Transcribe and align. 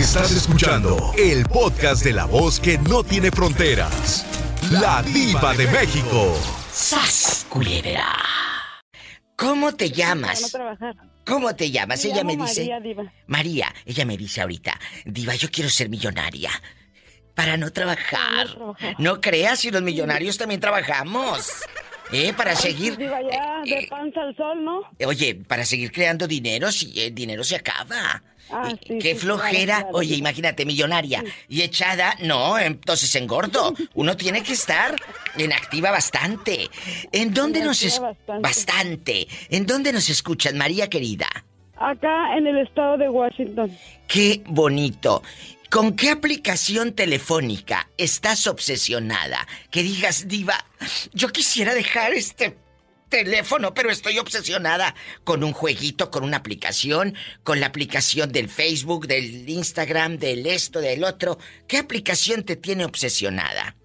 Estás 0.00 0.32
escuchando 0.32 1.12
el 1.18 1.44
podcast 1.44 2.02
de 2.02 2.14
la 2.14 2.24
voz 2.24 2.58
que 2.58 2.78
no 2.78 3.04
tiene 3.04 3.30
fronteras. 3.30 4.24
La 4.70 5.02
diva 5.02 5.52
de 5.52 5.66
México. 5.66 6.34
¡Sas, 6.72 7.44
culebra! 7.50 8.06
¿Cómo 9.36 9.74
te 9.74 9.90
llamas? 9.90 10.56
¿Cómo 11.26 11.54
te 11.54 11.70
llamas? 11.70 12.02
ella 12.02 12.24
me 12.24 12.34
dice. 12.34 12.62
María, 12.62 12.80
diva. 12.80 13.12
María, 13.26 13.74
ella 13.84 14.06
me 14.06 14.16
dice 14.16 14.40
ahorita, 14.40 14.80
Diva, 15.04 15.34
yo 15.34 15.50
quiero 15.50 15.68
ser 15.68 15.90
millonaria. 15.90 16.50
Para 17.34 17.58
no 17.58 17.70
trabajar. 17.70 18.46
No 18.96 19.20
creas 19.20 19.60
si 19.60 19.70
los 19.70 19.82
millonarios 19.82 20.38
también 20.38 20.62
trabajamos. 20.62 21.46
¿Eh? 22.10 22.32
Para 22.34 22.56
seguir. 22.56 22.96
Diva, 22.96 23.20
ya, 23.20 23.60
de 23.64 23.80
eh, 23.80 23.86
panza 23.90 24.22
al 24.22 24.34
sol, 24.34 24.64
¿no? 24.64 24.80
Oye, 25.06 25.34
para 25.34 25.66
seguir 25.66 25.92
creando 25.92 26.26
dinero, 26.26 26.72
si 26.72 26.98
el 26.98 27.14
dinero 27.14 27.44
se 27.44 27.56
acaba. 27.56 28.22
Ah, 28.52 28.72
sí, 28.86 28.98
Qué 28.98 29.14
sí, 29.14 29.20
flojera. 29.20 29.64
claro, 29.64 29.82
claro. 29.82 29.98
Oye, 29.98 30.16
imagínate, 30.16 30.64
millonaria 30.64 31.24
y 31.48 31.62
echada. 31.62 32.16
No, 32.20 32.58
entonces 32.58 33.14
engordo. 33.16 33.74
Uno 33.94 34.16
tiene 34.16 34.42
que 34.42 34.52
estar 34.54 34.94
en 35.36 35.52
activa 35.52 35.90
bastante. 35.90 36.68
¿En 37.12 37.32
dónde 37.34 37.60
En 37.60 37.66
nos 37.66 37.82
es 37.82 37.98
bastante. 38.00 38.42
bastante? 38.42 39.28
¿En 39.50 39.66
dónde 39.66 39.92
nos 39.92 40.08
escuchan, 40.10 40.56
María 40.58 40.88
querida? 40.88 41.28
Acá 41.76 42.36
en 42.36 42.46
el 42.46 42.58
estado 42.58 42.98
de 42.98 43.08
Washington. 43.08 43.76
Qué 44.06 44.42
bonito. 44.46 45.22
¿Con 45.70 45.94
qué 45.94 46.10
aplicación 46.10 46.92
telefónica 46.94 47.88
estás 47.96 48.46
obsesionada? 48.48 49.46
Que 49.70 49.82
digas, 49.84 50.26
diva, 50.26 50.64
yo 51.12 51.28
quisiera 51.28 51.74
dejar 51.74 52.12
este 52.12 52.56
teléfono, 53.10 53.74
pero 53.74 53.90
estoy 53.90 54.18
obsesionada 54.18 54.94
con 55.24 55.44
un 55.44 55.52
jueguito, 55.52 56.10
con 56.10 56.24
una 56.24 56.38
aplicación, 56.38 57.14
con 57.42 57.60
la 57.60 57.66
aplicación 57.66 58.32
del 58.32 58.48
Facebook, 58.48 59.06
del 59.06 59.46
Instagram, 59.46 60.16
del 60.16 60.46
esto, 60.46 60.80
del 60.80 61.04
otro. 61.04 61.36
¿Qué 61.68 61.76
aplicación 61.76 62.44
te 62.44 62.56
tiene 62.56 62.86
obsesionada? 62.86 63.76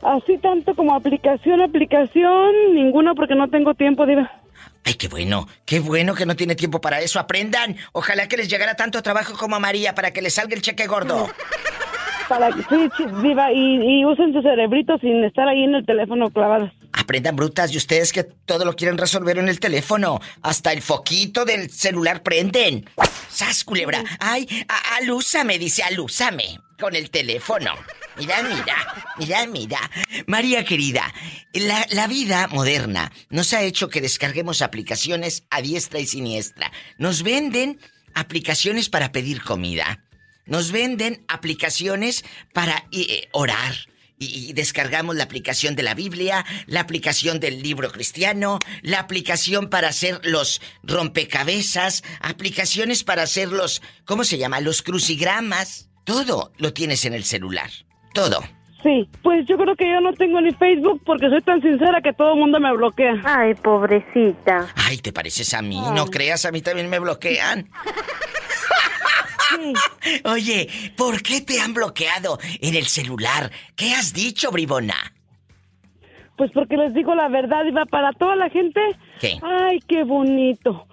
Así 0.00 0.38
tanto 0.38 0.74
como 0.74 0.94
aplicación, 0.94 1.60
aplicación, 1.60 2.74
ninguna 2.74 3.14
porque 3.14 3.34
no 3.34 3.50
tengo 3.50 3.74
tiempo, 3.74 4.06
diva. 4.06 4.30
Ay, 4.84 4.94
qué 4.94 5.08
bueno, 5.08 5.46
qué 5.66 5.80
bueno 5.80 6.14
que 6.14 6.24
no 6.24 6.36
tiene 6.36 6.54
tiempo 6.54 6.80
para 6.80 7.00
eso. 7.00 7.18
Aprendan. 7.18 7.76
Ojalá 7.92 8.28
que 8.28 8.36
les 8.36 8.48
llegara 8.48 8.76
tanto 8.76 9.02
trabajo 9.02 9.34
como 9.36 9.56
a 9.56 9.60
María 9.60 9.94
para 9.94 10.12
que 10.12 10.22
les 10.22 10.34
salga 10.34 10.54
el 10.54 10.62
cheque 10.62 10.86
gordo. 10.86 11.28
Para 12.28 12.50
que 12.50 12.62
sí, 12.62 13.04
diva, 13.22 13.52
y, 13.52 14.00
y 14.00 14.04
usen 14.04 14.32
su 14.32 14.42
cerebrito 14.42 14.98
sin 14.98 15.24
estar 15.24 15.48
ahí 15.48 15.64
en 15.64 15.74
el 15.74 15.86
teléfono 15.86 16.30
clavados. 16.30 16.70
Aprendan 16.92 17.36
brutas 17.36 17.72
y 17.72 17.76
ustedes 17.78 18.12
que 18.12 18.24
todo 18.24 18.64
lo 18.64 18.74
quieren 18.74 18.98
resolver 18.98 19.38
en 19.38 19.48
el 19.48 19.60
teléfono. 19.60 20.20
Hasta 20.42 20.72
el 20.72 20.82
foquito 20.82 21.44
del 21.44 21.70
celular 21.70 22.22
prenden. 22.22 22.84
¡Sas, 23.28 23.64
culebra! 23.64 24.02
¡Ay, 24.20 24.46
alúzame! 24.98 25.58
Dice, 25.58 25.82
alúzame. 25.82 26.58
Con 26.78 26.94
el 26.94 27.10
teléfono. 27.10 27.72
Mira, 28.16 28.42
mira, 28.42 28.76
mira, 29.18 29.46
mira. 29.46 29.78
María 30.26 30.64
querida, 30.64 31.02
la, 31.52 31.84
la 31.90 32.06
vida 32.06 32.46
moderna 32.48 33.10
nos 33.30 33.52
ha 33.52 33.62
hecho 33.62 33.88
que 33.88 34.00
descarguemos 34.00 34.62
aplicaciones 34.62 35.44
a 35.50 35.60
diestra 35.60 35.98
y 35.98 36.06
siniestra. 36.06 36.70
Nos 36.98 37.22
venden 37.22 37.80
aplicaciones 38.14 38.88
para 38.88 39.12
pedir 39.12 39.42
comida. 39.42 40.04
Nos 40.48 40.72
venden 40.72 41.24
aplicaciones 41.28 42.24
para 42.52 42.84
eh, 42.90 43.28
orar. 43.32 43.74
Y, 44.20 44.50
y 44.50 44.52
descargamos 44.52 45.14
la 45.14 45.22
aplicación 45.22 45.76
de 45.76 45.84
la 45.84 45.94
Biblia, 45.94 46.44
la 46.66 46.80
aplicación 46.80 47.38
del 47.38 47.62
libro 47.62 47.92
cristiano, 47.92 48.58
la 48.82 48.98
aplicación 48.98 49.70
para 49.70 49.88
hacer 49.88 50.20
los 50.24 50.60
rompecabezas, 50.82 52.02
aplicaciones 52.20 53.04
para 53.04 53.22
hacer 53.22 53.48
los, 53.48 53.80
¿cómo 54.04 54.24
se 54.24 54.38
llama? 54.38 54.60
Los 54.60 54.82
crucigramas. 54.82 55.88
Todo 56.02 56.52
lo 56.56 56.72
tienes 56.72 57.04
en 57.04 57.14
el 57.14 57.22
celular. 57.22 57.70
Todo. 58.12 58.42
Sí, 58.82 59.08
pues 59.22 59.44
yo 59.46 59.56
creo 59.56 59.74
que 59.74 59.90
yo 59.90 60.00
no 60.00 60.12
tengo 60.12 60.40
ni 60.40 60.52
Facebook 60.52 61.02
porque 61.04 61.28
soy 61.28 61.42
tan 61.42 61.60
sincera 61.60 62.00
que 62.00 62.12
todo 62.12 62.34
el 62.34 62.40
mundo 62.40 62.60
me 62.60 62.72
bloquea. 62.72 63.20
Ay, 63.24 63.54
pobrecita. 63.54 64.68
Ay, 64.76 64.98
¿te 64.98 65.12
pareces 65.12 65.52
a 65.54 65.62
mí? 65.62 65.80
No 65.94 66.06
creas, 66.06 66.44
a 66.44 66.52
mí 66.52 66.62
también 66.62 66.88
me 66.88 66.98
bloquean. 66.98 67.68
Oye, 70.24 70.68
¿por 70.96 71.22
qué 71.22 71.40
te 71.40 71.60
han 71.60 71.74
bloqueado 71.74 72.38
en 72.60 72.74
el 72.74 72.86
celular? 72.86 73.50
¿Qué 73.76 73.92
has 73.94 74.12
dicho, 74.12 74.50
bribona? 74.50 74.94
Pues 76.36 76.50
porque 76.52 76.76
les 76.76 76.94
digo 76.94 77.14
la 77.14 77.28
verdad, 77.28 77.64
Diva, 77.64 77.84
para 77.86 78.12
toda 78.12 78.36
la 78.36 78.48
gente. 78.50 78.80
¿Qué? 79.20 79.38
Ay, 79.42 79.80
qué 79.88 80.04
bonito. 80.04 80.86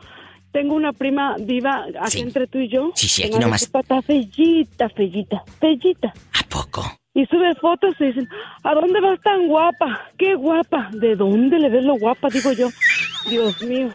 Tengo 0.51 0.73
una 0.73 0.91
prima 0.93 1.35
Diva, 1.37 1.85
aquí 2.01 2.11
Sí. 2.11 2.19
entre 2.21 2.47
tú 2.47 2.57
y 2.59 2.67
yo. 2.69 2.91
Sí, 2.95 3.07
sí, 3.07 3.23
aquí 3.23 3.37
nomás. 3.37 3.61
Está 3.63 4.01
fellita, 4.01 4.89
fellita, 4.89 5.43
fellita. 5.59 6.13
¿A 6.33 6.43
poco? 6.49 6.83
Y 7.13 7.25
sube 7.27 7.53
fotos 7.55 7.95
y 7.99 8.05
dicen, 8.05 8.27
¿a 8.63 8.73
dónde 8.73 8.99
vas 9.01 9.19
tan 9.21 9.47
guapa? 9.47 10.01
¡Qué 10.17 10.35
guapa! 10.35 10.89
¿De 10.93 11.15
dónde 11.15 11.59
le 11.59 11.69
ves 11.69 11.83
lo 11.85 11.95
guapa? 11.95 12.27
Digo 12.29 12.51
yo. 12.53 12.69
Dios 13.29 13.61
mío. 13.63 13.93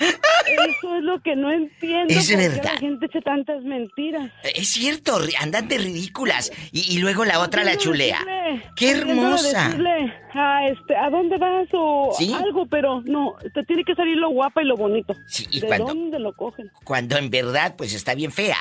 Eso 0.00 0.96
es 0.96 1.02
lo 1.02 1.20
que 1.22 1.34
no 1.36 1.50
entiendo. 1.50 2.12
Es 2.14 2.30
¿por 2.30 2.38
qué 2.40 2.48
verdad. 2.48 2.64
la 2.74 2.78
gente 2.78 3.06
echa 3.06 3.20
tantas 3.20 3.62
mentiras. 3.64 4.30
Es 4.54 4.68
cierto, 4.68 5.18
andan 5.40 5.68
de 5.68 5.78
ridículas. 5.78 6.50
Y, 6.72 6.94
y 6.96 6.98
luego 6.98 7.24
la 7.24 7.40
otra 7.40 7.64
la 7.64 7.76
chulea. 7.76 8.18
decirle- 8.20 8.62
¡Qué 8.76 8.90
hermosa! 8.90 9.64
decirle, 9.68 10.14
ah, 10.34 10.60
este, 10.70 10.96
¿a 10.96 11.10
dónde 11.10 11.36
vas 11.38 11.68
o 11.72 12.14
¿Sí? 12.16 12.32
algo? 12.32 12.66
Pero 12.66 13.02
no, 13.06 13.34
te 13.54 13.62
tiene 13.64 13.84
que 13.84 13.94
salir 13.94 14.16
lo 14.16 14.30
guapa 14.30 14.62
y 14.62 14.66
lo 14.66 14.76
bonito. 14.76 15.14
Sí, 15.26 15.46
y 15.50 15.60
¿De 15.60 15.66
cuando- 15.66 15.86
dónde 15.86 16.18
lo 16.18 16.34
cogen? 16.34 16.70
Cuando 16.84 17.16
en 17.16 17.30
verdad, 17.30 17.74
pues 17.76 17.92
está 17.92 18.14
bien 18.14 18.32
fea. 18.32 18.58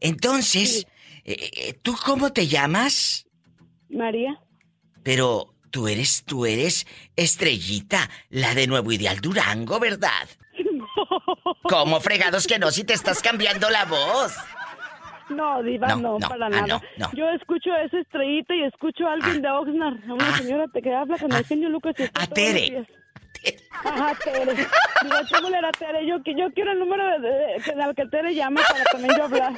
Entonces, 0.00 0.86
eh, 1.24 1.50
eh, 1.56 1.72
¿tú 1.82 1.94
cómo 2.04 2.32
te 2.32 2.46
llamas? 2.46 3.26
María. 3.90 4.38
Pero 5.02 5.54
tú 5.70 5.86
eres, 5.88 6.24
tú 6.24 6.46
eres 6.46 6.86
Estrellita, 7.16 8.08
la 8.30 8.54
de 8.54 8.66
Nuevo 8.66 8.90
Ideal 8.92 9.20
Durango, 9.20 9.78
¿verdad? 9.78 10.28
¿Cómo 11.62 12.00
fregados 12.00 12.46
que 12.46 12.58
no 12.58 12.70
si 12.70 12.84
te 12.84 12.92
estás 12.94 13.20
cambiando 13.22 13.68
la 13.70 13.84
voz? 13.84 14.36
No, 15.30 15.62
Diva, 15.62 15.88
No, 15.88 15.96
no, 15.96 16.18
no, 16.18 16.28
para 16.28 16.46
ah, 16.46 16.48
nada. 16.50 16.80
no. 16.96 17.10
Yo 17.12 17.28
escucho 17.30 17.70
a 17.72 17.82
esa 17.82 17.98
estrellita 17.98 18.54
y 18.54 18.62
escucho 18.64 19.06
a 19.06 19.12
alguien 19.12 19.42
de 19.42 19.50
Oxnard, 19.50 20.10
a 20.10 20.14
una 20.14 20.28
Ah. 20.34 20.38
señora 20.38 20.64
que 20.82 20.94
habla 20.94 21.18
con 21.18 21.30
el 21.32 21.44
genio 21.44 21.68
Lucas. 21.68 21.94
y 21.98 22.02
A 22.04 22.10
los 22.20 22.30
Tere. 22.30 22.86
Ajá, 23.84 24.14
Tere. 24.24 24.54
Digo, 24.54 25.16
¿cómo 25.34 25.48
era 25.56 25.70
Tere? 25.72 26.06
Yo, 26.06 26.16
yo 26.24 26.52
quiero 26.54 26.72
el 26.72 26.78
número 26.78 27.04
de, 27.20 27.28
de- 27.28 27.62
que- 27.64 27.70
al 27.82 27.94
que 27.94 28.06
Tere 28.06 28.34
llama 28.34 28.60
para 28.68 28.84
también 28.84 29.14
yo 29.16 29.24
hablar. 29.24 29.52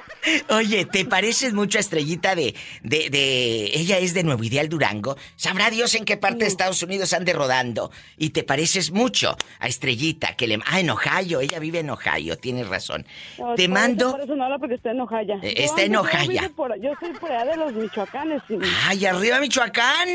Oye, 0.50 0.84
¿te 0.84 1.04
pareces 1.04 1.52
mucho 1.52 1.78
a 1.78 1.80
Estrellita 1.80 2.34
de, 2.34 2.54
de, 2.82 3.10
de... 3.10 3.64
Ella 3.74 3.98
es 3.98 4.14
de 4.14 4.22
Nuevo 4.22 4.44
Ideal 4.44 4.68
Durango. 4.68 5.16
Sabrá 5.36 5.70
Dios 5.70 5.94
en 5.94 6.04
qué 6.04 6.16
parte 6.16 6.40
de 6.40 6.46
Estados 6.46 6.82
Unidos 6.82 7.12
ande 7.12 7.32
rodando. 7.32 7.90
Y 8.16 8.30
te 8.30 8.42
pareces 8.44 8.90
mucho 8.92 9.36
a 9.58 9.68
Estrellita, 9.68 10.34
que 10.36 10.46
le... 10.46 10.58
Ah, 10.66 10.80
en 10.80 10.90
Ohio. 10.90 11.40
Ella 11.40 11.58
vive 11.58 11.80
en 11.80 11.90
Ohio, 11.90 12.36
tienes 12.38 12.68
razón. 12.68 13.06
No, 13.38 13.54
te 13.54 13.64
por 13.64 13.74
mando... 13.74 14.08
Eso, 14.08 14.16
por 14.16 14.24
eso 14.24 14.36
no 14.36 14.44
habla 14.44 14.58
porque 14.58 14.74
está 14.74 14.90
en 14.90 15.00
Ojaya. 15.00 15.36
Eh, 15.42 15.54
está 15.64 15.82
en 15.82 15.92
ando- 15.94 16.02
yo 16.42 16.50
por- 16.54 16.72
soy 17.00 17.12
por 17.14 17.32
allá 17.32 17.50
de 17.52 17.56
los 17.56 17.72
Michoacanes. 17.72 18.42
sí. 18.46 18.58
¡Ay, 18.86 19.06
arriba 19.06 19.40
Michoacán! 19.40 20.08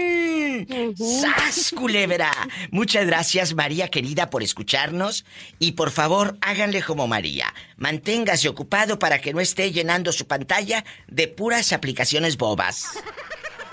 ¡Sas, 0.96 1.74
culebra! 1.76 2.32
Muchas 2.72 3.06
gracias, 3.06 3.54
María 3.56 3.88
querida, 3.96 4.30
por 4.30 4.44
escucharnos. 4.44 5.26
Y 5.58 5.72
por 5.72 5.90
favor, 5.90 6.38
háganle 6.42 6.84
como 6.84 7.08
María. 7.08 7.54
Manténgase 7.78 8.50
ocupado 8.50 9.00
para 9.00 9.20
que 9.20 9.34
no 9.34 9.40
esté 9.40 9.72
llenando 9.72 10.12
su 10.12 10.28
pantalla 10.28 10.84
de 11.08 11.30
puras 11.30 11.72
aplicaciones 11.72 12.36
bobas. 12.36 13.00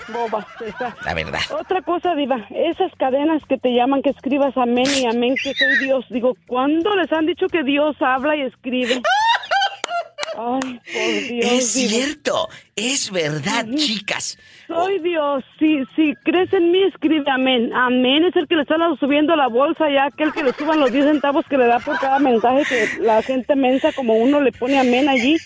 Boba, 0.07 0.45
esa. 0.65 0.95
La 1.03 1.13
verdad. 1.13 1.41
Otra 1.59 1.81
cosa, 1.81 2.15
Diva, 2.15 2.45
esas 2.49 2.91
cadenas 2.97 3.41
que 3.47 3.57
te 3.57 3.73
llaman 3.73 4.01
que 4.01 4.11
escribas 4.11 4.55
amén 4.57 4.87
y 4.97 5.05
amén, 5.05 5.35
que 5.41 5.53
soy 5.53 5.77
Dios. 5.79 6.05
Digo, 6.09 6.35
¿cuándo 6.47 6.95
les 6.95 7.11
han 7.11 7.25
dicho 7.25 7.47
que 7.47 7.63
Dios 7.63 7.95
habla 7.99 8.35
y 8.35 8.41
escribe? 8.41 9.01
Ay, 10.37 10.79
por 10.93 11.27
Dios. 11.29 11.45
Es 11.45 11.71
cierto, 11.71 12.49
es 12.75 13.11
verdad, 13.11 13.65
chicas. 13.75 14.37
Soy 14.67 14.99
Dios. 14.99 15.43
Si, 15.59 15.83
si 15.95 16.15
crees 16.23 16.51
en 16.53 16.71
mí, 16.71 16.83
escribe 16.83 17.29
amén. 17.29 17.71
Amén 17.73 18.23
es 18.25 18.35
el 18.35 18.47
que 18.47 18.55
le 18.55 18.63
está 18.63 18.75
subiendo 18.99 19.35
la 19.35 19.47
bolsa 19.47 19.89
ya, 19.89 20.05
aquel 20.05 20.33
que 20.33 20.43
le 20.43 20.53
suban 20.53 20.79
los 20.79 20.91
10 20.91 21.05
centavos 21.05 21.45
que 21.47 21.57
le 21.57 21.67
da 21.67 21.79
por 21.79 21.99
cada 21.99 22.19
mensaje 22.19 22.63
que 22.67 23.01
la 23.03 23.21
gente 23.21 23.55
mensa 23.55 23.91
como 23.93 24.15
uno 24.15 24.41
le 24.41 24.51
pone 24.51 24.79
amén 24.79 25.09
allí. 25.09 25.37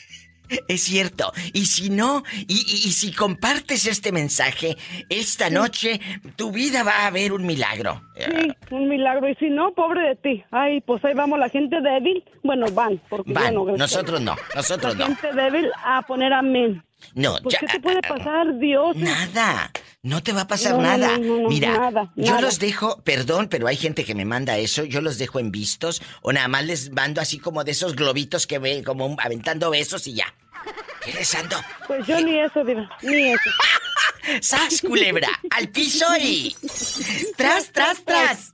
Es 0.67 0.83
cierto. 0.83 1.31
Y 1.53 1.65
si 1.65 1.89
no, 1.89 2.23
y, 2.47 2.53
y- 2.55 2.87
y 2.87 2.91
si 2.91 3.11
compartes 3.11 3.85
este 3.85 4.11
mensaje, 4.11 4.77
esta 5.09 5.49
noche 5.49 5.99
tu 6.35 6.51
vida 6.51 6.83
va 6.83 7.05
a 7.05 7.09
ver 7.11 7.31
un 7.33 7.45
milagro. 7.45 8.01
Sí, 8.15 8.47
un 8.71 8.87
milagro. 8.89 9.29
Y 9.29 9.35
si 9.35 9.49
no, 9.49 9.73
pobre 9.73 10.01
de 10.09 10.15
ti. 10.15 10.43
Ay, 10.51 10.81
pues 10.81 11.03
ahí 11.05 11.13
vamos, 11.13 11.37
la 11.39 11.49
gente 11.49 11.81
débil. 11.81 12.23
Bueno, 12.43 12.65
van, 12.71 13.01
porque 13.09 13.33
Van, 13.33 13.53
no. 13.53 13.65
nosotros 13.77 14.21
no, 14.21 14.35
nosotros 14.55 14.97
la 14.97 15.07
no. 15.07 15.15
gente 15.15 15.33
débil 15.41 15.69
a 15.83 16.01
poner 16.03 16.33
amén. 16.33 16.83
No, 17.13 17.35
Pues, 17.43 17.53
ya. 17.53 17.59
¿qué 17.59 17.67
te 17.67 17.79
puede 17.79 18.01
pasar, 18.01 18.57
Dios? 18.57 18.95
Nada, 18.95 19.71
no 20.01 20.23
te 20.23 20.33
va 20.33 20.41
a 20.41 20.47
pasar 20.47 20.73
No, 20.73 20.81
nada. 20.81 21.17
no, 21.19 21.41
no, 21.41 21.49
Mira, 21.49 21.71
nada, 21.77 22.11
yo 22.15 22.31
nada. 22.31 22.41
los 22.41 22.57
dejo, 22.57 23.01
perdón, 23.03 23.49
pero 23.49 23.67
hay 23.67 23.75
gente 23.77 24.03
que 24.03 24.15
me 24.15 24.25
manda 24.25 24.57
eso, 24.57 24.83
yo 24.83 24.99
los 25.01 25.19
dejo 25.19 25.39
en 25.39 25.51
vistos 25.51 26.01
o 26.23 26.33
nada 26.33 26.47
más 26.47 26.65
les 26.65 26.91
mando 26.91 27.21
así 27.21 27.37
como 27.37 27.63
de 27.63 27.71
esos 27.71 27.95
globitos 27.95 28.47
que 28.47 28.57
ve 28.57 28.83
como 28.83 29.15
aventando 29.19 29.69
besos 29.69 30.07
y 30.07 30.15
ya. 30.15 30.25
¿Qué? 31.07 31.55
Pues 31.87 32.05
yo 32.05 32.19
ni 32.21 32.39
eso, 32.39 32.63
Diva, 32.63 32.89
ni 33.01 33.29
eso. 33.29 33.49
¡Sas, 34.41 34.81
culebra! 34.81 35.29
¡Al 35.51 35.69
piso 35.69 36.05
y... 36.19 36.55
¡Tras, 37.37 37.71
tras, 37.71 38.03
tras! 38.03 38.53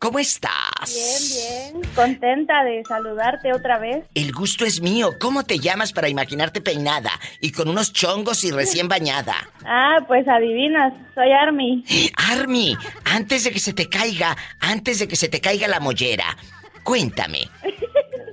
¿Cómo 0.00 0.20
estás? 0.20 0.52
Bien, 0.86 1.80
bien. 1.80 1.94
Contenta 1.94 2.62
de 2.62 2.82
saludarte 2.84 3.52
otra 3.52 3.78
vez. 3.78 4.04
El 4.14 4.32
gusto 4.32 4.64
es 4.64 4.80
mío. 4.80 5.14
¿Cómo 5.20 5.44
te 5.44 5.58
llamas 5.58 5.92
para 5.92 6.08
imaginarte 6.08 6.60
peinada 6.60 7.10
y 7.40 7.50
con 7.50 7.68
unos 7.68 7.92
chongos 7.92 8.44
y 8.44 8.52
recién 8.52 8.88
bañada? 8.88 9.34
Ah, 9.64 9.98
pues 10.06 10.26
adivinas, 10.28 10.92
soy 11.14 11.32
Army. 11.32 11.84
Army, 12.16 12.76
antes 13.04 13.44
de 13.44 13.50
que 13.50 13.60
se 13.60 13.72
te 13.72 13.88
caiga, 13.88 14.36
antes 14.60 15.00
de 15.00 15.08
que 15.08 15.16
se 15.16 15.28
te 15.28 15.40
caiga 15.40 15.66
la 15.66 15.80
mollera, 15.80 16.36
cuéntame. 16.84 17.48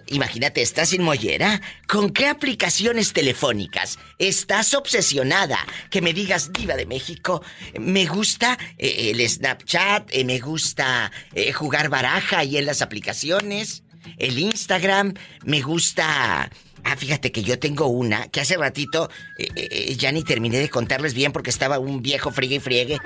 Imagínate, 0.07 0.61
estás 0.61 0.89
sin 0.89 1.01
mollera. 1.01 1.61
¿Con 1.87 2.11
qué 2.11 2.27
aplicaciones 2.27 3.11
telefónicas 3.13 3.97
estás 4.19 4.73
obsesionada? 4.73 5.57
Que 5.89 6.01
me 6.01 6.13
digas, 6.13 6.51
Diva 6.53 6.75
de 6.75 6.85
México, 6.85 7.41
me 7.79 8.05
gusta 8.05 8.57
eh, 8.77 9.11
el 9.11 9.27
Snapchat, 9.27 10.09
eh, 10.11 10.23
me 10.23 10.39
gusta 10.39 11.11
eh, 11.33 11.51
jugar 11.53 11.89
baraja 11.89 12.39
ahí 12.39 12.57
en 12.57 12.67
las 12.67 12.81
aplicaciones, 12.83 13.83
el 14.17 14.37
Instagram, 14.37 15.15
me 15.43 15.61
gusta. 15.61 16.51
Ah, 16.83 16.95
fíjate 16.95 17.31
que 17.31 17.41
yo 17.41 17.57
tengo 17.57 17.87
una 17.87 18.27
que 18.27 18.41
hace 18.41 18.57
ratito 18.57 19.09
ya 19.97 20.11
ni 20.11 20.23
terminé 20.23 20.59
de 20.59 20.69
contarles 20.69 21.15
bien 21.15 21.31
porque 21.31 21.49
estaba 21.49 21.79
un 21.79 22.03
viejo 22.03 22.29
friegue 22.29 22.55
y 22.57 22.59
friegue. 22.59 22.99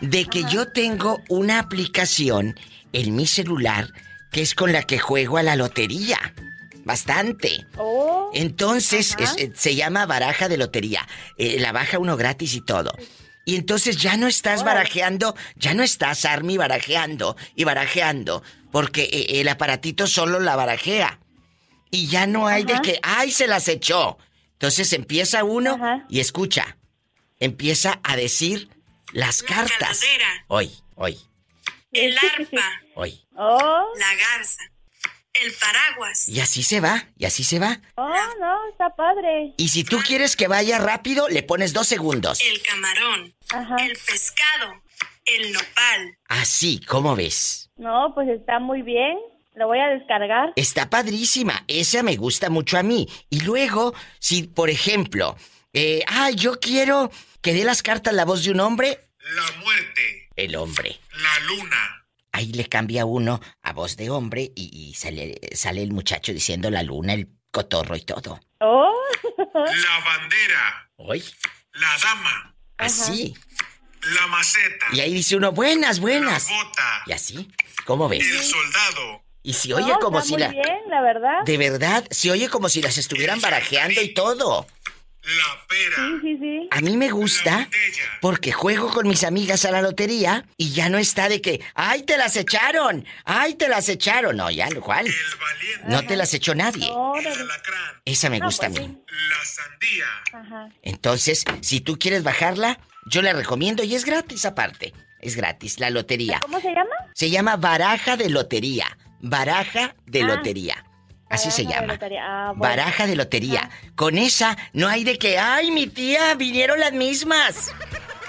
De 0.00 0.24
que 0.24 0.42
yo 0.50 0.66
tengo 0.72 1.22
una 1.28 1.60
aplicación 1.60 2.58
en 2.92 3.14
mi 3.14 3.28
celular 3.28 3.92
que 4.32 4.42
es 4.42 4.54
con 4.54 4.72
la 4.72 4.82
que 4.82 4.98
juego 4.98 5.38
a 5.38 5.42
la 5.42 5.56
lotería. 5.56 6.18
Bastante. 6.84 7.66
Oh, 7.76 8.30
Entonces, 8.34 9.14
es- 9.18 9.34
eh, 9.38 9.52
se 9.54 9.74
llama 9.76 10.06
baraja 10.06 10.48
de 10.48 10.56
lotería. 10.56 11.06
Eh, 11.38 11.58
la 11.60 11.70
baja 11.72 11.98
uno 11.98 12.16
gratis 12.16 12.54
y 12.54 12.60
todo. 12.60 12.92
Y 13.44 13.56
entonces 13.56 13.96
ya 13.96 14.16
no 14.16 14.26
estás 14.26 14.62
Órale. 14.62 14.78
barajeando, 14.78 15.36
ya 15.56 15.74
no 15.74 15.82
estás, 15.82 16.24
Army, 16.24 16.56
barajeando 16.56 17.36
y 17.56 17.64
barajeando, 17.64 18.42
porque 18.70 19.02
eh, 19.04 19.40
el 19.40 19.48
aparatito 19.48 20.06
solo 20.06 20.40
la 20.40 20.56
barajea. 20.56 21.18
Y 21.90 22.06
ya 22.06 22.26
no 22.26 22.46
hay 22.46 22.64
de 22.64 22.80
que, 22.82 22.98
¡ay, 23.02 23.30
se 23.32 23.46
las 23.46 23.68
echó! 23.68 24.16
Entonces 24.54 24.92
empieza 24.92 25.44
uno 25.44 25.74
Ajá. 25.74 26.06
y 26.08 26.20
escucha, 26.20 26.76
empieza 27.40 28.00
a 28.04 28.16
decir 28.16 28.68
las 29.12 29.42
La 29.42 29.48
cartas. 29.48 30.00
Hoy, 30.46 30.70
hoy, 30.94 31.18
el 31.92 32.16
arpa, 32.16 32.80
hoy. 32.94 33.24
oh, 33.36 33.84
la 33.98 34.14
garza, 34.14 34.62
el 35.34 35.52
paraguas, 35.54 36.28
Y 36.28 36.40
así 36.40 36.62
se 36.62 36.80
va, 36.80 37.04
y 37.16 37.24
así 37.24 37.44
se 37.44 37.58
va. 37.58 37.80
oh, 37.96 38.08
no, 38.40 38.68
está 38.70 38.94
padre. 38.96 39.54
Y 39.56 39.68
si 39.68 39.84
tú 39.84 39.98
quieres 40.06 40.36
que 40.36 40.48
vaya 40.48 40.78
rápido, 40.78 41.28
le 41.28 41.42
pones 41.42 41.72
dos 41.72 41.86
segundos. 41.86 42.40
el 42.40 42.62
camarón, 42.62 43.34
Ajá. 43.50 43.76
el 43.84 43.92
pescado, 44.06 44.74
el 45.26 45.52
nopal, 45.52 46.18
Así, 46.28 46.80
¿cómo 46.86 47.14
ves? 47.16 47.70
No, 47.76 48.12
pues 48.14 48.28
está 48.28 48.58
muy 48.58 48.82
bien. 48.82 49.16
Lo 49.54 49.66
voy 49.66 49.78
a 49.80 49.88
descargar. 49.88 50.52
Está 50.56 50.88
padrísima, 50.88 51.64
esa 51.68 52.02
me 52.02 52.16
gusta 52.16 52.48
mucho 52.48 52.78
a 52.78 52.82
mí. 52.82 53.06
Y 53.28 53.40
luego, 53.40 53.94
si 54.18 54.44
por 54.44 54.70
ejemplo, 54.70 55.36
eh, 55.74 56.02
ah, 56.08 56.30
yo 56.30 56.58
quiero 56.58 57.10
que 57.42 57.52
dé 57.52 57.62
las 57.64 57.82
cartas 57.82 58.14
la 58.14 58.24
voz 58.24 58.44
de 58.44 58.50
un 58.52 58.60
hombre, 58.60 59.08
La 59.34 59.56
muerte, 59.58 60.30
el 60.36 60.56
hombre. 60.56 60.98
la 61.12 61.38
luna, 61.46 62.01
Ahí 62.32 62.52
le 62.52 62.66
cambia 62.68 63.04
uno 63.04 63.40
a 63.62 63.72
voz 63.72 63.96
de 63.96 64.10
hombre 64.10 64.50
y, 64.54 64.70
y 64.90 64.94
sale, 64.94 65.38
sale 65.54 65.82
el 65.82 65.92
muchacho 65.92 66.32
diciendo 66.32 66.70
la 66.70 66.82
luna, 66.82 67.12
el 67.14 67.28
cotorro 67.50 67.94
y 67.96 68.00
todo. 68.02 68.40
Oh, 68.60 68.92
la 69.54 70.04
bandera, 70.04 70.90
Hoy, 70.96 71.22
la 71.74 71.88
dama, 72.02 72.54
así. 72.78 73.34
la 74.18 74.26
maceta, 74.28 74.86
Y 74.92 75.00
ahí 75.00 75.12
dice 75.12 75.36
uno, 75.36 75.52
buenas, 75.52 76.00
buenas. 76.00 76.48
la 76.48 76.56
bota, 76.64 77.02
Y 77.06 77.12
así, 77.12 77.48
¿cómo 77.84 78.08
ves? 78.08 78.24
el 78.26 78.38
soldado, 78.42 79.22
Y 79.42 79.52
si 79.52 79.68
no, 79.70 79.76
oye 79.76 79.92
como 80.00 80.18
está 80.18 80.26
si 80.28 80.32
muy 80.34 80.40
la... 80.42 80.48
bien, 80.48 80.78
la 80.88 81.02
verdad. 81.02 81.44
De 81.44 81.58
verdad, 81.58 82.04
se 82.10 82.30
oye 82.30 82.48
como 82.48 82.68
si 82.68 82.80
las 82.80 82.96
estuvieran 82.98 83.40
barajeando 83.40 84.00
y 84.00 84.14
todo. 84.14 84.66
La 85.22 85.66
pera, 85.68 85.96
Sí, 85.96 86.18
sí, 86.22 86.38
sí. 86.40 86.68
A 86.70 86.80
mí 86.80 86.96
me 86.96 87.10
gusta 87.10 87.68
porque 88.20 88.50
juego 88.52 88.88
con 88.90 89.06
mis 89.06 89.22
amigas 89.24 89.64
a 89.64 89.70
la 89.70 89.80
lotería 89.82 90.44
y 90.56 90.70
ya 90.72 90.88
no 90.88 90.98
está 90.98 91.28
de 91.28 91.40
que, 91.40 91.60
¡ay, 91.74 92.02
te 92.02 92.16
las 92.16 92.36
echaron! 92.36 93.06
¡ay, 93.24 93.54
te 93.54 93.68
las 93.68 93.88
echaron! 93.88 94.36
No, 94.36 94.50
ya, 94.50 94.68
¿cuál? 94.80 95.06
el 95.06 95.12
valiente, 95.40 95.84
No 95.88 96.04
te 96.06 96.16
las 96.16 96.34
echó 96.34 96.54
nadie. 96.54 96.86
alacrán, 96.90 98.00
Esa 98.04 98.30
me 98.30 98.40
gusta 98.40 98.68
pues 98.68 98.80
a 98.80 98.82
mí. 98.82 98.98
la 99.30 99.44
sandía, 99.44 100.06
Ajá. 100.32 100.68
Entonces, 100.82 101.44
si 101.60 101.80
tú 101.80 101.98
quieres 101.98 102.22
bajarla, 102.24 102.80
yo 103.06 103.22
la 103.22 103.32
recomiendo 103.32 103.84
y 103.84 103.94
es 103.94 104.04
gratis 104.04 104.44
aparte. 104.44 104.92
Es 105.20 105.36
gratis, 105.36 105.78
la 105.78 105.90
lotería. 105.90 106.40
¿Cómo 106.40 106.60
se 106.60 106.68
llama? 106.68 106.90
Se 107.14 107.30
llama 107.30 107.56
baraja 107.56 108.16
de 108.16 108.28
lotería. 108.28 108.98
Baraja 109.20 109.94
de 110.06 110.22
Ah. 110.22 110.26
lotería. 110.26 110.84
Así 111.32 111.50
se 111.50 111.64
Baraja 111.64 111.80
llama. 111.80 111.98
Ah, 112.20 112.52
bueno. 112.54 112.60
Baraja 112.60 113.06
de 113.06 113.16
lotería. 113.16 113.70
Con 113.96 114.18
esa 114.18 114.56
no 114.74 114.86
hay 114.86 115.02
de 115.02 115.18
que, 115.18 115.38
ay, 115.38 115.70
mi 115.70 115.86
tía, 115.86 116.34
vinieron 116.34 116.78
las 116.78 116.92
mismas. 116.92 117.72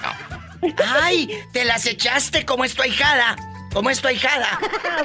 No. 0.01 0.73
Ay, 1.01 1.29
te 1.51 1.65
las 1.65 1.85
echaste 1.85 2.45
como 2.45 2.63
es 2.63 2.73
tu 2.75 2.81
ahijada. 2.81 3.35
Como 3.73 3.89
es 3.89 4.01
tu 4.01 4.07
ahijada. 4.07 4.59
Ah, 4.85 5.03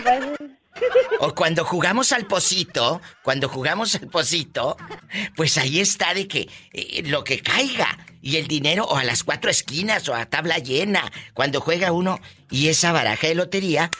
O 1.18 1.34
cuando 1.34 1.64
jugamos 1.64 2.12
al 2.12 2.26
pocito, 2.26 3.00
cuando 3.22 3.48
jugamos 3.48 3.96
al 3.96 4.06
pocito, 4.06 4.76
pues 5.34 5.58
ahí 5.58 5.80
está 5.80 6.14
de 6.14 6.28
que 6.28 6.48
eh, 6.72 7.02
lo 7.06 7.24
que 7.24 7.40
caiga. 7.40 7.98
Y 8.22 8.36
el 8.36 8.46
dinero, 8.46 8.84
o 8.84 8.96
a 8.96 9.02
las 9.02 9.24
cuatro 9.24 9.50
esquinas, 9.50 10.08
o 10.08 10.14
a 10.14 10.26
tabla 10.26 10.58
llena. 10.58 11.10
Cuando 11.34 11.60
juega 11.60 11.90
uno 11.90 12.20
y 12.50 12.68
esa 12.68 12.92
baraja 12.92 13.26
de 13.26 13.34
lotería 13.34 13.90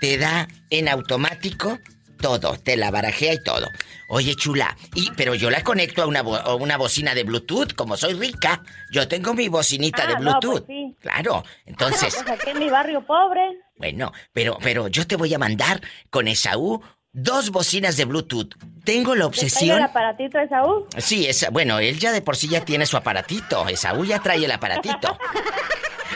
te 0.00 0.16
da 0.18 0.46
en 0.70 0.88
automático 0.88 1.78
todo, 2.18 2.58
te 2.58 2.76
la 2.76 2.90
barajea 2.90 3.32
y 3.34 3.42
todo. 3.42 3.68
Oye, 4.08 4.34
chula, 4.34 4.76
y, 4.94 5.10
pero 5.12 5.34
yo 5.34 5.50
la 5.50 5.62
conecto 5.64 6.02
a 6.02 6.06
una, 6.06 6.22
bo- 6.22 6.36
a 6.36 6.54
una 6.54 6.76
bocina 6.76 7.14
de 7.14 7.22
Bluetooth, 7.24 7.72
como 7.74 7.96
soy 7.96 8.14
rica. 8.14 8.62
Yo 8.92 9.08
tengo 9.08 9.32
mi 9.34 9.48
bocinita 9.48 10.02
Ah, 10.04 10.06
de 10.08 10.14
no, 10.14 10.20
Bluetooth. 10.20 10.64
pues 10.66 10.76
sí. 10.78 10.96
Claro, 11.00 11.44
entonces. 11.66 12.14
pues 12.14 12.28
aquí 12.40 12.50
en 12.50 12.58
mi 12.58 12.68
barrio 12.68 13.06
pobre. 13.06 13.40
Bueno, 13.76 14.12
pero, 14.32 14.58
pero 14.62 14.88
yo 14.88 15.06
te 15.06 15.16
voy 15.16 15.32
a 15.34 15.38
mandar 15.38 15.80
con 16.10 16.28
Esaú 16.28 16.82
dos 17.12 17.50
bocinas 17.50 17.96
de 17.96 18.04
Bluetooth. 18.04 18.54
Tengo 18.56 18.64
la 18.66 18.80
¿Te 18.84 18.84
traigo 18.84 19.14
el 19.14 19.22
obsesión. 19.22 19.82
aparatito 19.82 20.38
de 20.38 20.48
Saúl? 20.48 20.86
Sí, 20.98 21.26
esa, 21.26 21.50
bueno, 21.50 21.78
él 21.78 21.98
ya 21.98 22.12
de 22.12 22.22
por 22.22 22.36
sí 22.36 22.48
ya 22.48 22.64
tiene 22.64 22.86
su 22.86 22.96
aparatito. 22.96 23.66
Esaú 23.68 24.04
ya 24.04 24.18
trae 24.20 24.44
el 24.44 24.50
aparatito. 24.52 25.16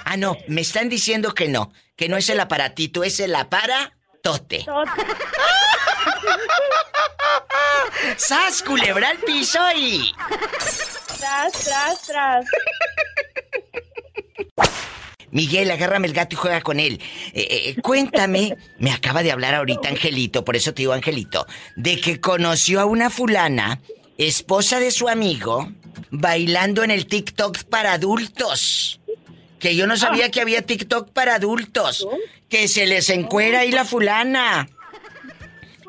Ah, 0.04 0.16
no, 0.16 0.36
me 0.48 0.60
están 0.60 0.88
diciendo 0.88 1.32
que 1.32 1.48
no, 1.48 1.72
que 1.96 2.08
no 2.08 2.16
es 2.16 2.28
el 2.28 2.40
aparatito, 2.40 3.02
es 3.04 3.18
el 3.20 3.34
aparatote. 4.22 4.64
Todo. 4.64 4.84
¡Sas, 8.16 8.62
culebra 8.62 9.10
al 9.10 9.18
piso 9.18 9.58
y... 9.76 10.14
Tras, 11.18 11.52
tras, 11.52 12.02
tras. 12.06 12.46
Miguel, 15.30 15.70
agárrame 15.70 16.08
el 16.08 16.12
gato 16.12 16.34
y 16.34 16.38
juega 16.38 16.60
con 16.60 16.78
él. 16.78 17.00
Eh, 17.32 17.74
eh, 17.76 17.80
cuéntame, 17.80 18.56
me 18.78 18.92
acaba 18.92 19.22
de 19.22 19.32
hablar 19.32 19.54
ahorita 19.54 19.88
Angelito, 19.88 20.44
por 20.44 20.56
eso 20.56 20.74
te 20.74 20.82
digo 20.82 20.92
Angelito, 20.92 21.46
de 21.76 22.00
que 22.00 22.20
conoció 22.20 22.80
a 22.80 22.84
una 22.84 23.08
fulana, 23.08 23.80
esposa 24.18 24.78
de 24.78 24.90
su 24.90 25.08
amigo, 25.08 25.72
bailando 26.10 26.84
en 26.84 26.90
el 26.90 27.06
TikTok 27.06 27.64
para 27.64 27.94
adultos. 27.94 29.00
Que 29.58 29.74
yo 29.76 29.86
no 29.86 29.96
sabía 29.96 30.30
que 30.30 30.40
había 30.40 30.62
TikTok 30.62 31.12
para 31.12 31.36
adultos. 31.36 32.06
Que 32.52 32.68
se 32.68 32.84
les 32.84 33.08
encuera 33.08 33.60
ahí 33.60 33.70
la 33.72 33.86
fulana. 33.86 34.68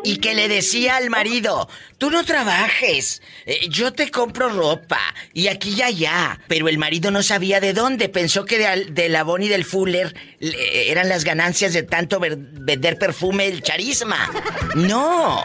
Y 0.05 0.15
que 0.17 0.33
le 0.33 0.47
decía 0.47 0.95
al 0.95 1.09
marido, 1.09 1.67
tú 1.97 2.09
no 2.09 2.23
trabajes, 2.23 3.21
eh, 3.45 3.67
yo 3.69 3.91
te 3.91 4.09
compro 4.09 4.47
ropa, 4.47 4.99
y 5.33 5.47
aquí 5.49 5.73
y 5.77 5.81
allá. 5.81 6.39
Pero 6.47 6.69
el 6.69 6.77
marido 6.77 7.11
no 7.11 7.21
sabía 7.21 7.59
de 7.59 7.73
dónde, 7.73 8.07
pensó 8.07 8.45
que 8.45 8.57
de, 8.59 9.17
Avon 9.17 9.43
y 9.43 9.49
del 9.49 9.65
Fuller 9.65 10.15
le- 10.39 10.89
eran 10.89 11.09
las 11.09 11.25
ganancias 11.25 11.73
de 11.73 11.83
tanto 11.83 12.21
vender 12.21 12.97
perfume 12.97 13.47
el 13.47 13.61
charisma. 13.61 14.31
No. 14.75 15.43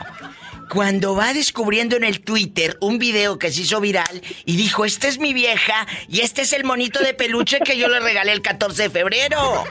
Cuando 0.72 1.16
va 1.16 1.32
descubriendo 1.34 1.96
en 1.96 2.04
el 2.04 2.20
Twitter 2.20 2.76
un 2.80 2.98
video 3.00 3.38
que 3.40 3.50
se 3.50 3.62
hizo 3.62 3.80
viral 3.80 4.22
y 4.44 4.56
dijo, 4.56 4.84
esta 4.84 5.08
es 5.08 5.18
mi 5.18 5.32
vieja 5.34 5.84
y 6.08 6.20
este 6.20 6.42
es 6.42 6.52
el 6.52 6.62
monito 6.62 7.00
de 7.00 7.12
peluche 7.14 7.58
que 7.64 7.76
yo 7.76 7.88
le 7.88 7.98
regalé 7.98 8.30
el 8.32 8.42
14 8.42 8.84
de 8.84 8.90
febrero. 8.90 9.64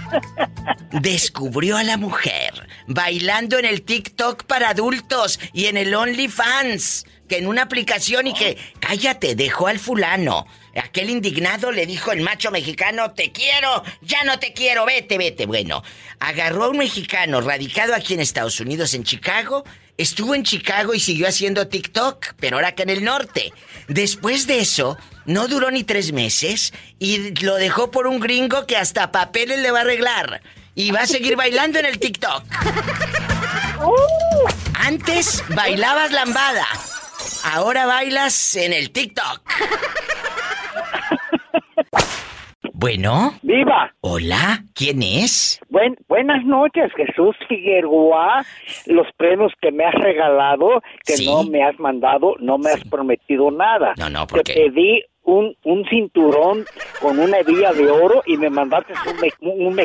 Descubrió 0.92 1.76
a 1.76 1.82
la 1.82 1.96
mujer 1.96 2.68
bailando 2.86 3.58
en 3.58 3.64
el 3.64 3.82
TikTok 3.82 4.44
para 4.44 4.70
adultos 4.70 5.40
y 5.52 5.66
en 5.66 5.76
el 5.76 5.94
OnlyFans, 5.94 7.06
que 7.28 7.38
en 7.38 7.46
una 7.46 7.62
aplicación 7.62 8.26
y 8.26 8.34
que, 8.34 8.58
cállate, 8.80 9.34
dejó 9.34 9.68
al 9.68 9.78
fulano. 9.78 10.46
Aquel 10.76 11.10
indignado 11.10 11.70
le 11.70 11.86
dijo 11.86 12.12
el 12.12 12.20
macho 12.20 12.50
mexicano, 12.50 13.12
te 13.12 13.32
quiero, 13.32 13.82
ya 14.00 14.24
no 14.24 14.38
te 14.38 14.52
quiero, 14.52 14.86
vete, 14.86 15.18
vete. 15.18 15.46
Bueno, 15.46 15.82
agarró 16.18 16.64
a 16.64 16.68
un 16.68 16.78
mexicano 16.78 17.40
radicado 17.40 17.94
aquí 17.94 18.14
en 18.14 18.20
Estados 18.20 18.58
Unidos, 18.60 18.94
en 18.94 19.04
Chicago, 19.04 19.64
estuvo 19.98 20.34
en 20.34 20.44
Chicago 20.44 20.94
y 20.94 21.00
siguió 21.00 21.28
haciendo 21.28 21.68
TikTok, 21.68 22.34
pero 22.40 22.56
ahora 22.56 22.68
acá 22.68 22.84
en 22.84 22.90
el 22.90 23.04
norte. 23.04 23.52
Después 23.88 24.46
de 24.46 24.60
eso, 24.60 24.96
no 25.26 25.48
duró 25.48 25.70
ni 25.70 25.84
tres 25.84 26.12
meses 26.12 26.72
y 26.98 27.30
lo 27.44 27.56
dejó 27.56 27.90
por 27.90 28.06
un 28.06 28.20
gringo 28.20 28.66
que 28.66 28.76
hasta 28.76 29.12
papeles 29.12 29.58
le 29.58 29.70
va 29.70 29.78
a 29.78 29.82
arreglar. 29.82 30.42
Y 30.74 30.90
va 30.90 31.02
a 31.02 31.06
seguir 31.06 31.36
bailando 31.36 31.78
en 31.78 31.84
el 31.84 31.98
TikTok. 31.98 32.44
Antes 34.74 35.44
bailabas 35.48 36.12
lambada. 36.12 36.66
Ahora 37.44 37.86
bailas 37.86 38.56
en 38.56 38.72
el 38.72 38.90
TikTok. 38.90 39.42
Bueno. 42.92 43.32
¡Viva! 43.42 43.94
Hola, 44.00 44.64
¿quién 44.74 45.04
es? 45.04 45.60
Buen, 45.68 45.96
buenas 46.08 46.44
noches, 46.44 46.90
Jesús 46.96 47.36
Figueroa. 47.48 48.44
Los 48.86 49.06
premios 49.16 49.52
que 49.60 49.70
me 49.70 49.84
has 49.84 49.94
regalado, 49.94 50.82
que 51.04 51.12
Sí. 51.12 51.26
no 51.26 51.44
me 51.44 51.62
has 51.62 51.78
mandado, 51.78 52.34
no 52.40 52.58
me 52.58 52.70
has 52.72 52.82
prometido 52.82 53.52
nada. 53.52 53.94
No, 53.98 54.10
no, 54.10 54.26
¿por 54.26 54.40
Te 54.42 54.54
pedí 54.54 55.00
un, 55.22 55.56
un 55.62 55.84
cinturón 55.88 56.64
con 57.00 57.20
una 57.20 57.38
hebilla 57.38 57.72
de 57.72 57.88
oro 57.88 58.20
y 58.26 58.36
me 58.36 58.50
mandaste 58.50 58.94
un, 59.08 59.16
me- 59.20 59.32
un 59.64 59.80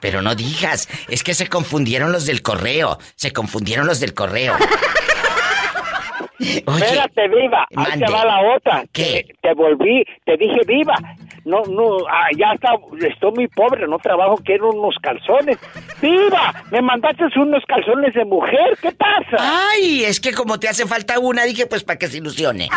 Pero 0.00 0.20
no 0.20 0.34
digas, 0.34 0.88
es 1.08 1.22
que 1.22 1.32
se 1.32 1.46
confundieron 1.46 2.10
los 2.10 2.26
del 2.26 2.42
correo. 2.42 2.98
Se 3.14 3.32
confundieron 3.32 3.86
los 3.86 4.00
del 4.00 4.14
correo. 4.14 4.54
Oye, 6.40 6.84
Espérate, 6.84 7.28
viva. 7.28 7.66
Ahí 7.76 7.90
mande. 7.90 8.06
te 8.06 8.12
va 8.12 8.24
la 8.24 8.56
otra. 8.56 8.84
¿Qué? 8.92 9.24
Te, 9.26 9.48
te 9.48 9.54
volví, 9.54 10.04
te 10.24 10.36
dije 10.36 10.60
viva. 10.66 10.94
No, 11.44 11.62
no, 11.62 12.06
ah, 12.10 12.28
ya 12.36 12.52
está, 12.52 12.70
estoy 13.06 13.32
muy 13.32 13.48
pobre, 13.48 13.86
no 13.86 13.98
trabajo, 13.98 14.36
quiero 14.44 14.70
unos 14.70 14.96
calzones. 15.02 15.58
¡Viva! 16.00 16.54
Me 16.70 16.82
mandaste 16.82 17.24
unos 17.36 17.64
calzones 17.66 18.14
de 18.14 18.24
mujer, 18.24 18.76
¿qué 18.80 18.92
pasa? 18.92 19.36
Ay, 19.70 20.04
es 20.04 20.20
que 20.20 20.32
como 20.32 20.58
te 20.58 20.68
hace 20.68 20.86
falta 20.86 21.18
una, 21.18 21.44
dije 21.44 21.66
pues 21.66 21.84
para 21.84 21.98
que 21.98 22.08
se 22.08 22.18
ilusione. 22.18 22.68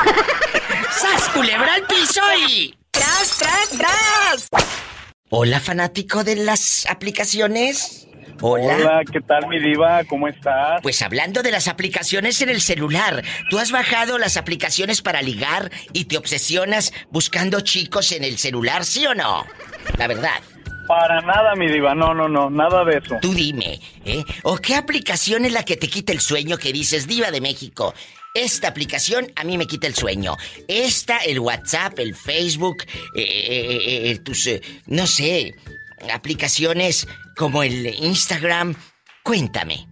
¡Sas, 0.92 1.30
culebra 1.30 1.74
al 1.74 1.84
piso 1.84 2.22
y... 2.48 2.76
¡Tras, 2.92 3.38
tras, 3.40 3.70
tras! 3.70 4.50
Hola, 5.30 5.62
fanático 5.62 6.26
de 6.26 6.36
las 6.36 6.86
aplicaciones. 6.90 8.11
Hola. 8.44 8.76
Hola, 8.76 9.02
¿qué 9.12 9.22
tal 9.22 9.48
mi 9.48 9.60
diva? 9.60 10.04
¿Cómo 10.06 10.28
estás? 10.28 10.82
Pues 10.82 11.02
hablando 11.04 11.44
de 11.44 11.52
las 11.52 11.68
aplicaciones 11.68 12.42
en 12.42 12.50
el 12.50 12.60
celular, 12.60 13.24
¿tú 13.52 13.60
has 13.60 13.72
bajado 13.72 14.18
las 14.18 14.36
aplicaciones 14.36 15.04
para 15.04 15.22
ligar 15.22 15.72
y 15.94 16.06
te 16.06 16.18
obsesionas 16.18 16.92
buscando 17.12 17.62
chicos 17.62 18.12
en 18.12 18.24
el 18.24 18.40
celular, 18.40 18.84
sí 18.84 19.06
o 19.06 19.14
no? 19.14 19.46
La 19.98 20.08
verdad. 20.08 20.42
Para 20.88 21.22
nada, 21.22 21.54
mi 21.56 21.72
diva. 21.72 21.94
No, 21.94 22.16
no, 22.16 22.28
no, 22.28 22.50
nada 22.50 22.84
de 22.84 22.98
eso. 22.98 23.18
Tú 23.22 23.34
dime, 23.34 23.80
¿eh? 24.06 24.24
¿O 24.44 24.58
qué 24.58 24.76
aplicación 24.76 25.46
es 25.46 25.54
la 25.54 25.64
que 25.64 25.78
te 25.78 25.88
quita 25.88 26.12
el 26.12 26.20
sueño 26.20 26.58
que 26.58 26.74
dices, 26.74 27.08
Diva 27.08 27.30
de 27.30 27.42
México? 27.42 27.94
Esta 28.34 28.70
aplicación 28.70 29.32
a 29.36 29.44
mí 29.44 29.58
me 29.58 29.68
quita 29.68 29.88
el 29.88 29.94
sueño. 29.94 30.36
Esta, 30.68 31.18
el 31.20 31.40
WhatsApp, 31.40 32.00
el 32.00 32.16
Facebook, 32.16 32.84
eh, 33.16 33.22
eh, 33.22 34.12
eh, 34.12 34.20
tus, 34.20 34.48
eh, 34.48 34.62
no 34.88 35.06
sé, 35.06 35.54
aplicaciones 36.10 37.08
como 37.36 37.64
el 37.64 37.86
Instagram. 37.88 38.76
Cuéntame. 39.24 39.88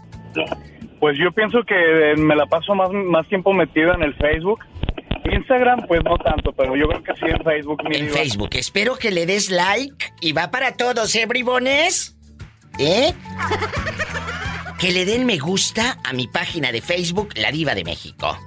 Pues 0.99 1.17
yo 1.17 1.31
pienso 1.31 1.63
que 1.63 1.75
eh, 2.11 2.15
me 2.17 2.35
la 2.35 2.45
paso 2.45 2.73
más, 2.75 2.89
más 2.91 3.27
tiempo 3.27 3.53
metida 3.53 3.93
en 3.93 4.03
el 4.03 4.15
Facebook. 4.15 4.59
Instagram, 5.31 5.85
pues 5.87 6.01
no 6.03 6.17
tanto, 6.17 6.51
pero 6.53 6.75
yo 6.75 6.87
creo 6.87 7.03
que 7.03 7.13
sí 7.15 7.25
en 7.27 7.43
Facebook, 7.43 7.81
En 7.85 8.05
diva. 8.07 8.17
Facebook. 8.17 8.49
Espero 8.53 8.95
que 8.97 9.11
le 9.11 9.25
des 9.25 9.51
like 9.51 10.11
y 10.21 10.31
va 10.33 10.49
para 10.49 10.75
todos, 10.75 11.13
¿eh, 11.15 11.25
bribones? 11.25 12.17
¿Eh? 12.79 13.13
Que 14.79 14.91
le 14.91 15.05
den 15.05 15.25
me 15.25 15.37
gusta 15.37 15.97
a 16.03 16.13
mi 16.13 16.27
página 16.27 16.71
de 16.71 16.81
Facebook, 16.81 17.29
La 17.35 17.51
Diva 17.51 17.75
de 17.75 17.83
México. 17.83 18.37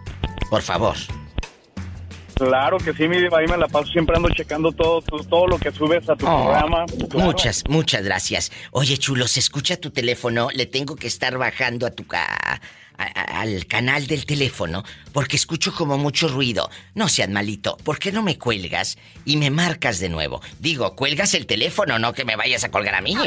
Por 0.50 0.62
favor. 0.62 0.96
Claro 2.34 2.78
que 2.78 2.92
sí, 2.94 3.08
mi 3.08 3.18
diva. 3.18 3.38
Ahí 3.38 3.46
me 3.46 3.56
la 3.56 3.68
paso 3.68 3.86
siempre 3.92 4.16
ando 4.16 4.28
checando 4.30 4.72
todo, 4.72 5.00
todo 5.02 5.46
lo 5.46 5.58
que 5.58 5.70
subes 5.70 6.08
a 6.08 6.16
tu 6.16 6.26
Oh, 6.26 6.42
programa. 6.44 6.84
Claro. 6.86 7.26
Muchas, 7.26 7.64
muchas 7.68 8.02
gracias. 8.02 8.50
Oye, 8.70 8.96
chulo, 8.98 9.26
se 9.28 9.40
escucha 9.40 9.76
tu 9.76 9.90
teléfono. 9.90 10.48
Le 10.52 10.66
tengo 10.66 10.96
que 10.96 11.06
estar 11.06 11.36
bajando 11.38 11.86
a 11.86 11.90
tu 11.90 12.06
ca... 12.06 12.24
a- 12.24 12.60
a- 12.98 13.40
al 13.40 13.66
canal 13.66 14.06
del 14.06 14.26
teléfono 14.26 14.84
porque 15.12 15.34
escucho 15.36 15.74
como 15.74 15.98
mucho 15.98 16.28
ruido. 16.28 16.70
No 16.94 17.08
seas 17.08 17.30
malito, 17.30 17.76
¿por 17.84 17.98
qué 17.98 18.12
no 18.12 18.22
me 18.22 18.38
cuelgas 18.38 18.96
y 19.24 19.38
me 19.38 19.50
marcas 19.50 19.98
de 19.98 20.08
nuevo? 20.08 20.40
Digo, 20.60 20.94
cuelgas 20.94 21.34
el 21.34 21.46
teléfono, 21.46 21.98
no 21.98 22.12
que 22.12 22.24
me 22.24 22.36
vayas 22.36 22.62
a 22.64 22.70
colgar 22.70 22.94
a 22.94 23.00
mí. 23.00 23.16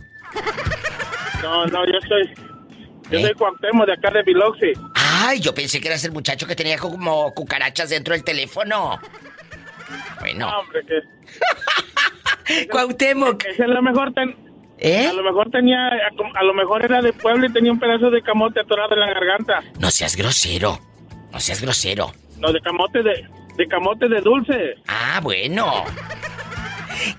No, 1.41 1.65
no, 1.67 1.85
yo 1.85 1.99
soy. 2.07 2.33
Yo 3.11 3.19
¿Eh? 3.19 3.21
soy 3.21 3.33
Cuauhtémoc 3.35 3.85
de 3.85 3.93
acá 3.93 4.11
de 4.11 4.23
Biloxi. 4.23 4.73
Ay, 4.95 5.39
yo 5.39 5.53
pensé 5.53 5.79
que 5.79 5.87
eras 5.87 6.03
el 6.03 6.11
muchacho 6.11 6.47
que 6.47 6.55
tenía 6.55 6.77
como 6.77 7.33
cucarachas 7.33 7.89
dentro 7.89 8.13
del 8.13 8.23
teléfono. 8.23 8.99
Bueno, 10.19 10.49
No, 10.51 10.59
hombre, 10.59 10.81
que. 10.85 11.01
Cuauhtémoc, 12.69 13.43
Ese 13.45 13.63
a 13.63 13.67
lo 13.67 13.81
mejor 13.81 14.13
ten- 14.13 14.35
¿eh? 14.79 15.07
A 15.07 15.13
lo 15.13 15.23
mejor 15.23 15.49
tenía. 15.51 15.87
A 15.87 16.43
lo 16.43 16.53
mejor 16.53 16.83
era 16.83 17.01
de 17.01 17.13
pueblo 17.13 17.45
y 17.47 17.53
tenía 17.53 17.71
un 17.71 17.79
pedazo 17.79 18.09
de 18.09 18.21
camote 18.21 18.59
atorado 18.59 18.93
en 18.95 18.99
la 19.01 19.07
garganta. 19.07 19.63
No 19.79 19.91
seas 19.91 20.15
grosero. 20.15 20.79
No 21.31 21.39
seas 21.39 21.61
grosero. 21.61 22.11
No, 22.39 22.51
de 22.51 22.59
camote 22.61 23.01
de. 23.03 23.27
De 23.57 23.67
camote 23.67 24.07
de 24.09 24.21
dulce. 24.21 24.75
Ah, 24.87 25.19
bueno. 25.21 25.85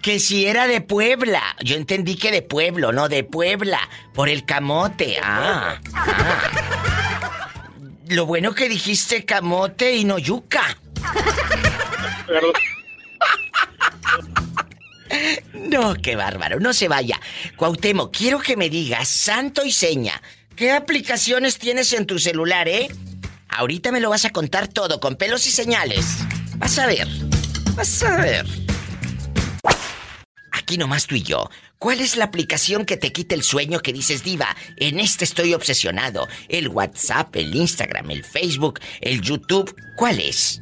Que 0.03 0.19
si 0.19 0.47
era 0.47 0.67
de 0.67 0.81
Puebla. 0.81 1.43
Yo 1.63 1.77
entendí 1.77 2.17
que 2.17 2.31
de 2.31 2.43
pueblo, 2.43 2.93
no 2.93 3.09
de 3.09 3.25
Puebla. 3.25 3.81
Por 4.13 4.29
el 4.29 4.45
camote. 4.45 5.19
Ah. 5.23 5.79
ah. 5.95 6.51
Lo 8.09 8.27
bueno 8.27 8.55
que 8.55 8.69
dijiste 8.69 9.25
camote 9.25 9.97
y 9.97 10.05
no 10.05 10.19
yuca. 10.19 10.79
No, 15.55 15.95
qué 15.95 16.17
bárbaro. 16.17 16.61
No 16.61 16.73
se 16.73 16.89
vaya. 16.89 17.21
Cuauhtémoc, 17.57 18.17
quiero 18.17 18.39
que 18.39 18.57
me 18.57 18.71
digas, 18.71 19.09
santo 19.09 19.65
y 19.65 19.73
seña, 19.73 20.21
¿qué 20.55 20.73
aplicaciones 20.73 21.59
tienes 21.59 21.93
en 21.93 22.07
tu 22.07 22.19
celular, 22.19 22.69
eh? 22.69 22.89
Ahorita 23.49 23.93
me 23.93 24.01
lo 24.01 24.11
vas 24.11 24.25
a 24.25 24.31
contar 24.31 24.69
todo, 24.69 25.01
con 25.01 25.17
pelos 25.17 25.47
y 25.47 25.51
señales. 25.51 26.19
Vas 26.57 26.79
a 26.79 26.87
ver. 26.87 27.09
Vas 27.75 28.03
a 28.03 28.17
ver. 28.21 28.47
Aquí 30.53 30.79
nomás 30.79 31.07
tú 31.07 31.15
y 31.15 31.23
yo. 31.23 31.49
¿Cuál 31.79 32.01
es 32.01 32.17
la 32.17 32.25
aplicación 32.25 32.87
que 32.87 32.97
te 32.97 33.13
quita 33.13 33.35
el 33.35 33.43
sueño 33.43 33.81
que 33.81 33.93
dices, 33.93 34.25
Diva? 34.25 34.57
En 34.77 34.99
este 34.99 35.25
estoy 35.25 35.55
obsesionado. 35.55 36.27
El 36.49 36.69
WhatsApp, 36.69 37.37
el 37.37 37.55
Instagram, 37.55 38.11
el 38.11 38.25
Facebook, 38.25 38.81
el 39.01 39.21
YouTube. 39.21 39.75
¿Cuál 39.97 40.21
es? 40.21 40.61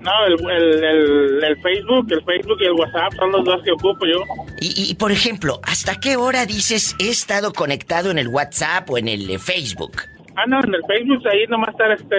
no, 0.00 0.26
el, 0.26 0.50
el, 0.50 0.84
el, 0.84 1.44
el 1.44 1.60
Facebook, 1.60 2.06
el 2.10 2.24
Facebook 2.24 2.58
y 2.60 2.64
el 2.64 2.72
WhatsApp 2.72 3.14
son 3.16 3.32
los 3.32 3.44
dos 3.44 3.62
que 3.62 3.72
ocupo 3.72 4.06
yo. 4.06 4.24
Y, 4.60 4.90
y, 4.90 4.94
por 4.94 5.12
ejemplo, 5.12 5.60
¿hasta 5.62 6.00
qué 6.00 6.16
hora 6.16 6.46
dices 6.46 6.96
he 6.98 7.08
estado 7.08 7.52
conectado 7.52 8.10
en 8.10 8.18
el 8.18 8.28
WhatsApp 8.28 8.88
o 8.90 8.98
en 8.98 9.08
el 9.08 9.30
eh, 9.30 9.38
Facebook? 9.38 10.02
Ah, 10.36 10.46
no, 10.46 10.60
en 10.62 10.74
el 10.74 10.82
Facebook 10.86 11.26
ahí 11.28 11.46
nomás 11.48 11.70
estar 11.70 11.90
este, 11.92 12.16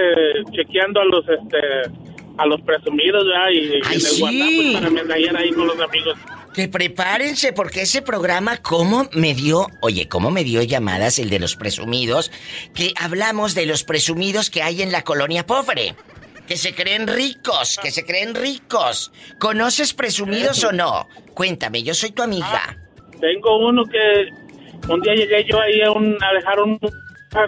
chequeando 0.51 1.01
a 1.01 1.05
los 1.05 1.25
este 1.27 2.11
a 2.37 2.45
los 2.45 2.61
presumidos, 2.61 3.25
¿verdad? 3.25 3.49
Y, 3.51 3.57
Ay, 3.57 3.81
en 3.85 3.93
el 3.93 4.01
sí. 4.01 4.21
WhatsApp 4.23 4.93
pues, 4.93 5.07
para 5.07 5.39
ahí 5.39 5.51
con 5.51 5.67
los 5.67 5.79
amigos. 5.79 6.17
Que 6.53 6.67
prepárense 6.67 7.53
porque 7.53 7.83
ese 7.83 8.01
programa, 8.01 8.57
¿cómo 8.57 9.07
me 9.13 9.33
dio? 9.33 9.67
Oye, 9.81 10.09
¿cómo 10.09 10.31
me 10.31 10.43
dio 10.43 10.61
llamadas 10.61 11.17
el 11.19 11.29
de 11.29 11.39
los 11.39 11.55
presumidos? 11.55 12.31
Que 12.73 12.93
hablamos 12.99 13.55
de 13.55 13.65
los 13.65 13.83
presumidos 13.83 14.49
que 14.49 14.61
hay 14.61 14.81
en 14.81 14.91
la 14.91 15.03
colonia 15.03 15.45
pobre. 15.45 15.95
Que 16.47 16.57
se 16.57 16.75
creen 16.75 17.07
ricos, 17.07 17.79
que 17.81 17.91
se 17.91 18.05
creen 18.05 18.35
ricos. 18.35 19.13
¿Conoces 19.39 19.93
presumidos 19.93 20.63
o 20.65 20.73
no? 20.73 21.07
Cuéntame, 21.33 21.83
yo 21.83 21.93
soy 21.93 22.11
tu 22.11 22.21
amiga. 22.21 22.77
Tengo 23.21 23.69
uno 23.69 23.85
que 23.85 24.91
un 24.91 24.99
día 25.01 25.15
llegué 25.15 25.45
yo 25.45 25.61
ahí 25.61 25.81
a, 25.81 25.91
un, 25.91 26.17
a 26.21 26.33
dejar 26.33 26.59
un, 26.59 26.77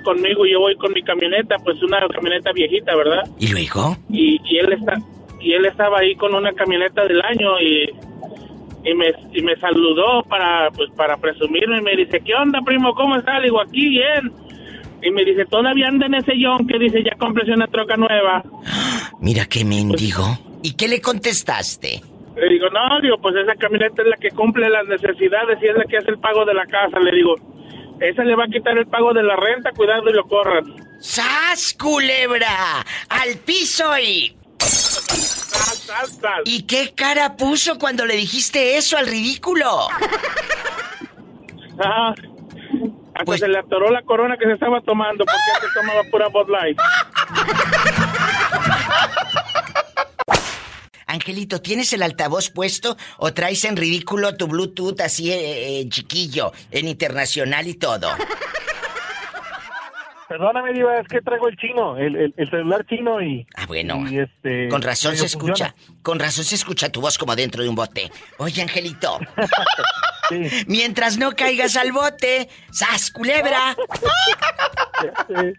conmigo, 0.03 0.45
yo 0.45 0.59
voy 0.59 0.75
con 0.75 0.93
mi 0.93 1.03
camioneta, 1.03 1.57
pues 1.63 1.81
una 1.83 1.99
camioneta 2.07 2.51
viejita, 2.53 2.95
¿verdad? 2.95 3.23
¿Y 3.39 3.49
luego? 3.49 3.97
Y, 4.09 4.39
y 4.45 4.57
él 4.57 4.73
está 4.73 4.97
y 5.41 5.51
él 5.53 5.65
estaba 5.65 5.99
ahí 5.99 6.15
con 6.15 6.33
una 6.33 6.53
camioneta 6.53 7.05
del 7.05 7.21
año 7.21 7.59
y, 7.59 7.89
y 8.85 8.93
me 8.93 9.13
y 9.33 9.41
me 9.41 9.55
saludó 9.57 10.23
para 10.23 10.71
pues 10.71 10.89
para 10.91 11.17
presumirme 11.17 11.79
y 11.79 11.81
me 11.81 11.95
dice, 11.97 12.21
"¿Qué 12.21 12.33
onda, 12.33 12.61
primo? 12.61 12.93
¿Cómo 12.95 13.17
estás?" 13.17 13.39
Le 13.39 13.47
digo, 13.47 13.61
"Aquí 13.61 13.89
bien." 13.89 14.31
Y 15.01 15.11
me 15.11 15.25
dice, 15.25 15.45
"Todavía 15.45 15.89
anda 15.89 16.05
en 16.05 16.13
ese 16.15 16.33
John 16.41 16.65
que 16.65 16.79
dice, 16.79 17.03
"Ya 17.03 17.17
cómprese 17.17 17.51
una 17.51 17.67
troca 17.67 17.97
nueva." 17.97 18.41
Mira 19.19 19.45
qué 19.49 19.65
mendigo. 19.65 20.23
¿Y 20.63 20.75
qué 20.75 20.87
le 20.87 21.01
contestaste? 21.01 22.01
Le 22.37 22.49
digo, 22.49 22.67
"No, 22.69 23.01
digo, 23.01 23.17
pues 23.17 23.35
esa 23.35 23.55
camioneta 23.55 24.01
es 24.01 24.07
la 24.07 24.15
que 24.15 24.29
cumple 24.29 24.69
las 24.69 24.87
necesidades 24.87 25.59
y 25.61 25.67
es 25.67 25.77
la 25.77 25.83
que 25.83 25.97
hace 25.97 26.11
el 26.11 26.19
pago 26.19 26.45
de 26.45 26.53
la 26.53 26.65
casa." 26.65 27.01
Le 27.01 27.11
digo, 27.11 27.35
"Esa 28.09 28.23
le 28.23 28.35
va 28.35 28.45
a 28.45 28.47
quitar 28.47 28.77
el 28.77 28.87
pago 28.87 29.13
de 29.13 29.23
la 29.23 29.35
renta, 29.35 29.71
cuidado 29.71 30.09
y 30.09 30.13
lo 30.13 30.27
corran." 30.27 30.63
¡Sas, 30.99 31.75
culebra! 31.79 32.85
¡Al 33.09 33.35
piso 33.45 33.97
y... 33.99 34.35
Sal, 34.59 35.77
sal, 35.77 36.07
sal. 36.07 36.41
¿Y 36.45 36.63
qué 36.63 36.93
cara 36.95 37.35
puso 37.35 37.77
cuando 37.77 38.05
le 38.05 38.15
dijiste 38.15 38.77
eso 38.77 38.97
al 38.97 39.07
ridículo? 39.07 39.87
Ah, 41.79 42.13
hasta 43.13 43.25
Pues- 43.25 43.39
se 43.41 43.47
le 43.47 43.59
atoró 43.59 43.89
la 43.91 44.01
corona 44.03 44.37
que 44.37 44.45
se 44.45 44.53
estaba 44.53 44.81
tomando 44.81 45.25
porque 45.25 45.51
antes 45.55 45.69
tomaba 45.73 46.01
pura 46.11 46.27
Bud 46.29 46.49
Light. 46.49 46.77
Angelito, 51.13 51.61
¿tienes 51.61 51.93
el 51.93 52.01
altavoz 52.01 52.49
puesto 52.49 52.97
o 53.17 53.31
traes 53.35 53.63
en 53.65 53.77
ridículo 53.77 54.35
tu 54.35 54.47
Bluetooth 54.47 54.99
así 55.01 55.31
eh, 55.31 55.81
eh, 55.81 55.87
chiquillo, 55.89 56.51
en 56.71 56.87
internacional 56.87 57.67
y 57.67 57.75
todo? 57.75 58.09
Perdóname, 60.27 60.73
Diva, 60.73 60.97
es 60.99 61.07
que 61.07 61.21
traigo 61.21 61.47
el 61.47 61.55
chino, 61.57 61.95
el, 61.97 62.15
el- 62.15 62.33
el 62.35 62.49
celular 62.49 62.83
chino 62.87 63.21
y... 63.21 63.45
Ah, 63.55 63.67
bueno. 63.67 64.03
y 64.09 64.17
este, 64.17 64.67
Con 64.69 64.81
razón 64.81 65.15
se 65.15 65.27
escucha, 65.27 65.75
funciona. 65.75 65.99
con 66.01 66.17
razón 66.19 66.43
se 66.45 66.55
escucha 66.55 66.89
tu 66.89 67.01
voz 67.01 67.19
como 67.19 67.35
dentro 67.35 67.61
de 67.61 67.69
un 67.69 67.75
bote. 67.75 68.11
Oye, 68.39 68.63
Angelito, 68.63 69.19
Sí, 70.29 70.49
mientras 70.67 71.17
no 71.19 71.33
caigas 71.35 71.75
al 71.75 71.91
bote, 71.91 72.49
¡sas, 72.71 73.11
culebra! 73.11 73.75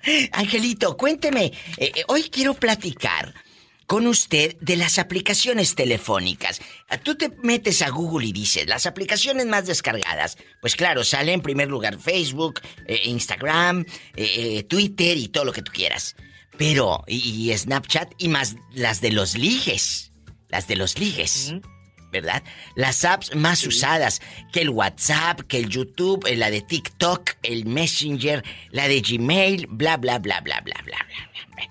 sí. 0.04 0.28
Angelito, 0.32 0.96
cuénteme, 0.96 1.44
eh, 1.76 1.92
eh, 1.94 2.02
hoy 2.08 2.24
quiero 2.24 2.54
platicar 2.54 3.32
con 3.86 4.06
usted 4.06 4.56
de 4.60 4.76
las 4.76 4.98
aplicaciones 4.98 5.74
telefónicas. 5.74 6.60
Ah, 6.88 6.98
tú 6.98 7.16
te 7.16 7.30
metes 7.42 7.82
a 7.82 7.90
Google 7.90 8.26
y 8.26 8.32
dices, 8.32 8.66
las 8.66 8.86
aplicaciones 8.86 9.46
más 9.46 9.66
descargadas. 9.66 10.38
Pues 10.60 10.76
claro, 10.76 11.04
sale 11.04 11.32
en 11.32 11.42
primer 11.42 11.68
lugar 11.68 11.98
Facebook, 11.98 12.60
eh, 12.86 13.00
Instagram, 13.04 13.84
eh, 14.16 14.58
eh, 14.58 14.62
Twitter 14.64 15.16
y 15.16 15.28
todo 15.28 15.44
lo 15.44 15.52
que 15.52 15.62
tú 15.62 15.72
quieras. 15.72 16.16
Pero, 16.56 17.04
y, 17.06 17.52
Snapchat 17.56 18.12
y 18.18 18.28
más 18.28 18.56
las 18.72 19.00
de 19.00 19.10
los 19.10 19.36
ligues. 19.36 20.12
Las 20.48 20.68
de 20.68 20.76
los 20.76 20.98
ligues. 20.98 21.50
Uh 21.50 21.56
-huh. 21.56 21.70
¿Verdad? 22.12 22.44
Las 22.76 23.04
apps 23.04 23.34
más 23.34 23.66
usadas, 23.66 24.22
que 24.52 24.60
el 24.60 24.70
WhatsApp, 24.70 25.40
que 25.48 25.58
el 25.58 25.68
YouTube, 25.68 26.24
la 26.36 26.48
de 26.48 26.60
TikTok, 26.60 27.32
el 27.42 27.66
Messenger, 27.66 28.44
la 28.70 28.86
de 28.86 29.00
Gmail, 29.00 29.66
bla, 29.66 29.96
bla, 29.96 30.20
bla, 30.20 30.40
bla, 30.40 30.60
bla, 30.60 30.80
bla, 30.84 31.00
bla. 31.04 31.08
bla. 31.56 31.70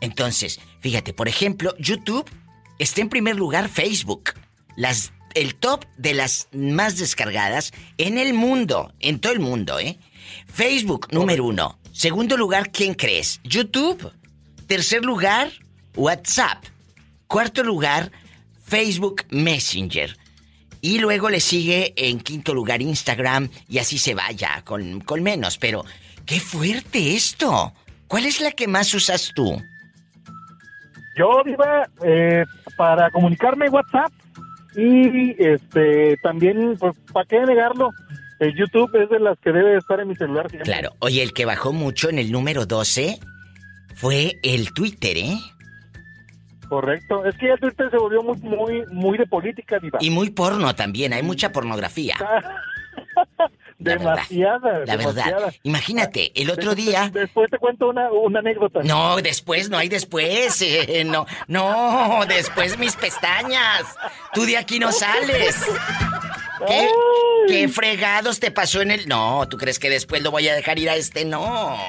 Entonces, 0.00 0.58
fíjate, 0.86 1.12
por 1.12 1.26
ejemplo, 1.26 1.74
YouTube 1.80 2.30
está 2.78 3.00
en 3.00 3.08
primer 3.08 3.34
lugar 3.34 3.68
Facebook. 3.68 4.34
Las, 4.76 5.12
el 5.34 5.56
top 5.56 5.84
de 5.96 6.14
las 6.14 6.46
más 6.52 6.96
descargadas 6.96 7.72
en 7.98 8.18
el 8.18 8.34
mundo, 8.34 8.94
en 9.00 9.18
todo 9.18 9.32
el 9.32 9.40
mundo, 9.40 9.80
¿eh? 9.80 9.98
Facebook, 10.46 11.08
número 11.10 11.44
uno. 11.44 11.80
Segundo 11.92 12.36
lugar, 12.36 12.70
¿quién 12.70 12.94
crees? 12.94 13.40
YouTube. 13.42 14.12
Tercer 14.68 15.04
lugar, 15.04 15.50
WhatsApp. 15.96 16.64
Cuarto 17.26 17.64
lugar, 17.64 18.12
Facebook 18.64 19.24
Messenger. 19.30 20.16
Y 20.82 21.00
luego 21.00 21.30
le 21.30 21.40
sigue 21.40 21.94
en 21.96 22.20
quinto 22.20 22.54
lugar 22.54 22.80
Instagram 22.80 23.50
y 23.68 23.78
así 23.78 23.98
se 23.98 24.14
vaya 24.14 24.62
con, 24.64 25.00
con 25.00 25.24
menos. 25.24 25.58
Pero, 25.58 25.84
qué 26.26 26.38
fuerte 26.38 27.16
esto. 27.16 27.72
¿Cuál 28.06 28.24
es 28.24 28.40
la 28.40 28.52
que 28.52 28.68
más 28.68 28.94
usas 28.94 29.32
tú? 29.34 29.60
Yo, 31.16 31.42
Diva, 31.44 31.88
eh, 32.04 32.44
para 32.76 33.10
comunicarme 33.10 33.68
WhatsApp 33.68 34.12
y 34.76 35.34
este 35.42 36.16
también, 36.22 36.76
pues, 36.78 36.94
¿para 37.12 37.26
qué 37.26 37.40
negarlo? 37.40 37.90
El 38.38 38.54
YouTube 38.54 38.94
es 39.02 39.08
de 39.08 39.18
las 39.20 39.38
que 39.38 39.50
debe 39.50 39.78
estar 39.78 39.98
en 39.98 40.08
mi 40.08 40.16
celular 40.16 40.50
siempre. 40.50 40.70
Claro, 40.70 40.90
oye, 40.98 41.22
el 41.22 41.32
que 41.32 41.46
bajó 41.46 41.72
mucho 41.72 42.10
en 42.10 42.18
el 42.18 42.30
número 42.30 42.66
12 42.66 43.18
fue 43.94 44.38
el 44.42 44.74
Twitter, 44.74 45.16
¿eh? 45.16 45.38
Correcto. 46.68 47.24
Es 47.24 47.36
que 47.38 47.48
ya 47.48 47.56
Twitter 47.56 47.90
se 47.90 47.96
volvió 47.96 48.22
muy, 48.22 48.36
muy, 48.38 48.84
muy 48.92 49.16
de 49.16 49.26
política, 49.26 49.78
Diva. 49.78 49.98
Y 50.02 50.10
muy 50.10 50.30
porno 50.30 50.74
también, 50.74 51.14
hay 51.14 51.22
mucha 51.22 51.50
pornografía. 51.50 52.16
La 53.78 53.90
verdad. 53.96 54.10
demasiada, 54.14 54.78
La 54.86 54.96
demasiada. 54.96 55.30
verdad. 55.36 55.54
Imagínate, 55.62 56.32
el 56.34 56.50
otro 56.50 56.74
Después- 56.74 56.86
día... 56.86 57.10
Después 57.12 57.50
te 57.50 57.58
cuento 57.58 57.88
una, 57.90 58.10
una 58.10 58.38
anécdota. 58.40 58.80
No, 58.82 59.16
después, 59.16 59.68
no 59.68 59.76
hay 59.78 59.88
después. 59.88 60.60
eh, 60.62 61.04
no, 61.04 61.26
no, 61.46 62.20
después 62.26 62.78
mis 62.78 62.96
pestañas. 62.96 63.82
Tú 64.32 64.44
de 64.46 64.56
aquí 64.56 64.78
no 64.78 64.92
sales. 64.92 65.56
¿Qué, 66.66 66.88
qué 67.48 67.68
fregados 67.68 68.40
te 68.40 68.50
pasó 68.50 68.80
en 68.80 68.90
el.? 68.92 69.06
No, 69.08 69.46
¿tú 69.46 69.58
crees 69.58 69.78
que 69.78 69.90
después 69.90 70.22
lo 70.22 70.30
voy 70.30 70.48
a 70.48 70.54
dejar 70.54 70.78
ir 70.78 70.88
a 70.88 70.96
este? 70.96 71.26
No. 71.26 71.76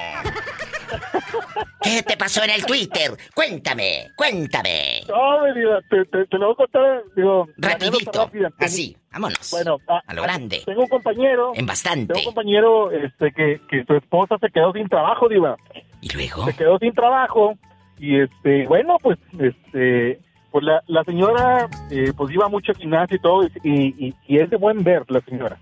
¿Qué 1.87 2.03
te 2.03 2.17
pasó 2.17 2.43
en 2.43 2.49
el 2.49 2.65
Twitter? 2.65 3.11
Cuéntame, 3.33 4.07
cuéntame. 4.15 5.01
No, 5.07 5.41
mi 5.43 5.59
Diva, 5.59 5.79
te, 5.89 6.03
te, 6.05 6.25
te 6.25 6.37
lo 6.37 6.47
voy 6.47 6.53
a 6.53 6.57
contar, 6.57 7.03
digo, 7.15 7.47
Rapidito. 7.57 8.25
rápida. 8.25 8.49
Así, 8.59 8.97
vámonos. 9.11 9.51
Bueno, 9.51 9.77
a, 9.87 10.01
A 10.05 10.13
lo 10.13 10.23
grande. 10.23 10.61
Tengo 10.65 10.81
un 10.81 10.87
compañero. 10.89 11.51
En 11.55 11.65
bastante. 11.65 12.13
Tengo 12.13 12.29
un 12.29 12.35
compañero 12.35 12.91
este, 12.91 13.31
que, 13.31 13.61
que 13.69 13.85
su 13.85 13.93
esposa 13.95 14.35
se 14.41 14.49
quedó 14.49 14.73
sin 14.73 14.89
trabajo, 14.89 15.29
Diva. 15.29 15.55
¿Y 16.01 16.09
luego? 16.13 16.45
Se 16.45 16.53
quedó 16.55 16.77
sin 16.79 16.93
trabajo. 16.93 17.53
Y 17.99 18.19
este, 18.19 18.67
bueno, 18.67 18.97
pues, 19.01 19.17
este, 19.39 20.19
pues 20.51 20.65
la, 20.65 20.83
la 20.87 21.03
señora, 21.05 21.69
eh, 21.89 22.11
pues 22.15 22.33
iba 22.33 22.49
mucho 22.49 22.73
al 22.73 22.77
gimnasio 22.77 23.15
y 23.15 23.21
todo, 23.21 23.47
y, 23.63 24.07
y, 24.07 24.13
y 24.27 24.39
es 24.39 24.49
de 24.49 24.57
buen 24.57 24.83
ver 24.83 25.03
la 25.09 25.21
señora. 25.21 25.57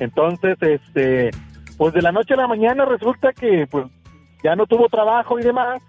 Entonces, 0.00 0.56
este, 0.60 1.30
pues 1.76 1.92
de 1.94 2.02
la 2.02 2.10
noche 2.12 2.34
a 2.34 2.38
la 2.38 2.46
mañana 2.48 2.84
resulta 2.84 3.32
que, 3.32 3.66
pues, 3.70 3.86
ya 4.42 4.56
no 4.56 4.66
tuvo 4.66 4.88
trabajo 4.88 5.38
y 5.38 5.42
demás, 5.42 5.82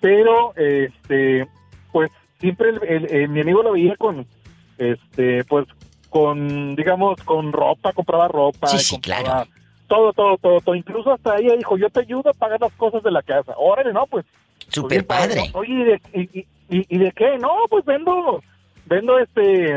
pero, 0.00 0.54
este, 0.56 1.46
pues, 1.92 2.10
siempre 2.38 2.70
el, 2.70 2.82
el- 2.84 3.10
el- 3.14 3.28
mi 3.28 3.40
amigo 3.40 3.62
lo 3.62 3.72
veía 3.72 3.96
con, 3.96 4.26
este, 4.78 5.44
pues, 5.44 5.66
con, 6.10 6.76
digamos, 6.76 7.20
con 7.22 7.52
ropa, 7.52 7.92
compraba 7.92 8.28
ropa. 8.28 8.68
Sí, 8.68 8.78
sí, 8.78 8.94
compraba 8.94 9.22
claro. 9.24 9.50
Todo, 9.88 10.12
todo, 10.12 10.36
todo, 10.38 10.60
todo. 10.60 10.74
Incluso 10.74 11.12
hasta 11.12 11.36
ella 11.38 11.54
dijo, 11.56 11.76
yo 11.78 11.88
te 11.90 12.00
ayudo 12.00 12.30
a 12.30 12.34
pagar 12.34 12.60
las 12.60 12.72
cosas 12.72 13.02
de 13.02 13.10
la 13.10 13.22
casa. 13.22 13.52
Órale, 13.56 13.92
no, 13.92 14.06
pues. 14.06 14.24
pues, 14.58 14.74
Super 14.74 14.90
bien 14.98 15.06
padre. 15.06 15.50
Oye, 15.54 15.72
¿y 15.72 15.84
de, 15.84 16.00
y, 16.12 16.38
y- 16.40 16.46
y- 16.68 16.86
y 16.88 16.98
de 16.98 17.12
qué? 17.12 17.38
No, 17.38 17.50
pues 17.70 17.84
vendo, 17.84 18.42
vendo 18.86 19.18
este, 19.18 19.76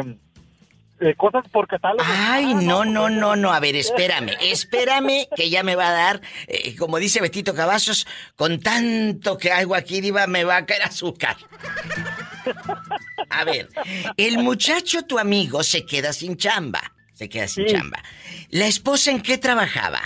eh, 1.02 1.16
cosas 1.16 1.44
por 1.52 1.68
catálogo. 1.68 2.04
Ay, 2.06 2.52
Ah, 2.56 2.60
no, 2.62 2.86
no, 2.86 3.04
pues, 3.04 3.14
no, 3.14 3.36
no. 3.36 3.52
A 3.54 3.60
ver, 3.60 3.76
espérame, 3.76 4.32
espérame, 4.42 5.28
que 5.36 5.50
ya 5.50 5.64
me 5.64 5.76
va 5.76 5.90
a 5.90 5.92
dar, 5.92 6.22
eh, 6.48 6.76
como 6.76 6.98
dice 6.98 7.22
Betito 7.22 7.54
Cavazos, 7.54 8.06
con 8.36 8.60
tanto 8.60 9.38
que 9.38 9.52
hago 9.52 9.76
aquí, 9.76 10.02
Diva, 10.02 10.28
me 10.28 10.44
va 10.44 10.58
a 10.58 10.66
caer 10.66 10.84
azúcar. 10.84 11.38
A 13.30 13.44
ver, 13.44 13.70
el 14.18 14.40
muchacho, 14.40 15.04
tu 15.04 15.20
amigo, 15.20 15.64
se 15.64 15.86
queda 15.86 16.14
sin 16.14 16.38
chamba. 16.38 16.82
Se 17.14 17.28
queda 17.30 17.48
sin 17.48 17.68
Sí. 17.68 17.74
chamba. 17.74 18.02
¿La 18.50 18.66
esposa 18.68 19.12
en 19.12 19.22
qué 19.22 19.38
trabajaba? 19.38 20.00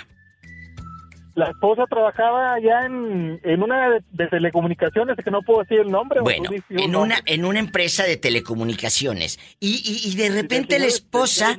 La 1.35 1.49
esposa 1.49 1.85
trabajaba 1.89 2.53
allá 2.53 2.85
en, 2.85 3.39
en 3.43 3.63
una 3.63 3.89
de, 3.89 4.01
de 4.11 4.27
telecomunicaciones, 4.27 5.17
que 5.23 5.31
no 5.31 5.41
puedo 5.41 5.61
decir 5.61 5.79
el 5.79 5.89
nombre. 5.89 6.21
Bueno, 6.21 6.49
en 6.69 6.91
nombre. 6.91 7.15
una, 7.15 7.19
en 7.25 7.45
una 7.45 7.59
empresa 7.59 8.03
de 8.03 8.17
telecomunicaciones. 8.17 9.39
Y, 9.59 9.81
y- 9.83 10.09
y 10.11 10.15
de 10.15 10.29
repente 10.29 10.77
la 10.79 10.85
esposa 10.85 11.57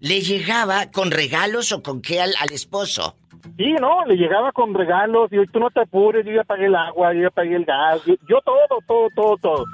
le 0.00 0.20
llegaba 0.20 0.90
con 0.90 1.10
regalos 1.10 1.72
o 1.72 1.82
con 1.82 2.02
qué 2.02 2.20
al, 2.20 2.34
al 2.38 2.52
esposo. 2.52 3.16
Sí, 3.56 3.72
no, 3.80 4.04
le 4.06 4.16
llegaba 4.16 4.52
con 4.52 4.74
regalos, 4.74 5.30
y 5.32 5.46
tú 5.46 5.58
no 5.60 5.70
te 5.70 5.80
apures, 5.80 6.24
yo 6.26 6.32
ya 6.32 6.44
pagué 6.44 6.66
el 6.66 6.74
agua, 6.74 7.14
yo 7.14 7.22
ya 7.22 7.30
pagué 7.30 7.56
el 7.56 7.64
gas, 7.64 8.00
yo, 8.06 8.14
yo 8.28 8.40
todo, 8.44 8.58
todo, 8.86 9.08
todo, 9.14 9.36
todo. 9.38 9.64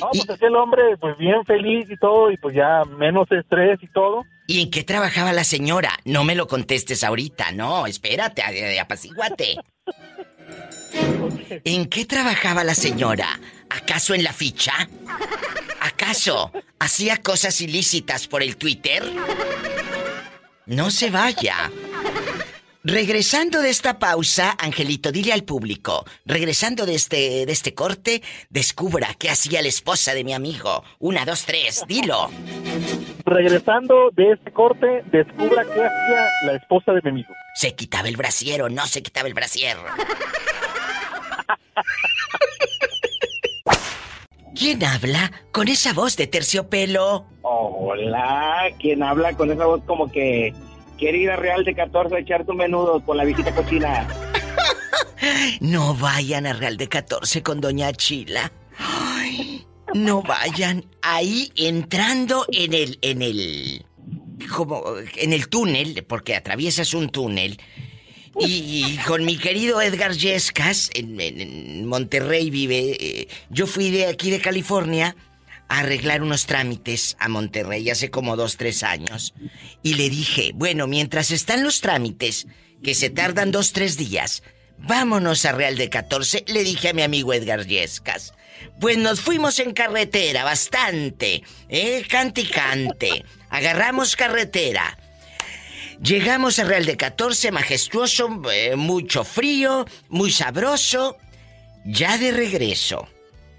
No, 0.00 0.08
pues 0.10 0.24
Y- 0.28 0.32
aquel 0.32 0.54
hombre, 0.56 0.82
pues 1.00 1.16
bien 1.18 1.44
feliz 1.44 1.86
y 1.90 1.96
todo, 1.96 2.30
y 2.30 2.36
pues 2.36 2.54
ya 2.54 2.82
menos 2.98 3.30
estrés 3.32 3.78
y 3.82 3.88
todo. 3.88 4.22
¿Y 4.46 4.62
en 4.62 4.70
qué 4.70 4.82
trabajaba 4.84 5.32
la 5.32 5.44
señora? 5.44 5.90
No 6.04 6.24
me 6.24 6.34
lo 6.34 6.46
contestes 6.46 7.02
ahorita, 7.04 7.52
no, 7.52 7.86
espérate, 7.86 8.42
a- 8.42 8.48
a- 8.78 8.82
apacíguate. 8.82 9.56
¿En 11.64 11.86
qué 11.86 12.04
trabajaba 12.04 12.64
la 12.64 12.74
señora? 12.74 13.26
¿Acaso 13.70 14.14
en 14.14 14.24
la 14.24 14.32
ficha? 14.32 14.72
¿Acaso 15.80 16.50
hacía 16.78 17.16
cosas 17.18 17.60
ilícitas 17.60 18.26
por 18.28 18.42
el 18.42 18.56
Twitter? 18.56 19.02
No 20.66 20.90
se 20.90 21.10
vaya. 21.10 21.70
Regresando 22.84 23.62
de 23.62 23.70
esta 23.70 24.00
pausa, 24.00 24.56
Angelito, 24.58 25.12
dile 25.12 25.32
al 25.32 25.44
público, 25.44 26.04
regresando 26.26 26.84
de 26.84 26.96
este, 26.96 27.46
de 27.46 27.52
este 27.52 27.74
corte, 27.74 28.22
descubra 28.50 29.14
qué 29.16 29.30
hacía 29.30 29.62
la 29.62 29.68
esposa 29.68 30.14
de 30.14 30.24
mi 30.24 30.34
amigo. 30.34 30.82
Una, 30.98 31.24
dos, 31.24 31.44
tres, 31.44 31.84
dilo. 31.86 32.28
Regresando 33.24 34.10
de 34.16 34.32
este 34.32 34.50
corte, 34.50 35.04
descubra 35.12 35.62
qué 35.62 35.84
hacía 35.84 36.26
la 36.44 36.54
esposa 36.54 36.90
de 36.92 37.02
mi 37.02 37.10
amigo. 37.10 37.32
Se 37.54 37.72
quitaba 37.76 38.08
el 38.08 38.16
brasier 38.16 38.62
o 38.62 38.68
no 38.68 38.84
se 38.86 39.00
quitaba 39.00 39.28
el 39.28 39.34
brasier. 39.34 39.76
¿Quién 44.56 44.82
habla 44.84 45.30
con 45.52 45.68
esa 45.68 45.92
voz 45.92 46.16
de 46.16 46.26
terciopelo? 46.26 47.26
Hola, 47.42 48.64
¿quién 48.80 49.04
habla 49.04 49.34
con 49.34 49.52
esa 49.52 49.66
voz 49.66 49.82
como 49.86 50.10
que 50.10 50.52
quiere 51.02 51.18
ir 51.18 51.30
a 51.30 51.36
Real 51.36 51.64
de 51.64 51.74
14 51.74 52.14
a 52.14 52.18
echar 52.20 52.46
tu 52.46 52.54
menudo 52.54 53.04
con 53.04 53.16
la 53.16 53.24
visita 53.24 53.52
cochina? 53.52 54.06
No 55.60 55.94
vayan 55.94 56.46
a 56.46 56.52
Real 56.52 56.76
de 56.76 56.88
14 56.88 57.42
con 57.42 57.60
Doña 57.60 57.92
Chila. 57.92 58.52
Ay, 58.78 59.64
no 59.94 60.22
vayan 60.22 60.84
ahí 61.00 61.52
entrando 61.56 62.44
en 62.52 62.72
el 62.72 62.98
en 63.02 63.22
el 63.22 63.84
como 64.54 64.82
en 65.16 65.32
el 65.32 65.48
túnel 65.48 66.04
porque 66.08 66.34
atraviesas 66.34 66.94
un 66.94 67.08
túnel 67.08 67.60
y, 68.40 68.96
con 69.06 69.24
mi 69.24 69.36
querido 69.36 69.80
Edgar 69.80 70.12
Yescas 70.12 70.90
en, 70.94 71.86
Monterrey 71.86 72.50
vive 72.50 72.96
eh, 72.98 73.28
yo 73.50 73.66
fui 73.66 73.90
de 73.90 74.06
aquí 74.06 74.30
de 74.30 74.40
California 74.40 75.14
a 75.72 75.80
arreglar 75.80 76.22
unos 76.22 76.46
trámites 76.46 77.16
a 77.18 77.28
Monterrey 77.28 77.88
hace 77.90 78.10
como 78.10 78.36
dos 78.36 78.56
tres 78.56 78.82
años 78.82 79.34
y 79.82 79.94
le 79.94 80.10
dije 80.10 80.52
bueno 80.54 80.86
mientras 80.86 81.30
están 81.30 81.64
los 81.64 81.80
trámites 81.80 82.46
que 82.82 82.94
se 82.94 83.10
tardan 83.10 83.52
dos 83.52 83.72
tres 83.72 83.96
días 83.96 84.42
vámonos 84.78 85.44
a 85.44 85.52
Real 85.52 85.76
de 85.76 85.88
14 85.88 86.44
le 86.48 86.62
dije 86.62 86.90
a 86.90 86.92
mi 86.92 87.02
amigo 87.02 87.32
Edgar 87.32 87.66
Yescas 87.66 88.34
pues 88.80 88.98
nos 88.98 89.20
fuimos 89.20 89.58
en 89.58 89.72
carretera, 89.72 90.44
bastante. 90.44 91.42
¿Eh? 91.68 92.04
Cante 92.08 92.48
cante. 92.48 93.24
Agarramos 93.50 94.16
carretera. 94.16 94.96
Llegamos 96.02 96.58
a 96.58 96.64
Real 96.64 96.84
de 96.84 96.96
14, 96.96 97.52
majestuoso, 97.52 98.42
eh, 98.50 98.74
mucho 98.76 99.24
frío, 99.24 99.84
muy 100.08 100.32
sabroso. 100.32 101.16
Ya 101.84 102.18
de 102.18 102.32
regreso. 102.32 103.08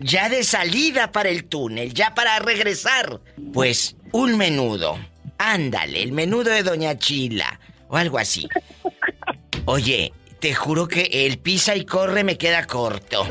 Ya 0.04 0.28
de 0.28 0.44
salida 0.44 1.12
para 1.12 1.30
el 1.30 1.46
túnel, 1.46 1.94
ya 1.94 2.14
para 2.14 2.38
regresar. 2.40 3.22
Pues 3.54 3.96
un 4.12 4.38
menudo. 4.38 5.00
Ándale, 5.38 6.04
el 6.04 6.12
menudo 6.12 6.52
de 6.52 6.62
Doña 6.62 6.98
Chila. 7.00 7.60
O 7.88 7.96
algo 7.96 8.18
así. 8.18 8.48
Oye, 9.66 10.12
te 10.40 10.54
juro 10.54 10.88
que 10.90 11.10
el 11.26 11.40
pisa 11.40 11.76
y 11.76 11.86
corre 11.86 12.26
me 12.26 12.38
queda 12.38 12.68
corto. 12.68 13.26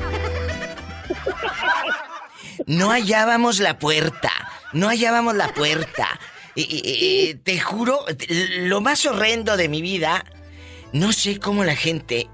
No 2.67 2.91
hallábamos 2.91 3.61
la 3.61 3.79
puerta. 3.79 4.31
No 4.73 4.89
hallábamos 4.89 5.35
la 5.35 5.53
puerta. 5.53 6.19
Te 6.55 7.61
juro, 7.61 8.05
lo 8.61 8.81
más 8.81 9.05
horrendo 9.05 9.59
de 9.59 9.69
mi 9.69 9.83
vida, 9.83 10.25
no 10.93 11.13
sé 11.13 11.39
cómo 11.39 11.65
la 11.65 11.77
gente, 11.77 12.29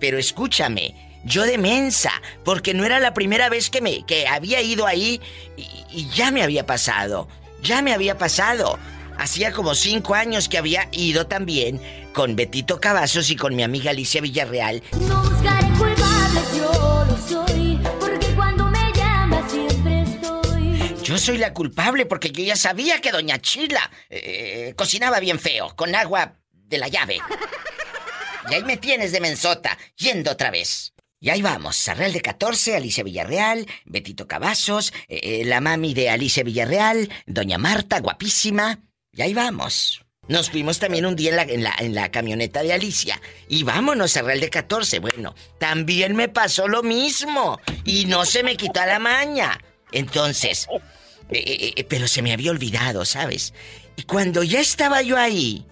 pero 0.00 0.18
escúchame, 0.18 1.11
yo 1.24 1.44
de 1.44 1.58
mensa, 1.58 2.12
porque 2.44 2.74
no 2.74 2.84
era 2.84 3.00
la 3.00 3.14
primera 3.14 3.48
vez 3.48 3.70
que 3.70 3.80
me 3.80 4.04
que 4.04 4.26
había 4.26 4.60
ido 4.60 4.86
ahí 4.86 5.20
y, 5.56 5.68
y 5.90 6.08
ya 6.10 6.30
me 6.30 6.42
había 6.42 6.66
pasado. 6.66 7.28
Ya 7.62 7.80
me 7.82 7.92
había 7.92 8.18
pasado. 8.18 8.78
Hacía 9.18 9.52
como 9.52 9.74
cinco 9.74 10.14
años 10.14 10.48
que 10.48 10.58
había 10.58 10.88
ido 10.90 11.26
también 11.26 11.80
con 12.12 12.34
Betito 12.34 12.80
Cavazos 12.80 13.30
y 13.30 13.36
con 13.36 13.54
mi 13.54 13.62
amiga 13.62 13.90
Alicia 13.90 14.20
Villarreal 14.20 14.82
No 14.92 15.22
buscaré 15.22 15.68
culpables, 15.78 16.56
yo 16.56 17.04
lo 17.06 17.18
soy. 17.28 17.78
Porque 18.00 18.26
cuando 18.34 18.68
me 18.68 18.92
llamas 18.94 19.50
siempre 19.50 20.02
estoy. 20.02 20.96
Yo 21.04 21.18
soy 21.18 21.38
la 21.38 21.52
culpable 21.52 22.06
porque 22.06 22.30
yo 22.30 22.42
ya 22.42 22.56
sabía 22.56 23.00
que 23.00 23.12
Doña 23.12 23.40
Chila 23.40 23.90
eh, 24.10 24.74
cocinaba 24.76 25.20
bien 25.20 25.38
feo, 25.38 25.74
con 25.76 25.94
agua 25.94 26.34
de 26.52 26.78
la 26.78 26.88
llave. 26.88 27.20
Y 28.50 28.54
ahí 28.54 28.64
me 28.64 28.76
tienes 28.76 29.12
de 29.12 29.20
mensota, 29.20 29.78
yendo 29.96 30.32
otra 30.32 30.50
vez. 30.50 30.91
Y 31.22 31.30
ahí 31.30 31.40
vamos, 31.40 31.88
a 31.88 31.94
Real 31.94 32.12
de 32.12 32.20
14, 32.20 32.74
Alicia 32.74 33.04
Villarreal, 33.04 33.64
Betito 33.84 34.26
Cavazos, 34.26 34.92
eh, 35.06 35.20
eh, 35.22 35.44
la 35.44 35.60
mami 35.60 35.94
de 35.94 36.10
Alicia 36.10 36.42
Villarreal, 36.42 37.08
Doña 37.26 37.58
Marta, 37.58 38.00
guapísima. 38.00 38.80
Y 39.12 39.22
ahí 39.22 39.32
vamos. 39.32 40.04
Nos 40.26 40.50
fuimos 40.50 40.80
también 40.80 41.06
un 41.06 41.14
día 41.14 41.30
en 41.30 41.36
la, 41.36 41.42
en 41.44 41.62
la, 41.62 41.74
en 41.78 41.94
la 41.94 42.10
camioneta 42.10 42.64
de 42.64 42.72
Alicia. 42.72 43.22
Y 43.48 43.62
vámonos 43.62 44.16
a 44.16 44.22
Real 44.22 44.40
de 44.40 44.50
14. 44.50 44.98
Bueno, 44.98 45.36
también 45.60 46.16
me 46.16 46.28
pasó 46.28 46.66
lo 46.66 46.82
mismo. 46.82 47.60
Y 47.84 48.06
no 48.06 48.24
se 48.24 48.42
me 48.42 48.56
quitó 48.56 48.84
la 48.84 48.98
maña. 48.98 49.60
Entonces, 49.92 50.66
eh, 51.30 51.86
pero 51.88 52.08
se 52.08 52.22
me 52.22 52.32
había 52.32 52.50
olvidado, 52.50 53.04
¿sabes? 53.04 53.54
Y 53.94 54.02
cuando 54.02 54.42
ya 54.42 54.58
estaba 54.58 55.02
yo 55.02 55.16
ahí, 55.16 55.64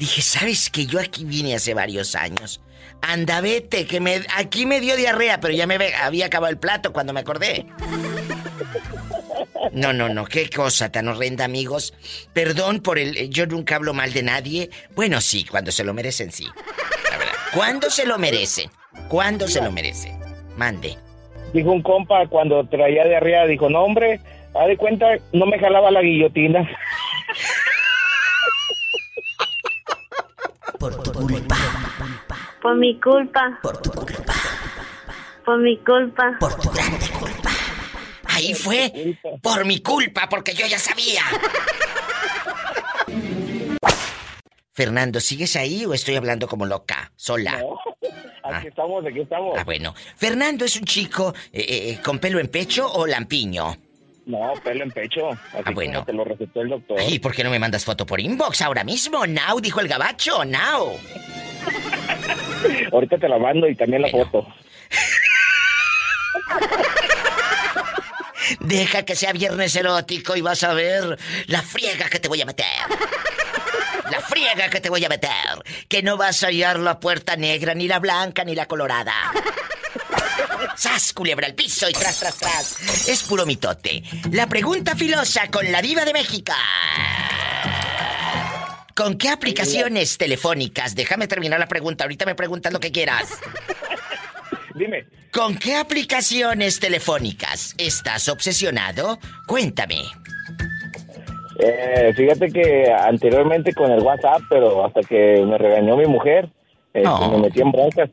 dije, 0.00 0.20
¿sabes 0.20 0.68
que 0.68 0.86
yo 0.86 0.98
aquí 0.98 1.22
vine 1.22 1.54
hace 1.54 1.74
varios 1.74 2.16
años? 2.16 2.60
Anda, 3.02 3.40
vete, 3.40 3.86
que 3.86 4.00
me, 4.00 4.20
aquí 4.36 4.66
me 4.66 4.80
dio 4.80 4.94
diarrea, 4.96 5.40
pero 5.40 5.54
ya 5.54 5.66
me 5.66 5.78
ve- 5.78 5.94
había 5.94 6.26
acabado 6.26 6.50
el 6.50 6.58
plato 6.58 6.92
cuando 6.92 7.12
me 7.12 7.20
acordé. 7.20 7.66
No, 9.72 9.92
no, 9.92 10.08
no, 10.08 10.24
qué 10.26 10.48
cosa 10.50 10.90
tan 10.90 11.08
horrenda, 11.08 11.44
amigos. 11.44 11.94
Perdón 12.32 12.80
por 12.80 12.98
el... 12.98 13.30
Yo 13.30 13.46
nunca 13.46 13.76
hablo 13.76 13.94
mal 13.94 14.12
de 14.12 14.22
nadie. 14.22 14.70
Bueno, 14.94 15.20
sí, 15.20 15.44
cuando 15.44 15.70
se 15.72 15.84
lo 15.84 15.94
merecen, 15.94 16.30
sí. 16.32 16.46
La 17.10 17.18
verdad. 17.18 17.32
¿Cuándo 17.54 17.90
se 17.90 18.06
lo 18.06 18.18
merecen? 18.18 18.70
¿Cuándo 19.08 19.48
se 19.48 19.60
lo 19.62 19.70
merecen? 19.72 20.18
Mande. 20.56 20.96
Dijo 21.52 21.70
un 21.72 21.82
compa 21.82 22.26
cuando 22.28 22.64
traía 22.68 23.04
de 23.04 23.16
arriba, 23.16 23.46
dijo, 23.46 23.68
no 23.70 23.80
hombre, 23.82 24.20
haz 24.54 24.66
de 24.68 24.76
cuenta, 24.76 25.06
no 25.32 25.46
me 25.46 25.58
jalaba 25.58 25.90
la 25.90 26.00
guillotina. 26.02 26.68
Por 30.78 31.02
tu 31.02 31.12
culpa. 31.12 31.56
Por 32.62 32.76
mi 32.76 32.98
culpa. 33.00 33.58
Por 33.62 33.80
tu 33.80 33.90
culpa. 33.90 34.34
Por 35.44 35.58
mi 35.58 35.78
culpa. 35.78 36.36
Por 36.38 36.54
tu 36.60 36.70
grande 36.70 37.06
culpa. 37.18 37.50
Ahí 38.26 38.54
fue 38.54 39.16
por 39.42 39.64
mi 39.64 39.80
culpa, 39.80 40.28
porque 40.28 40.54
yo 40.54 40.66
ya 40.66 40.78
sabía. 40.78 41.22
Fernando, 44.72 45.20
¿sigues 45.20 45.56
ahí 45.56 45.84
o 45.84 45.92
estoy 45.94 46.16
hablando 46.16 46.46
como 46.48 46.64
loca? 46.66 47.12
Sola. 47.16 47.62
Aquí 48.42 48.68
estamos, 48.68 49.04
aquí 49.06 49.20
estamos. 49.20 49.56
Ah, 49.56 49.62
bueno. 49.64 49.94
Fernando 50.16 50.64
es 50.64 50.74
un 50.76 50.84
chico 50.84 51.32
eh, 51.52 51.60
eh, 51.68 52.00
con 52.02 52.18
pelo 52.18 52.40
en 52.40 52.48
pecho 52.48 52.90
o 52.90 53.06
lampiño. 53.06 53.76
No, 54.26 54.52
pelo 54.64 54.82
en 54.82 54.90
pecho. 54.90 55.28
Así 55.30 55.62
Ah, 55.66 55.70
bueno. 55.72 56.00
como 56.00 56.06
te 56.06 56.12
lo 56.14 56.24
recetó 56.24 56.62
el 56.62 56.70
doctor. 56.70 56.98
¿Y 57.06 57.18
por 57.20 57.32
qué 57.34 57.44
no 57.44 57.50
me 57.50 57.58
mandas 57.60 57.84
foto 57.84 58.04
por 58.06 58.18
inbox 58.18 58.62
ahora 58.62 58.82
mismo? 58.82 59.24
Now, 59.26 59.60
dijo 59.60 59.80
el 59.80 59.88
gabacho, 59.88 60.44
now. 60.46 60.98
Ahorita 62.92 63.18
te 63.18 63.28
la 63.28 63.38
mando 63.38 63.68
y 63.68 63.74
también 63.74 64.02
la 64.02 64.08
foto. 64.08 64.46
Deja 68.60 69.04
que 69.04 69.14
sea 69.14 69.32
viernes 69.32 69.74
erótico 69.76 70.36
y 70.36 70.40
vas 70.40 70.62
a 70.64 70.74
ver 70.74 71.18
la 71.46 71.62
friega 71.62 72.08
que 72.08 72.18
te 72.18 72.28
voy 72.28 72.40
a 72.40 72.46
meter. 72.46 72.66
La 74.10 74.20
friega 74.20 74.68
que 74.68 74.80
te 74.80 74.90
voy 74.90 75.04
a 75.04 75.08
meter. 75.08 75.30
Que 75.88 76.02
no 76.02 76.16
vas 76.16 76.42
a 76.42 76.48
hallar 76.48 76.78
la 76.78 76.98
puerta 76.98 77.36
negra, 77.36 77.74
ni 77.74 77.86
la 77.86 78.00
blanca, 78.00 78.44
ni 78.44 78.54
la 78.54 78.66
colorada. 78.66 79.14
¡Sas, 80.76 81.12
culebra 81.12 81.46
al 81.46 81.54
piso 81.54 81.88
y 81.88 81.92
tras, 81.92 82.18
tras, 82.20 82.36
tras! 82.36 83.08
Es 83.08 83.22
puro 83.22 83.46
mitote. 83.46 84.02
La 84.32 84.46
pregunta 84.46 84.96
filosa 84.96 85.48
con 85.48 85.70
la 85.70 85.80
diva 85.82 86.04
de 86.04 86.12
México. 86.12 86.52
¿Con 89.00 89.16
qué 89.16 89.30
aplicaciones 89.30 90.18
telefónicas? 90.18 90.94
Déjame 90.94 91.26
terminar 91.26 91.58
la 91.58 91.68
pregunta. 91.68 92.04
Ahorita 92.04 92.26
me 92.26 92.34
preguntas 92.34 92.70
lo 92.70 92.80
que 92.80 92.92
quieras. 92.92 93.40
Dime. 94.74 95.06
¿Con 95.32 95.56
qué 95.56 95.76
aplicaciones 95.76 96.78
telefónicas 96.80 97.74
estás 97.78 98.28
obsesionado? 98.28 99.18
Cuéntame. 99.46 100.02
Eh, 101.60 102.12
fíjate 102.14 102.48
que 102.48 102.92
anteriormente 102.92 103.72
con 103.72 103.90
el 103.90 104.00
WhatsApp, 104.00 104.42
pero 104.50 104.84
hasta 104.84 105.00
que 105.00 105.46
me 105.46 105.56
regañó 105.56 105.96
mi 105.96 106.04
mujer, 106.04 106.50
este, 106.92 107.28
me 107.28 107.38
metí 107.38 107.60
en 107.60 107.70
broncas. 107.72 108.10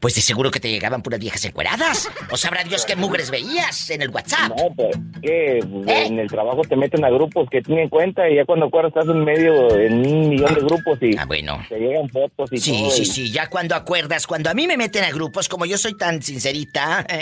Pues 0.00 0.14
de 0.14 0.20
seguro 0.20 0.50
que 0.50 0.60
te 0.60 0.70
llegaban 0.70 1.02
puras 1.02 1.18
viejas 1.20 1.44
encueradas. 1.44 2.08
¿O 2.30 2.36
sabrá 2.36 2.62
Dios 2.64 2.84
qué 2.84 2.94
mugres 2.96 3.30
veías 3.30 3.88
en 3.90 4.02
el 4.02 4.10
WhatsApp? 4.10 4.50
No, 4.50 4.68
pero 4.76 4.90
que 5.22 5.58
en 5.86 6.18
el 6.18 6.28
trabajo 6.28 6.60
te 6.62 6.76
meten 6.76 7.04
a 7.04 7.10
grupos 7.10 7.48
que 7.50 7.62
tienen 7.62 7.88
cuenta 7.88 8.28
y 8.28 8.36
ya 8.36 8.44
cuando 8.44 8.66
acuerdas 8.66 8.90
estás 8.96 9.06
en 9.14 9.24
medio, 9.24 9.74
en 9.78 10.06
un 10.06 10.28
millón 10.28 10.54
de 10.54 10.60
grupos 10.60 10.98
y 11.00 11.16
Ah, 11.16 11.24
bueno. 11.24 11.64
te 11.68 11.78
llegan 11.78 12.08
fotos 12.08 12.52
y 12.52 12.58
Sí, 12.58 12.72
todo. 12.82 12.90
sí, 12.90 13.02
y- 13.02 13.06
sí, 13.06 13.30
ya 13.32 13.48
cuando 13.48 13.74
acuerdas, 13.74 14.26
cuando 14.26 14.50
a 14.50 14.54
mí 14.54 14.66
me 14.66 14.76
meten 14.76 15.04
a 15.04 15.10
grupos, 15.10 15.48
como 15.48 15.64
yo 15.64 15.78
soy 15.78 15.96
tan 15.96 16.22
sincerita. 16.22 17.06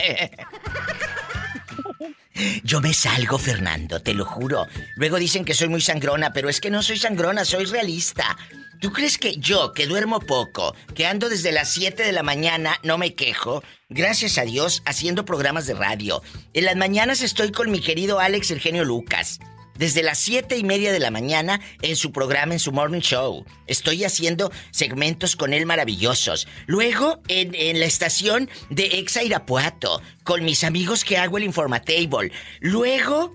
Yo 2.65 2.81
me 2.81 2.95
salgo, 2.95 3.37
Fernando, 3.39 4.01
te 4.01 4.15
lo 4.15 4.25
juro. 4.25 4.67
Luego 4.97 5.19
dicen 5.19 5.45
que 5.45 5.53
soy 5.53 5.69
muy 5.69 5.83
sangrona, 5.83 6.33
pero 6.33 6.49
es 6.49 6.61
que 6.61 6.71
no 6.71 6.83
soy 6.83 6.97
sangrona, 6.97 7.45
soy 7.45 7.67
realista. 7.67 8.37
¿Tú 8.81 8.93
crees 8.93 9.19
que 9.19 9.37
yo, 9.37 9.75
que 9.75 9.87
duermo 9.87 10.21
poco, 10.21 10.75
que 10.95 11.05
ando 11.05 11.29
desde 11.29 11.53
las 11.53 11.71
7 11.71 12.03
de 12.03 12.13
la 12.13 12.23
mañana, 12.23 12.81
no 12.83 12.97
me 12.97 13.15
quejo? 13.15 13.63
Gracias 13.91 14.39
a 14.39 14.47
Dios, 14.47 14.83
haciendo 14.87 15.27
programas 15.27 15.67
de 15.67 15.75
radio. 15.75 16.23
En 16.55 16.65
las 16.65 16.77
mañanas 16.77 17.21
estoy 17.21 17.53
con 17.53 17.71
mi 17.71 17.83
querido 17.83 18.21
Alex 18.21 18.51
el 18.51 18.59
genio 18.59 18.87
Lucas. 18.87 19.39
Desde 19.77 20.03
las 20.03 20.19
siete 20.19 20.57
y 20.57 20.65
media 20.65 20.93
de 20.93 20.99
la 20.99 21.11
mañana 21.11 21.61
en 21.83 21.95
su 21.95 22.11
programa, 22.11 22.55
en 22.55 22.59
su 22.59 22.73
morning 22.73 23.01
show. 23.01 23.45
Estoy 23.67 24.05
haciendo 24.05 24.51
segmentos 24.71 25.37
con 25.37 25.53
él 25.53 25.67
maravillosos. 25.67 26.49
Luego 26.67 27.21
en, 27.29 27.55
en 27.55 27.81
la 27.81 27.87
estación 27.87 28.49
de 28.71 28.99
Exa 28.99 29.23
Irapuato, 29.23 30.01
con 30.25 30.43
mis 30.43 30.65
amigos 30.65 31.05
que 31.05 31.19
hago 31.19 31.37
el 31.37 31.45
Informatable. 31.45 32.33
Luego 32.61 33.35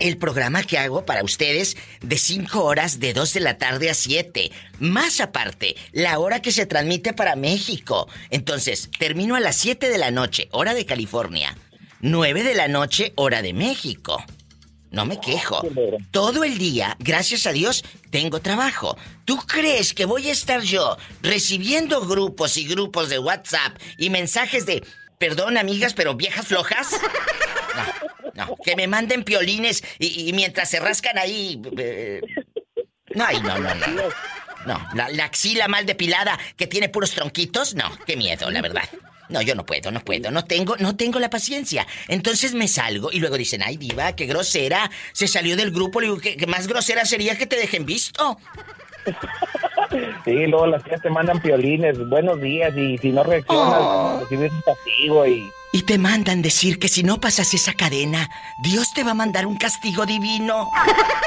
el 0.00 0.16
programa 0.16 0.62
que 0.62 0.78
hago 0.78 1.04
para 1.04 1.22
ustedes 1.22 1.76
de 2.00 2.18
5 2.18 2.64
horas 2.64 2.98
de 2.98 3.12
2 3.12 3.34
de 3.34 3.40
la 3.40 3.58
tarde 3.58 3.90
a 3.90 3.94
7. 3.94 4.50
Más 4.80 5.20
aparte, 5.20 5.76
la 5.92 6.18
hora 6.18 6.42
que 6.42 6.52
se 6.52 6.66
transmite 6.66 7.12
para 7.12 7.36
México. 7.36 8.08
Entonces, 8.30 8.90
termino 8.98 9.36
a 9.36 9.40
las 9.40 9.56
7 9.56 9.88
de 9.88 9.98
la 9.98 10.10
noche, 10.10 10.48
hora 10.50 10.74
de 10.74 10.86
California. 10.86 11.56
9 12.00 12.42
de 12.42 12.54
la 12.54 12.68
noche, 12.68 13.12
hora 13.16 13.42
de 13.42 13.52
México. 13.52 14.24
No 14.90 15.04
me 15.04 15.20
quejo. 15.20 15.62
Todo 16.10 16.42
el 16.42 16.58
día, 16.58 16.96
gracias 16.98 17.46
a 17.46 17.52
Dios, 17.52 17.84
tengo 18.10 18.40
trabajo. 18.40 18.96
¿Tú 19.24 19.36
crees 19.46 19.94
que 19.94 20.04
voy 20.04 20.28
a 20.28 20.32
estar 20.32 20.62
yo 20.62 20.96
recibiendo 21.22 22.04
grupos 22.06 22.56
y 22.56 22.66
grupos 22.66 23.08
de 23.08 23.20
WhatsApp 23.20 23.78
y 23.96 24.10
mensajes 24.10 24.66
de, 24.66 24.82
perdón 25.18 25.58
amigas, 25.58 25.94
pero 25.94 26.14
viejas 26.14 26.46
flojas? 26.46 26.88
No, 27.70 27.84
no, 28.34 28.56
que 28.64 28.76
me 28.76 28.86
manden 28.86 29.24
piolines 29.24 29.82
y, 29.98 30.28
y 30.28 30.32
mientras 30.32 30.70
se 30.70 30.80
rascan 30.80 31.18
ahí... 31.18 31.60
eh, 31.78 32.20
no, 33.14 33.24
ay, 33.24 33.40
no, 33.40 33.58
no, 33.58 33.74
no. 33.74 33.86
No, 34.66 34.78
la, 34.94 35.08
la 35.08 35.24
axila 35.24 35.68
mal 35.68 35.86
depilada 35.86 36.38
que 36.56 36.66
tiene 36.66 36.88
puros 36.90 37.12
tronquitos, 37.12 37.74
no, 37.74 37.90
qué 38.06 38.16
miedo, 38.16 38.50
la 38.50 38.60
verdad. 38.60 38.88
No, 39.30 39.40
yo 39.40 39.54
no 39.54 39.64
puedo, 39.64 39.90
no 39.92 40.00
puedo, 40.00 40.30
no 40.30 40.44
tengo, 40.44 40.76
no 40.78 40.96
tengo 40.96 41.18
la 41.20 41.30
paciencia. 41.30 41.86
Entonces 42.08 42.52
me 42.52 42.66
salgo 42.66 43.10
y 43.12 43.20
luego 43.20 43.38
dicen, 43.38 43.62
ay, 43.62 43.76
diva, 43.76 44.14
qué 44.16 44.26
grosera. 44.26 44.90
Se 45.12 45.28
salió 45.28 45.56
del 45.56 45.70
grupo, 45.70 46.00
le 46.00 46.08
digo, 46.08 46.18
que, 46.18 46.46
más 46.46 46.66
grosera 46.66 47.04
sería 47.04 47.38
que 47.38 47.46
te 47.46 47.56
dejen 47.56 47.86
visto. 47.86 48.38
Sí, 50.24 50.46
luego 50.46 50.66
las 50.66 50.84
tías 50.84 51.00
te 51.00 51.10
mandan 51.10 51.40
piolines, 51.40 51.96
buenos 52.08 52.40
días, 52.40 52.76
y 52.76 52.98
si 52.98 53.12
no 53.12 53.22
reaccionas, 53.22 54.20
recibes 54.20 54.52
un 54.52 54.62
castigo 54.62 55.26
y... 55.26 55.50
Y 55.72 55.82
te 55.82 55.98
mandan 55.98 56.42
decir 56.42 56.78
que 56.78 56.88
si 56.88 57.02
no 57.04 57.20
pasas 57.20 57.54
esa 57.54 57.72
cadena, 57.74 58.28
Dios 58.64 58.92
te 58.92 59.04
va 59.04 59.12
a 59.12 59.14
mandar 59.14 59.46
un 59.46 59.56
castigo 59.56 60.04
divino. 60.04 60.68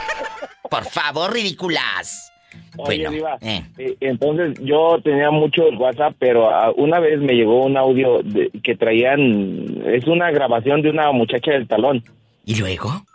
Por 0.69 0.85
favor, 0.85 1.31
ridículas. 1.33 2.31
Oye, 2.77 3.03
Bueno, 3.05 3.11
Diva, 3.11 3.37
eh. 3.41 3.63
eh, 3.77 3.95
entonces 4.01 4.57
yo 4.61 4.99
tenía 5.03 5.31
mucho 5.31 5.67
el 5.67 5.77
WhatsApp, 5.77 6.15
pero 6.19 6.49
ah, 6.53 6.71
una 6.75 6.99
vez 6.99 7.19
me 7.19 7.33
llegó 7.33 7.63
un 7.65 7.77
audio 7.77 8.21
de- 8.23 8.51
que 8.63 8.75
traían, 8.75 9.81
es 9.87 10.05
una 10.07 10.29
grabación 10.31 10.81
de 10.81 10.89
una 10.89 11.11
muchacha 11.11 11.51
del 11.51 11.67
talón. 11.67 12.03
¿Y 12.45 12.55
luego? 12.55 13.05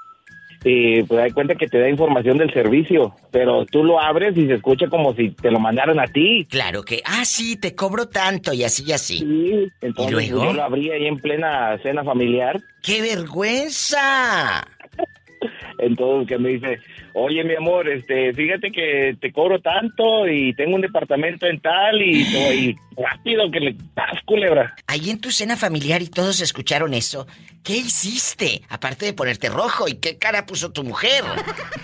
Y 0.65 1.03
pues 1.05 1.21
hay 1.21 1.31
cuenta 1.31 1.55
que 1.55 1.69
te 1.69 1.79
da 1.79 1.89
información 1.89 2.37
del 2.37 2.53
servicio, 2.53 3.15
pero 3.31 3.65
tú 3.67 3.85
lo 3.85 4.01
abres 4.01 4.37
y 4.37 4.47
se 4.47 4.55
escucha 4.55 4.89
como 4.89 5.15
si 5.15 5.31
te 5.31 5.51
lo 5.51 5.61
mandaran 5.61 6.01
a 6.01 6.07
ti. 6.07 6.47
Claro 6.51 6.83
que, 6.83 7.01
ah, 7.05 7.25
sí, 7.25 7.57
te 7.57 7.75
cobro 7.75 8.09
tanto 8.09 8.53
y 8.53 8.65
así 8.65 8.85
y 8.87 8.93
así. 8.93 9.19
Sí, 9.19 9.69
entonces 9.81 10.11
¿Y 10.11 10.31
luego? 10.31 10.45
yo 10.45 10.53
lo 10.53 10.63
abrí 10.65 10.91
ahí 10.91 11.07
en 11.07 11.17
plena 11.17 11.79
cena 11.83 12.03
familiar. 12.05 12.61
¡Qué 12.83 13.01
vergüenza! 13.03 14.67
Entonces 15.79 16.27
que 16.29 16.39
me 16.39 16.49
dice, 16.51 16.81
oye 17.15 17.45
mi 17.45 17.55
amor, 17.55 17.89
este, 17.89 18.33
fíjate 18.35 18.73
que 18.73 19.17
te 19.21 19.33
cobro 19.33 19.61
tanto 19.61 20.27
y 20.27 20.53
tengo 20.55 20.75
un 20.75 20.81
departamento 20.81 21.47
en 21.47 21.61
tal 21.61 22.03
y, 22.03 22.23
y 22.23 22.77
rápido 22.97 23.51
que 23.51 23.61
le 23.61 23.77
das 23.95 24.21
culebra. 24.25 24.75
Ahí 24.87 25.11
en 25.11 25.21
tu 25.21 25.31
cena 25.31 25.57
familiar 25.57 26.03
y 26.03 26.09
todos 26.09 26.41
escucharon 26.41 26.95
eso. 26.95 27.27
¿Qué 27.65 27.75
hiciste? 27.75 28.63
Aparte 28.71 29.07
de 29.07 29.13
ponerte 29.13 29.49
rojo, 29.51 29.89
¿y 29.89 29.95
qué 29.95 30.19
cara 30.19 30.47
puso 30.47 30.73
tu 30.73 30.85
mujer? 30.85 31.23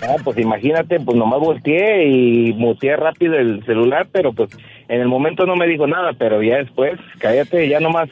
Ah, 0.01 0.15
pues 0.23 0.37
imagínate, 0.37 0.99
pues 0.99 1.17
nomás 1.17 1.39
volteé 1.39 2.07
y 2.07 2.53
muteé 2.53 2.95
rápido 2.95 3.35
el 3.35 3.63
celular, 3.65 4.07
pero 4.11 4.33
pues 4.33 4.49
en 4.87 5.01
el 5.01 5.07
momento 5.07 5.45
no 5.45 5.55
me 5.55 5.67
dijo 5.67 5.85
nada, 5.87 6.13
pero 6.17 6.41
ya 6.41 6.57
después, 6.57 6.99
cállate, 7.19 7.67
ya 7.69 7.79
nomás, 7.79 8.09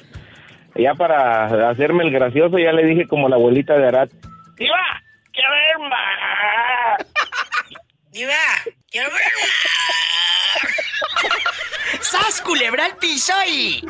ya 0.75 0.93
para 0.93 1.69
hacerme 1.69 2.03
el 2.03 2.11
gracioso, 2.11 2.57
ya 2.59 2.71
le 2.71 2.85
dije 2.85 3.07
como 3.07 3.27
la 3.29 3.35
abuelita 3.37 3.75
de 3.77 3.87
Arat, 3.87 4.11
¡Diva! 4.57 5.01
¡Quiero 5.31 5.49
ver 5.51 5.89
más! 5.89 7.05
¡Diva! 8.11 8.33
¡Quiero 8.89 9.09
ver 9.09 9.21
¡Sas, 12.01 12.41
culebra 12.41 12.85
al 12.85 12.97
piso 12.97 13.33
y... 13.47 13.81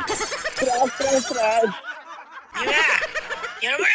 ¡Tras, 0.55 0.97
tras, 0.97 1.27
tras! 1.27 1.63
¡Diva! 2.61 3.32
¡Quiero 3.63 3.77
ver 3.79 3.87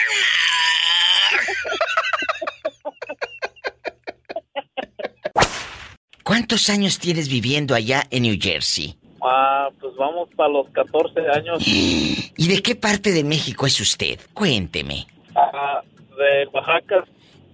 ¿Cuántos 6.22 6.70
años 6.70 6.98
tienes 6.98 7.28
viviendo 7.28 7.74
allá 7.74 8.06
en 8.10 8.22
New 8.22 8.38
Jersey? 8.40 8.98
Ah, 9.22 9.68
pues 9.78 9.94
vamos 9.96 10.30
para 10.34 10.48
los 10.48 10.70
14 10.70 11.20
años. 11.34 11.62
¿Y 11.66 12.48
de 12.48 12.62
qué 12.62 12.76
parte 12.76 13.12
de 13.12 13.24
México 13.24 13.66
es 13.66 13.78
usted? 13.78 14.18
Cuénteme. 14.32 15.06
Ah, 15.36 15.82
de 16.16 16.46
Oaxaca. 16.46 17.04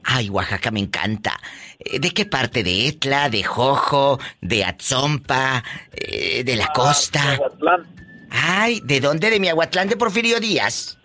Ay, 0.04 0.28
Oaxaca 0.28 0.70
me 0.70 0.78
encanta. 0.78 1.40
Eh, 1.80 1.98
¿De 1.98 2.12
qué 2.12 2.26
parte? 2.26 2.62
¿De 2.62 2.86
Etla, 2.86 3.28
de 3.28 3.42
Jojo, 3.42 4.20
de 4.40 4.64
Atzompa, 4.64 5.64
eh, 5.90 6.44
de 6.44 6.54
la 6.54 6.68
costa? 6.68 7.40
Ay, 8.30 8.80
¿de 8.84 9.00
dónde? 9.00 9.30
¿De 9.30 9.40
Miahuatlán 9.40 9.88
de 9.88 9.96
Porfirio 9.96 10.38
Díaz? 10.38 10.96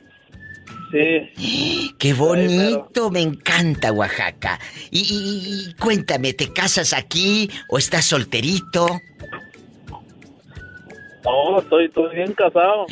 Sí. 0.92 1.94
¡Qué 2.00 2.14
bonito! 2.14 3.12
Me 3.12 3.22
encanta 3.22 3.92
Oaxaca. 3.92 4.60
Y, 4.90 5.00
y- 5.02 5.70
y 5.70 5.74
cuéntame, 5.76 6.34
¿te 6.34 6.52
casas 6.52 6.94
aquí 6.94 7.50
o 7.70 7.78
estás 7.78 8.06
solterito? 8.06 8.88
No, 11.24 11.60
estoy, 11.60 11.86
estoy 11.86 12.16
bien 12.16 12.34
casado. 12.34 12.88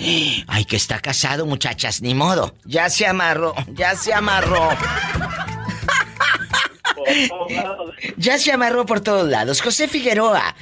Ay, 0.48 0.66
que 0.66 0.76
está 0.76 1.00
casado, 1.00 1.46
muchachas, 1.46 2.02
ni 2.02 2.14
modo. 2.14 2.54
Ya 2.66 2.90
se 2.90 3.08
amarró, 3.08 3.56
ya 3.74 3.96
se 3.96 4.14
amarró. 4.14 4.70
Ya 8.18 8.38
se 8.38 8.52
amarró 8.52 8.86
por 8.86 9.00
todos 9.02 9.28
lados. 9.30 9.62
José 9.62 9.88
Figueroa, 9.88 10.56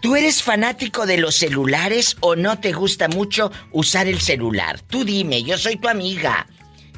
¿tú 0.00 0.16
eres 0.16 0.42
fanático 0.42 1.06
de 1.06 1.18
los 1.18 1.36
celulares 1.36 2.16
o 2.20 2.34
no 2.34 2.58
te 2.58 2.72
gusta 2.72 3.08
mucho 3.08 3.52
usar 3.72 4.06
el 4.08 4.20
celular? 4.20 4.80
Tú 4.80 5.04
dime, 5.04 5.42
yo 5.42 5.58
soy 5.58 5.76
tu 5.76 5.88
amiga. 5.88 6.46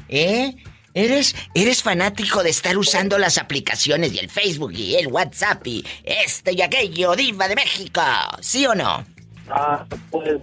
¿Eh? 0.09 0.55
¿Eres, 0.93 1.35
eres 1.53 1.83
fanático 1.83 2.41
de 2.41 2.49
estar 2.49 2.77
usando 2.77 3.17
las 3.17 3.37
aplicaciones 3.37 4.13
y 4.13 4.19
el 4.19 4.29
Facebook 4.29 4.71
y 4.73 4.95
el 4.95 5.07
WhatsApp 5.07 5.67
y 5.67 5.85
este 6.05 6.53
y 6.53 6.61
aquello, 6.61 7.15
Diva 7.17 7.49
de 7.49 7.55
México? 7.55 8.01
¿Sí 8.39 8.65
o 8.65 8.73
no? 8.73 9.05
Ah, 9.49 9.85
pues. 10.09 10.39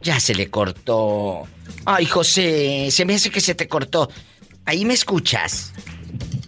Ya 0.00 0.20
se 0.20 0.34
le 0.34 0.48
cortó. 0.48 1.42
Ay, 1.84 2.06
José, 2.06 2.88
se 2.90 3.04
me 3.04 3.14
hace 3.14 3.30
que 3.30 3.40
se 3.40 3.56
te 3.56 3.66
cortó. 3.66 4.08
Ahí 4.64 4.84
me 4.84 4.94
escuchas. 4.94 5.72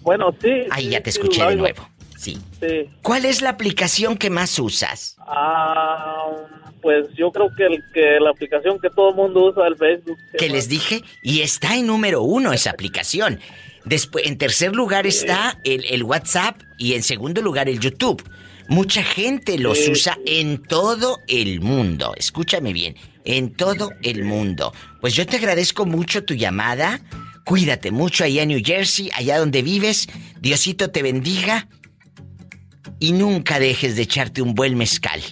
Bueno, 0.02 0.32
sí. 0.40 0.50
Ahí 0.70 0.84
sí, 0.84 0.90
ya 0.90 1.02
te 1.02 1.10
escuché 1.10 1.44
de 1.44 1.56
nuevo. 1.56 1.88
Sí. 2.24 2.38
Sí. 2.60 2.88
¿Cuál 3.02 3.24
es 3.24 3.42
la 3.42 3.50
aplicación 3.50 4.16
que 4.16 4.30
más 4.30 4.58
usas? 4.58 5.16
Ah, 5.26 6.26
pues 6.82 7.06
yo 7.16 7.30
creo 7.32 7.48
que, 7.56 7.64
el, 7.66 7.82
que 7.92 8.18
la 8.20 8.30
aplicación 8.30 8.78
que 8.80 8.90
todo 8.90 9.10
el 9.10 9.16
mundo 9.16 9.44
usa 9.46 9.66
el 9.66 9.76
Facebook. 9.76 10.16
Que 10.38 10.48
les 10.48 10.68
dije, 10.68 11.02
y 11.22 11.40
está 11.40 11.76
en 11.76 11.87
número 11.87 12.22
uno 12.22 12.52
esa 12.52 12.70
aplicación. 12.70 13.40
Después, 13.84 14.26
en 14.26 14.38
tercer 14.38 14.74
lugar 14.74 15.06
está 15.06 15.58
el, 15.64 15.84
el 15.87 16.02
WhatsApp 16.04 16.60
y 16.78 16.94
en 16.94 17.02
segundo 17.02 17.42
lugar 17.42 17.68
el 17.68 17.80
YouTube. 17.80 18.22
Mucha 18.68 19.02
gente 19.02 19.58
los 19.58 19.78
Sí. 19.78 19.90
usa 19.90 20.18
en 20.24 20.62
todo 20.62 21.18
el 21.28 21.60
mundo. 21.60 22.14
Escúchame 22.16 22.72
bien, 22.72 22.96
en 23.24 23.52
todo 23.54 23.90
el 24.02 24.24
mundo. 24.24 24.72
Pues 25.02 25.12
yo 25.14 25.26
te 25.26 25.37
agradezco 25.37 25.84
mucho 25.84 26.24
tu 26.24 26.32
llamada. 26.34 27.00
Cuídate 27.44 27.90
mucho 27.90 28.24
allá 28.24 28.42
en 28.42 28.48
New 28.48 28.62
Jersey, 28.64 29.10
allá 29.14 29.38
donde 29.38 29.60
vives. 29.60 30.08
Diosito 30.40 30.90
te 30.90 31.02
bendiga. 31.02 31.68
Y 32.98 33.12
nunca 33.12 33.59
dejes 33.59 33.96
de 33.96 34.02
echarte 34.02 34.42
un 34.42 34.54
buen 34.54 34.76
mezcal. 34.76 35.22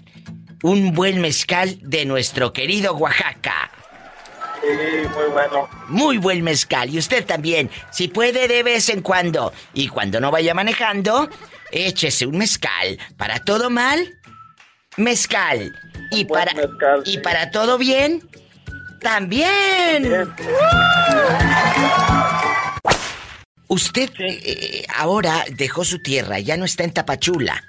Un 0.63 0.93
buen 0.93 1.21
mezcal 1.21 1.79
de 1.81 2.05
nuestro 2.05 2.53
querido 2.53 2.95
Oaxaca. 2.95 3.71
Sí, 4.61 5.09
muy 5.15 5.33
bueno. 5.33 5.69
Muy 5.89 6.19
buen 6.19 6.43
mezcal. 6.43 6.89
Y 6.91 6.99
usted 6.99 7.25
también, 7.25 7.69
si 7.91 8.09
puede 8.09 8.47
de 8.47 8.63
vez 8.63 8.89
en 8.89 9.03
cuando. 9.03 9.53
Y 9.75 9.89
cuando 9.89 10.21
no 10.21 10.31
vaya 10.31 10.55
manejando, 10.55 11.29
échese 11.73 12.27
un 12.27 12.39
mezcal. 12.39 12.99
Para 13.17 13.41
todo 13.41 13.71
mal, 13.71 14.21
mezcal. 14.97 15.75
Y 16.13 16.27
para, 16.27 16.53
y 17.05 17.19
para 17.19 17.51
todo 17.51 17.77
bien, 17.79 18.23
también. 19.01 20.29
Usted 23.73 24.11
eh, 24.19 24.85
ahora 24.95 25.45
dejó 25.57 25.83
su 25.83 26.03
tierra, 26.03 26.39
ya 26.41 26.59
no 26.59 26.67
está 26.67 26.85
en 26.85 26.93
Tapachula. 26.93 27.65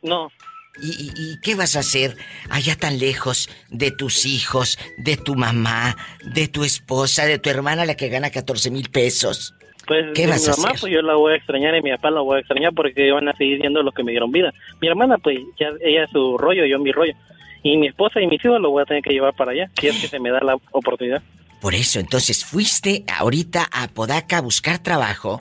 No. 0.00 0.32
¿Y, 0.80 1.38
qué 1.42 1.54
vas 1.54 1.76
a 1.76 1.80
hacer 1.80 2.16
allá 2.48 2.76
tan 2.76 2.98
lejos 2.98 3.50
de 3.68 3.90
tus 3.90 4.24
hijos, 4.24 4.78
de 4.96 5.18
tu 5.18 5.34
mamá, 5.34 5.98
de 6.24 6.48
tu 6.48 6.64
esposa, 6.64 7.26
de 7.26 7.38
tu 7.38 7.50
hermana, 7.50 7.84
la 7.84 7.94
que 7.94 8.08
gana 8.08 8.30
14 8.30 8.70
mil 8.70 8.88
pesos? 8.88 9.54
Pues 9.86 10.06
¿Qué 10.14 10.26
vas 10.26 10.46
mi 10.46 10.46
a 10.46 10.56
mamá, 10.56 10.68
hacer? 10.68 10.80
pues 10.80 10.92
yo 10.94 11.02
la 11.02 11.14
voy 11.14 11.34
a 11.34 11.36
extrañar 11.36 11.76
y 11.76 11.82
mi 11.82 11.90
papá 11.90 12.10
la 12.10 12.22
voy 12.22 12.36
a 12.36 12.40
extrañar 12.40 12.72
porque 12.72 13.12
van 13.12 13.28
a 13.28 13.36
seguir 13.36 13.60
siendo 13.60 13.82
los 13.82 13.92
que 13.92 14.04
me 14.04 14.12
dieron 14.12 14.32
vida. 14.32 14.54
Mi 14.80 14.88
hermana, 14.88 15.18
pues 15.18 15.38
ya 15.60 15.68
ella 15.82 16.04
es 16.04 16.10
su 16.10 16.38
rollo, 16.38 16.64
yo 16.64 16.78
mi 16.78 16.90
rollo. 16.90 17.12
Y 17.62 17.76
mi 17.76 17.88
esposa 17.88 18.18
y 18.22 18.28
mis 18.28 18.42
hijos 18.42 18.62
lo 18.62 18.70
voy 18.70 18.82
a 18.82 18.86
tener 18.86 19.02
que 19.02 19.12
llevar 19.12 19.34
para 19.34 19.52
allá, 19.52 19.70
si 19.78 19.88
es 19.88 20.00
que 20.00 20.08
se 20.08 20.18
me 20.18 20.30
da 20.30 20.40
la 20.40 20.56
oportunidad. 20.70 21.22
Por 21.62 21.74
eso, 21.74 22.00
entonces 22.00 22.44
fuiste 22.44 23.04
ahorita 23.06 23.68
a 23.72 23.88
Podaca 23.88 24.38
a 24.38 24.40
buscar 24.42 24.80
trabajo 24.82 25.40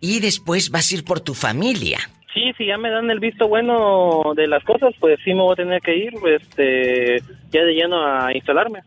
y 0.00 0.20
después 0.20 0.70
vas 0.70 0.92
a 0.92 0.94
ir 0.94 1.04
por 1.04 1.20
tu 1.20 1.32
familia. 1.34 1.98
Sí, 2.34 2.52
si 2.56 2.66
ya 2.66 2.76
me 2.78 2.90
dan 2.90 3.10
el 3.10 3.18
visto 3.20 3.48
bueno 3.48 4.22
de 4.36 4.46
las 4.46 4.62
cosas, 4.64 4.94
pues 5.00 5.18
sí 5.24 5.34
me 5.34 5.40
voy 5.42 5.54
a 5.54 5.56
tener 5.56 5.80
que 5.82 5.96
ir, 5.96 6.12
pues, 6.20 6.40
este, 6.42 7.22
ya 7.50 7.62
de 7.64 7.72
lleno 7.74 7.96
a 8.06 8.32
instalarme. 8.34 8.80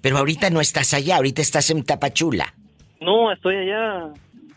Pero 0.00 0.18
ahorita 0.18 0.50
no 0.50 0.60
estás 0.60 0.94
allá, 0.94 1.16
ahorita 1.16 1.42
estás 1.42 1.70
en 1.70 1.84
Tapachula. 1.84 2.54
No, 3.00 3.30
estoy 3.32 3.56
allá, 3.56 4.08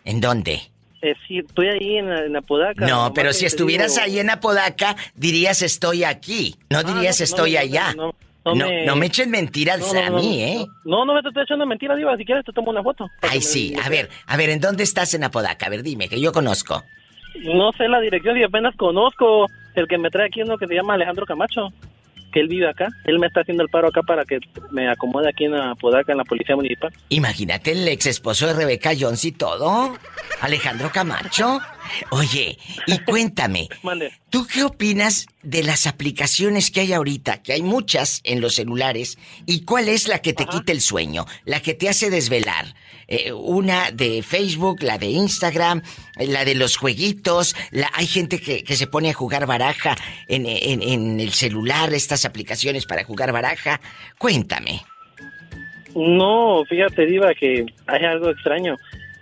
¿En 0.06 0.22
dónde? 0.22 0.62
eh, 1.02 1.14
sí, 1.28 1.38
estoy 1.40 1.68
ahí 1.68 1.98
en, 1.98 2.10
la- 2.10 2.26
en 2.26 2.36
Apodaca. 2.36 2.88
No, 2.88 3.12
pero 3.14 3.32
si 3.34 3.46
estuvieras 3.46 3.94
digo- 3.96 4.06
ahí 4.06 4.18
en 4.20 4.30
Apodaca, 4.32 4.96
dirías 5.16 5.62
estoy 5.62 6.04
aquí. 6.04 6.56
No 6.70 6.80
Ah, 6.80 6.84
dirías 6.84 7.20
no, 7.20 7.24
no 7.24 7.26
estoy 7.26 7.52
me- 7.54 7.58
allá. 7.60 7.94
no, 7.96 8.16
No, 8.46 8.54
no 8.56 8.66
no, 8.86 8.94
me... 8.96 9.00
me- 9.02 9.06
echen 9.08 9.32
mentiras 9.32 9.80
No, 9.80 9.94
no, 9.94 10.00
a 10.06 10.10
no, 10.12 10.16
mí, 10.18 10.38
no, 10.40 10.46
¿eh? 10.46 10.66
No, 10.86 11.06
no 11.06 11.14
me 11.14 11.20
estoy 11.20 11.44
echando 11.44 11.66
mentiras, 11.66 11.98
Diva. 11.98 12.16
Si 12.16 12.24
quieres 12.26 12.46
te 12.46 12.52
tomo 12.54 12.70
una 12.72 12.84
foto. 12.84 13.10
Ay, 13.22 13.42
sí. 13.42 13.74
A 13.84 13.90
ver, 13.90 14.10
a 14.28 14.38
ver, 14.38 14.50
¿en 14.52 14.60
dónde 14.62 14.84
estás 14.84 15.14
en 15.16 15.24
Apodaca? 15.24 15.66
A 15.66 15.70
ver, 15.70 15.82
dime, 15.84 16.08
que 16.08 16.20
yo 16.22 16.32
conozco. 16.32 16.84
No 17.44 17.72
sé 17.74 17.88
la 17.88 18.00
dirección 18.00 18.38
y 18.38 18.44
apenas 18.44 18.76
conozco 18.76 19.48
el 19.76 19.88
que 19.88 19.98
me 19.98 20.10
trae 20.10 20.28
aquí 20.28 20.42
uno 20.42 20.58
que 20.58 20.68
se 20.68 20.74
llama 20.76 20.94
Alejandro 20.94 21.26
Camacho, 21.26 21.68
que 22.32 22.40
él 22.40 22.48
vive 22.48 22.70
acá. 22.70 22.88
Él 23.04 23.20
me 23.20 23.28
está 23.28 23.42
haciendo 23.42 23.62
el 23.64 23.70
paro 23.70 23.90
acá 23.90 24.02
para 24.04 24.24
que 24.24 24.40
me 24.72 24.90
acomode 24.90 25.28
aquí 25.28 25.46
en 25.46 25.56
Apodaca, 25.56 26.12
en 26.14 26.20
la 26.20 26.24
policía 26.24 26.56
municipal. 26.56 26.94
Imagínate 27.10 27.72
el 27.74 27.88
ex 27.88 28.06
esposo 28.06 28.48
de 28.48 28.54
Rebeca 28.54 28.92
Jones 28.98 29.26
y 29.26 29.32
todo. 29.34 29.98
Alejandro 30.42 30.90
Camacho. 30.94 31.60
Oye, 32.12 32.58
y 32.88 32.98
cuéntame. 33.06 33.68
¿tú 34.30 34.46
qué 34.48 34.64
opinas 34.64 35.28
de 35.44 35.64
las 35.64 35.88
aplicaciones 35.88 36.72
que 36.72 36.82
hay 36.82 36.94
ahorita? 36.94 37.42
Que 37.42 37.54
hay 37.54 37.62
muchas 37.62 38.22
en 38.24 38.42
los 38.42 38.56
celulares. 38.56 39.18
¿Y 39.46 39.62
cuál 39.64 39.88
es 39.90 40.08
la 40.08 40.20
que 40.20 40.34
te 40.34 40.46
quita 40.46 40.72
el 40.72 40.82
sueño? 40.82 41.26
La 41.46 41.62
que 41.62 41.74
te 41.74 41.88
hace 41.90 42.10
desvelar. 42.10 42.74
Eh, 43.08 43.32
una 43.32 43.92
de 43.92 44.24
Facebook, 44.24 44.82
la 44.82 44.98
de 44.98 45.06
Instagram, 45.08 45.84
eh, 46.18 46.28
la 46.28 46.44
de 46.44 46.56
los 46.56 46.76
jueguitos. 46.76 47.56
La, 47.72 47.90
hay 47.94 48.08
gente 48.08 48.40
que, 48.42 48.64
que 48.64 48.76
se 48.76 48.88
pone 48.88 49.12
a 49.12 49.14
jugar 49.14 49.46
baraja 49.46 49.96
en, 50.28 50.46
en- 50.48 50.82
en 50.82 51.20
el 51.20 51.32
celular, 51.34 51.94
estas 51.94 52.26
aplicaciones 52.26 52.86
para 52.86 53.04
jugar 53.04 53.32
baraja. 53.32 53.80
Cuéntame. 54.18 54.82
No, 55.96 56.64
fíjate, 56.68 57.06
Diva, 57.06 57.34
que 57.34 57.66
hay 57.88 58.04
algo 58.06 58.30
extraño. 58.30 58.76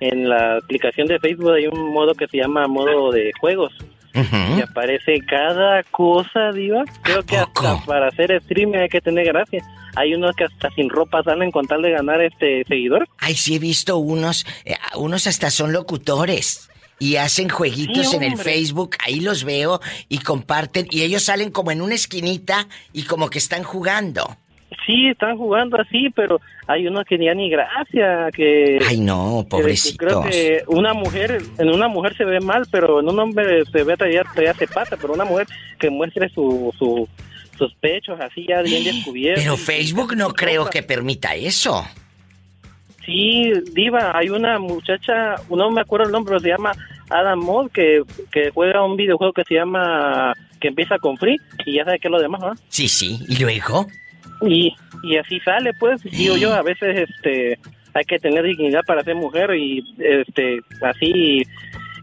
En 0.04 0.28
la 0.28 0.58
aplicación 0.58 1.08
de 1.08 1.18
Facebook 1.18 1.52
hay 1.52 1.68
un 1.68 1.94
modo 1.94 2.13
que 2.13 2.28
se 2.28 2.38
llama 2.38 2.68
modo 2.68 3.10
de 3.12 3.32
juegos. 3.39 3.72
Y 4.13 4.62
aparece 4.62 5.20
cada 5.28 5.82
cosa, 5.84 6.52
Diva. 6.54 6.84
Creo 7.02 7.24
que 7.24 7.38
hasta 7.38 7.84
para 7.86 8.10
hacer 8.10 8.32
streaming 8.34 8.80
hay 8.80 8.89
que 8.89 9.02
tener 9.02 9.26
gracia. 9.26 9.63
Hay 9.96 10.13
unos 10.13 10.36
que 10.36 10.44
hasta 10.44 10.70
sin 10.72 10.89
ropa 10.89 11.24
salen 11.24 11.52
con 11.52 11.66
tal 11.66 11.82
de 11.82 11.92
ganar 11.92 12.22
este 12.22 12.63
seguidor. 12.68 13.08
Ay, 13.18 13.36
sí 13.36 13.56
he 13.56 13.60
visto 13.60 13.98
unos, 13.98 14.46
eh, 14.66 14.76
unos 14.98 15.26
hasta 15.26 15.50
son 15.50 15.72
locutores. 15.72 16.70
Y 17.00 17.16
hacen 17.16 17.50
jueguitos 17.50 18.12
Sí, 18.12 18.16
en 18.18 18.24
el. 18.24 18.38
Facebook, 18.38 18.98
ahí 19.00 19.20
los 19.20 19.46
veo 19.46 19.80
y 20.10 20.20
comparten. 20.20 20.86
Y 20.92 21.02
ellos 21.02 21.24
salen 21.24 21.50
como 21.50 21.72
en 21.72 21.82
una 21.82 21.96
esquinita 21.96 22.68
y 22.92 23.04
como 23.04 23.30
que 23.30 23.39
están 23.39 23.63
jugando. 23.63 24.38
Sí, 24.86 25.07
están 25.09 25.38
jugando 25.38 25.79
así, 25.79 26.09
pero 26.15 26.39
hay 26.67 26.88
unos 26.88 27.05
que 27.05 27.17
ya 27.17 27.33
ni 27.33 27.49
gracia, 27.49 28.29
que... 28.33 28.79
Ay, 28.88 28.99
no, 28.99 29.43
que 29.43 29.49
Creo 29.49 29.62
pobrecitos. 29.62 30.25
que 30.27 30.63
una 30.67 30.93
mujer, 30.93 31.41
en 31.57 31.69
una 31.69 31.88
mujer 31.88 32.15
se 32.17 32.25
ve 32.25 32.39
mal, 32.39 32.65
pero 32.71 32.99
en 32.99 33.07
un 33.09 33.19
hombre 33.19 33.63
se 33.65 33.83
ve 33.83 33.95
todavía, 33.97 34.23
todavía 34.23 34.53
se 34.53 34.67
pasa, 34.67 34.97
pero 34.99 35.13
una 35.13 35.25
mujer 35.25 35.47
que 35.79 35.89
muestre 35.89 36.29
su, 36.29 36.73
su- 36.77 37.07
sus 37.57 37.73
pechos 37.75 38.19
así 38.19 38.45
ya 38.47 38.62
bien 38.62 38.83
descubiertos. 38.83 39.43
Pero 39.43 39.57
Facebook 39.57 40.15
no 40.15 40.29
creo 40.33 40.69
que 40.69 40.81
permita 40.83 41.36
eso. 41.36 41.83
Sí, 43.05 43.51
Diva, 43.73 44.17
hay 44.17 44.29
una 44.29 44.59
muchacha, 44.59 45.36
no 45.49 45.69
me 45.71 45.81
acuerdo 45.81 46.05
el 46.07 46.12
nombre, 46.13 46.39
se 46.39 46.47
llama 46.47 46.71
Adam 47.09 47.39
Moss, 47.39 47.69
que, 47.71 48.01
que 48.31 48.49
juega 48.51 48.83
un 48.86 48.95
videojuego 48.95 49.33
que 49.33 49.43
se 49.43 49.55
llama, 49.55 50.33
que 50.62 50.69
empieza 50.69 50.97
con 50.99 51.17
Free, 51.17 51.38
y 51.65 51.73
ya 51.73 51.83
sabe 51.83 51.99
que 51.99 52.07
es 52.07 52.12
lo 52.12 52.21
demás, 52.21 52.39
¿no? 52.41 52.53
Sí, 52.69 52.88
sí. 52.88 53.19
¿Y 53.27 53.38
luego? 53.43 53.88
Y, 54.45 54.75
y 55.03 55.17
así 55.17 55.39
sale, 55.39 55.73
pues, 55.73 56.01
digo 56.03 56.38
yo, 56.38 56.53
a 56.53 56.62
veces 56.62 57.10
este 57.10 57.60
hay 57.93 58.03
que 58.06 58.19
tener 58.19 58.43
dignidad 58.43 58.82
para 58.86 59.03
ser 59.03 59.15
mujer 59.15 59.56
y 59.56 59.84
este 59.99 60.60
así 60.82 61.43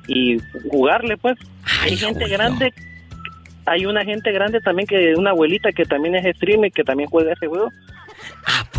y, 0.06 0.38
jugarle, 0.70 1.16
pues. 1.16 1.38
hay 1.82 1.96
gente 1.96 2.26
grande, 2.28 2.72
hay 3.66 3.86
una 3.86 4.04
gente 4.04 4.32
grande 4.32 4.60
también 4.60 4.88
que 4.88 5.14
una 5.14 5.30
abuelita 5.30 5.70
que 5.70 5.84
también 5.84 6.16
es 6.16 6.36
streamer 6.36 6.72
que 6.72 6.82
también 6.82 7.08
juega 7.08 7.32
ese 7.32 7.46
juego. 7.46 7.70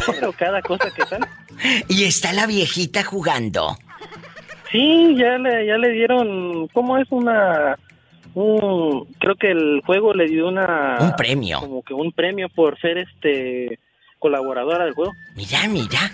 Pero 0.06 0.34
cada 0.34 0.62
cosa 0.62 0.90
que 0.94 1.04
sale. 1.04 1.26
Y 1.88 2.06
está 2.06 2.34
la 2.34 2.48
viejita 2.48 3.04
jugando. 3.04 3.78
Sí, 4.72 5.16
ya 5.16 5.38
le, 5.38 5.66
ya 5.68 5.78
le 5.78 5.90
dieron, 5.90 6.68
¿cómo 6.70 6.98
es 6.98 7.08
una? 7.12 7.78
Un, 8.34 9.06
creo 9.20 9.36
que 9.36 9.52
el 9.52 9.82
juego 9.86 10.14
le 10.14 10.28
dio 10.28 10.48
una... 10.48 10.98
Un 11.00 11.16
premio. 11.16 11.60
Como 11.60 11.84
que 11.84 11.94
un 11.94 12.12
premio 12.12 12.50
por 12.50 12.80
ser 12.80 12.98
este 12.98 13.80
colaboradora 14.20 14.86
del 14.86 14.94
juego. 14.94 15.14
Mira, 15.36 15.68
mira. 15.68 16.12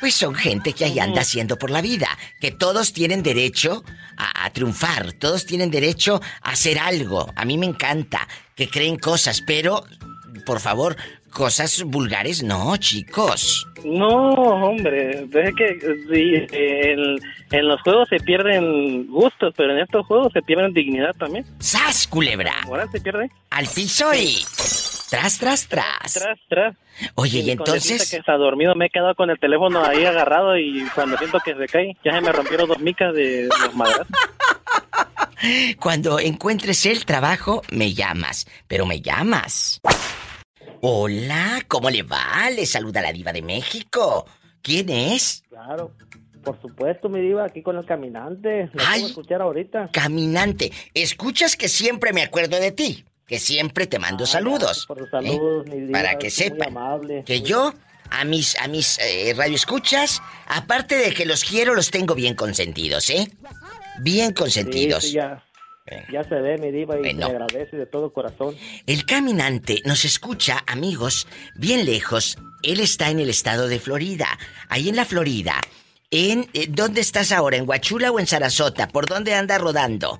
Pues 0.00 0.14
son 0.14 0.34
gente 0.34 0.72
que 0.72 0.84
ahí 0.84 0.98
anda 1.00 1.22
haciendo 1.22 1.58
por 1.58 1.70
la 1.70 1.82
vida. 1.82 2.08
Que 2.40 2.52
todos 2.52 2.92
tienen 2.92 3.22
derecho 3.22 3.84
a, 4.16 4.44
a 4.46 4.50
triunfar. 4.50 5.12
Todos 5.14 5.44
tienen 5.44 5.70
derecho 5.70 6.20
a 6.42 6.50
hacer 6.50 6.78
algo. 6.78 7.32
A 7.34 7.44
mí 7.44 7.58
me 7.58 7.66
encanta 7.66 8.28
que 8.54 8.68
creen 8.68 8.96
cosas, 8.96 9.42
pero, 9.42 9.84
por 10.46 10.60
favor, 10.60 10.96
cosas 11.32 11.82
vulgares 11.84 12.42
no, 12.42 12.76
chicos. 12.76 13.66
No, 13.84 14.32
hombre, 14.32 15.24
es 15.24 15.54
que 15.54 15.78
sí, 16.10 16.46
en, 16.52 17.18
en 17.50 17.68
los 17.68 17.80
juegos 17.82 18.08
se 18.08 18.18
pierden 18.18 19.06
gustos, 19.06 19.54
pero 19.56 19.72
en 19.72 19.80
estos 19.80 20.06
juegos 20.06 20.32
se 20.32 20.42
pierden 20.42 20.72
dignidad 20.72 21.14
también. 21.16 21.44
¡Sas, 21.58 22.06
culebra! 22.06 22.54
Moral 22.66 22.88
se 22.90 23.00
pierde. 23.00 23.30
Al 23.50 23.66
piso 23.66 24.12
y... 24.14 24.44
Tras, 25.10 25.38
tras, 25.38 25.68
tras. 25.68 26.14
Tras, 26.14 26.38
tras. 26.48 26.76
Oye, 27.14 27.38
y 27.38 27.44
mi 27.44 27.50
entonces... 27.52 28.10
que 28.10 28.18
está 28.18 28.36
dormido, 28.36 28.74
me 28.74 28.86
he 28.86 28.90
quedado 28.90 29.14
con 29.14 29.30
el 29.30 29.38
teléfono 29.38 29.82
ahí 29.82 30.04
agarrado 30.04 30.58
y 30.58 30.84
cuando 30.94 31.16
siento 31.16 31.38
que 31.42 31.54
se 31.54 31.66
cae, 31.66 31.96
ya 32.04 32.12
se 32.12 32.20
me 32.20 32.30
rompieron 32.30 32.68
dos 32.68 32.78
micas 32.80 33.14
de 33.14 33.48
los 33.62 33.74
madrazos. 33.74 34.06
Cuando 35.78 36.18
encuentres 36.18 36.84
el 36.86 37.04
trabajo, 37.04 37.62
me 37.70 37.94
llamas. 37.94 38.46
Pero 38.66 38.86
me 38.86 39.00
llamas. 39.00 39.80
Hola, 40.80 41.60
¿cómo 41.66 41.90
le 41.90 42.04
va? 42.04 42.48
Le 42.54 42.64
saluda 42.64 43.02
la 43.02 43.12
diva 43.12 43.32
de 43.32 43.42
México. 43.42 44.26
¿Quién 44.62 44.88
es? 44.90 45.42
Claro, 45.48 45.92
por 46.44 46.60
supuesto, 46.60 47.08
mi 47.08 47.20
diva, 47.20 47.44
aquí 47.44 47.62
con 47.62 47.76
el 47.76 47.84
caminante. 47.84 48.70
La 48.74 48.90
Ay. 48.90 49.00
puedo 49.00 49.06
escuchar 49.08 49.42
ahorita. 49.42 49.90
Caminante. 49.92 50.70
Escuchas 50.94 51.56
que 51.56 51.68
siempre 51.68 52.12
me 52.12 52.22
acuerdo 52.22 52.60
de 52.60 52.70
ti. 52.70 53.04
Que 53.26 53.40
siempre 53.40 53.86
te 53.86 53.98
mando 53.98 54.24
saludos. 54.24 54.86
Por 54.86 55.00
los 55.00 55.10
saludos, 55.10 55.66
¿eh? 55.66 55.70
mi 55.70 55.80
diva. 55.86 55.98
Para 55.98 56.18
que 56.18 56.30
sepan 56.30 56.74
que 57.26 57.42
yo 57.42 57.74
a 58.10 58.24
mis 58.24 58.56
a 58.58 58.68
mis 58.68 58.98
eh, 59.00 59.34
radioescuchas, 59.36 60.22
aparte 60.46 60.96
de 60.96 61.12
que 61.12 61.26
los 61.26 61.44
quiero, 61.44 61.74
los 61.74 61.90
tengo 61.90 62.14
bien 62.14 62.34
consentidos, 62.34 63.10
¿eh? 63.10 63.28
Bien 64.00 64.32
consentidos. 64.32 65.02
Sí, 65.02 65.08
sí, 65.10 65.16
ya, 65.16 65.42
ya 66.12 66.24
se 66.24 66.34
ve, 66.36 66.58
mi 66.58 66.70
diva, 66.70 66.96
y 66.96 67.00
Bueno. 67.00 67.28
le 67.28 67.34
agradece 67.36 67.76
de 67.76 67.86
todo 67.86 68.12
corazón. 68.12 68.54
El 68.86 69.04
caminante 69.06 69.82
nos 69.84 70.04
escucha, 70.04 70.62
amigos, 70.66 71.26
bien 71.56 71.84
lejos. 71.84 72.38
Él 72.62 72.80
está 72.80 73.10
en 73.10 73.20
el 73.20 73.30
estado 73.30 73.68
de 73.68 73.78
Florida. 73.78 74.26
Ahí 74.68 74.88
en 74.88 74.96
la 74.96 75.04
Florida. 75.04 75.60
En, 76.10 76.48
eh, 76.54 76.66
¿Dónde 76.68 77.00
estás 77.00 77.32
ahora? 77.32 77.56
¿En 77.58 77.68
Huachula 77.68 78.10
o 78.10 78.18
en 78.18 78.26
Sarasota? 78.26 78.88
¿Por 78.88 79.06
dónde 79.06 79.34
anda 79.34 79.58
rodando? 79.58 80.18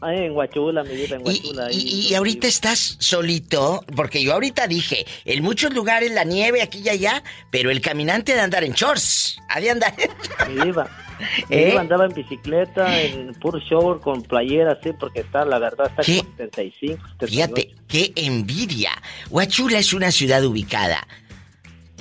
Ahí 0.00 0.18
en 0.18 0.32
Huachula, 0.32 0.82
mi 0.82 0.96
diva, 0.96 1.16
en 1.16 1.26
Huachula. 1.26 1.68
Y, 1.70 2.08
y 2.08 2.14
ahorita 2.14 2.46
estás 2.48 2.96
solito, 2.98 3.84
porque 3.94 4.22
yo 4.22 4.32
ahorita 4.32 4.66
dije, 4.66 5.06
en 5.24 5.42
muchos 5.44 5.72
lugares 5.74 6.10
la 6.10 6.24
nieve 6.24 6.60
aquí 6.62 6.82
y 6.84 6.88
allá, 6.88 7.22
pero 7.50 7.70
el 7.70 7.80
caminante 7.80 8.32
ha 8.32 8.36
de 8.36 8.40
andar 8.42 8.64
en 8.64 8.72
shorts. 8.72 9.38
Ha 9.48 9.60
de 9.60 9.70
andar. 9.70 9.94
Mi 10.48 10.64
diva. 10.64 10.88
¿Eh? 11.50 11.66
diva 11.70 11.80
andaba 11.80 12.06
en 12.06 12.14
bicicleta, 12.14 13.00
en 13.00 13.34
puro 13.34 13.58
short, 13.58 14.02
con 14.02 14.22
playera, 14.22 14.72
así, 14.80 14.90
porque 14.98 15.20
está, 15.20 15.44
la 15.44 15.58
verdad, 15.58 15.86
está 15.90 16.02
¿Qué? 16.02 16.18
como 16.18 16.30
75, 16.36 17.02
78. 17.20 17.26
Fíjate, 17.26 17.74
qué 17.88 18.12
envidia. 18.16 18.90
Huachula 19.30 19.78
es 19.78 19.92
una 19.92 20.10
ciudad 20.10 20.44
ubicada 20.44 21.06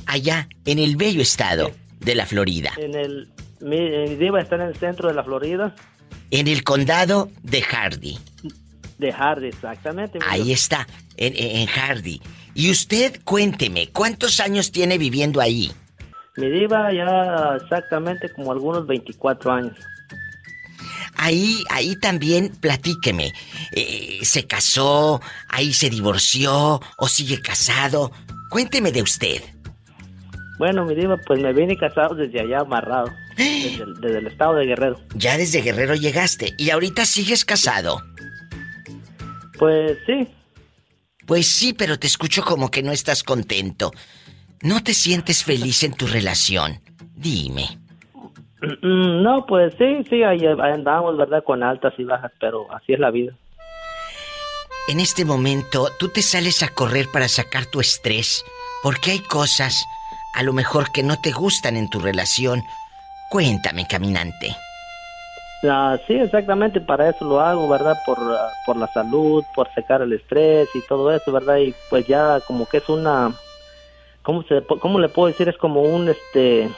allá, 0.05 0.47
en 0.65 0.79
el 0.79 0.95
bello 0.95 1.21
estado 1.21 1.71
de 1.99 2.15
la 2.15 2.25
Florida, 2.25 2.71
En 2.77 2.95
el, 2.95 3.29
mi, 3.61 3.79
mi 3.79 4.15
diva 4.15 4.41
está 4.41 4.55
en 4.55 4.61
el 4.61 4.75
centro 4.75 5.07
de 5.07 5.13
la 5.13 5.23
Florida. 5.23 5.75
en 6.31 6.47
el 6.47 6.63
condado 6.63 7.29
de 7.43 7.61
Hardy. 7.61 8.17
De 8.97 9.11
Hardy, 9.11 9.47
exactamente. 9.47 10.19
Ahí 10.27 10.51
está, 10.51 10.87
en- 11.17 11.35
en 11.35 11.67
Hardy. 11.67 12.21
Y 12.53 12.69
usted, 12.69 13.21
cuénteme, 13.23 13.87
¿cuántos 13.89 14.39
años 14.39 14.71
tiene 14.71 14.97
viviendo 14.97 15.39
ahí? 15.41 15.71
Mi 16.37 16.49
diva 16.49 16.93
ya 16.93 17.57
exactamente 17.61 18.29
como 18.29 18.51
algunos 18.51 18.87
24 18.87 19.51
años. 19.51 19.77
Ahí, 21.15 21.63
ahí 21.69 21.95
también 21.97 22.49
platíqueme. 22.49 23.33
Eh, 23.73 24.19
¿Se 24.23 24.47
casó? 24.47 25.21
¿Ahí 25.49 25.73
se 25.73 25.89
divorció? 25.89 26.81
¿O 26.97 27.07
sigue 27.07 27.41
casado? 27.41 28.11
Cuénteme 28.49 28.91
de 28.91 29.01
usted. 29.01 29.41
Bueno, 30.57 30.85
mi 30.85 30.95
diva, 30.95 31.17
pues 31.17 31.41
me 31.41 31.53
vine 31.53 31.77
casado 31.77 32.15
desde 32.15 32.39
allá 32.39 32.59
amarrado. 32.61 33.11
Desde 33.37 33.83
el, 33.83 33.93
desde 34.01 34.17
el 34.19 34.27
estado 34.27 34.55
de 34.55 34.65
Guerrero. 34.65 34.99
Ya 35.15 35.37
desde 35.37 35.61
Guerrero 35.61 35.95
llegaste 35.95 36.53
y 36.57 36.69
ahorita 36.69 37.05
sigues 37.05 37.45
casado. 37.45 38.01
Pues 39.57 39.97
sí. 40.05 40.27
Pues 41.25 41.47
sí, 41.47 41.73
pero 41.73 41.99
te 41.99 42.07
escucho 42.07 42.43
como 42.43 42.69
que 42.71 42.83
no 42.83 42.91
estás 42.91 43.23
contento. 43.23 43.91
¿No 44.63 44.83
te 44.83 44.93
sientes 44.93 45.43
feliz 45.43 45.83
en 45.83 45.93
tu 45.93 46.05
relación? 46.07 46.79
Dime. 47.15 47.79
Mm, 48.61 49.23
No, 49.23 49.45
pues 49.45 49.73
sí, 49.77 50.03
sí, 50.09 50.23
ahí, 50.23 50.45
andamos, 50.45 51.17
¿verdad? 51.17 51.43
Con 51.43 51.63
altas 51.63 51.93
y 51.97 52.03
bajas, 52.03 52.31
pero 52.39 52.71
así 52.73 52.93
es 52.93 52.99
la 52.99 53.11
vida. 53.11 53.33
En 54.87 54.99
este 54.99 55.25
momento, 55.25 55.89
tú 55.99 56.09
te 56.09 56.21
sales 56.21 56.63
a 56.63 56.67
correr 56.69 57.07
para 57.11 57.27
sacar 57.27 57.65
tu 57.65 57.79
estrés, 57.79 58.43
porque 58.83 59.11
hay 59.11 59.19
cosas, 59.19 59.85
a 60.35 60.43
lo 60.43 60.53
mejor, 60.53 60.91
que 60.91 61.03
no 61.03 61.19
te 61.21 61.31
gustan 61.31 61.75
en 61.77 61.89
tu 61.89 61.99
relación. 61.99 62.61
Cuéntame, 63.29 63.87
caminante. 63.87 64.55
Ah, 65.63 65.97
sí, 66.07 66.13
exactamente, 66.15 66.81
para 66.81 67.09
eso 67.09 67.23
lo 67.25 67.39
hago, 67.39 67.69
¿verdad? 67.69 67.95
Por, 68.05 68.17
ah, 68.19 68.49
por 68.65 68.77
la 68.77 68.87
salud, 68.87 69.43
por 69.55 69.71
secar 69.73 70.01
el 70.01 70.13
estrés 70.13 70.67
y 70.73 70.81
todo 70.87 71.13
eso, 71.15 71.31
¿verdad? 71.31 71.57
Y 71.57 71.73
pues 71.89 72.05
ya 72.07 72.39
como 72.47 72.67
que 72.67 72.77
es 72.77 72.89
una... 72.89 73.31
¿Cómo, 74.23 74.43
se, 74.43 74.63
cómo 74.79 74.99
le 74.99 75.09
puedo 75.09 75.27
decir? 75.27 75.49
Es 75.49 75.57
como 75.57 75.81
un, 75.81 76.09
este... 76.09 76.69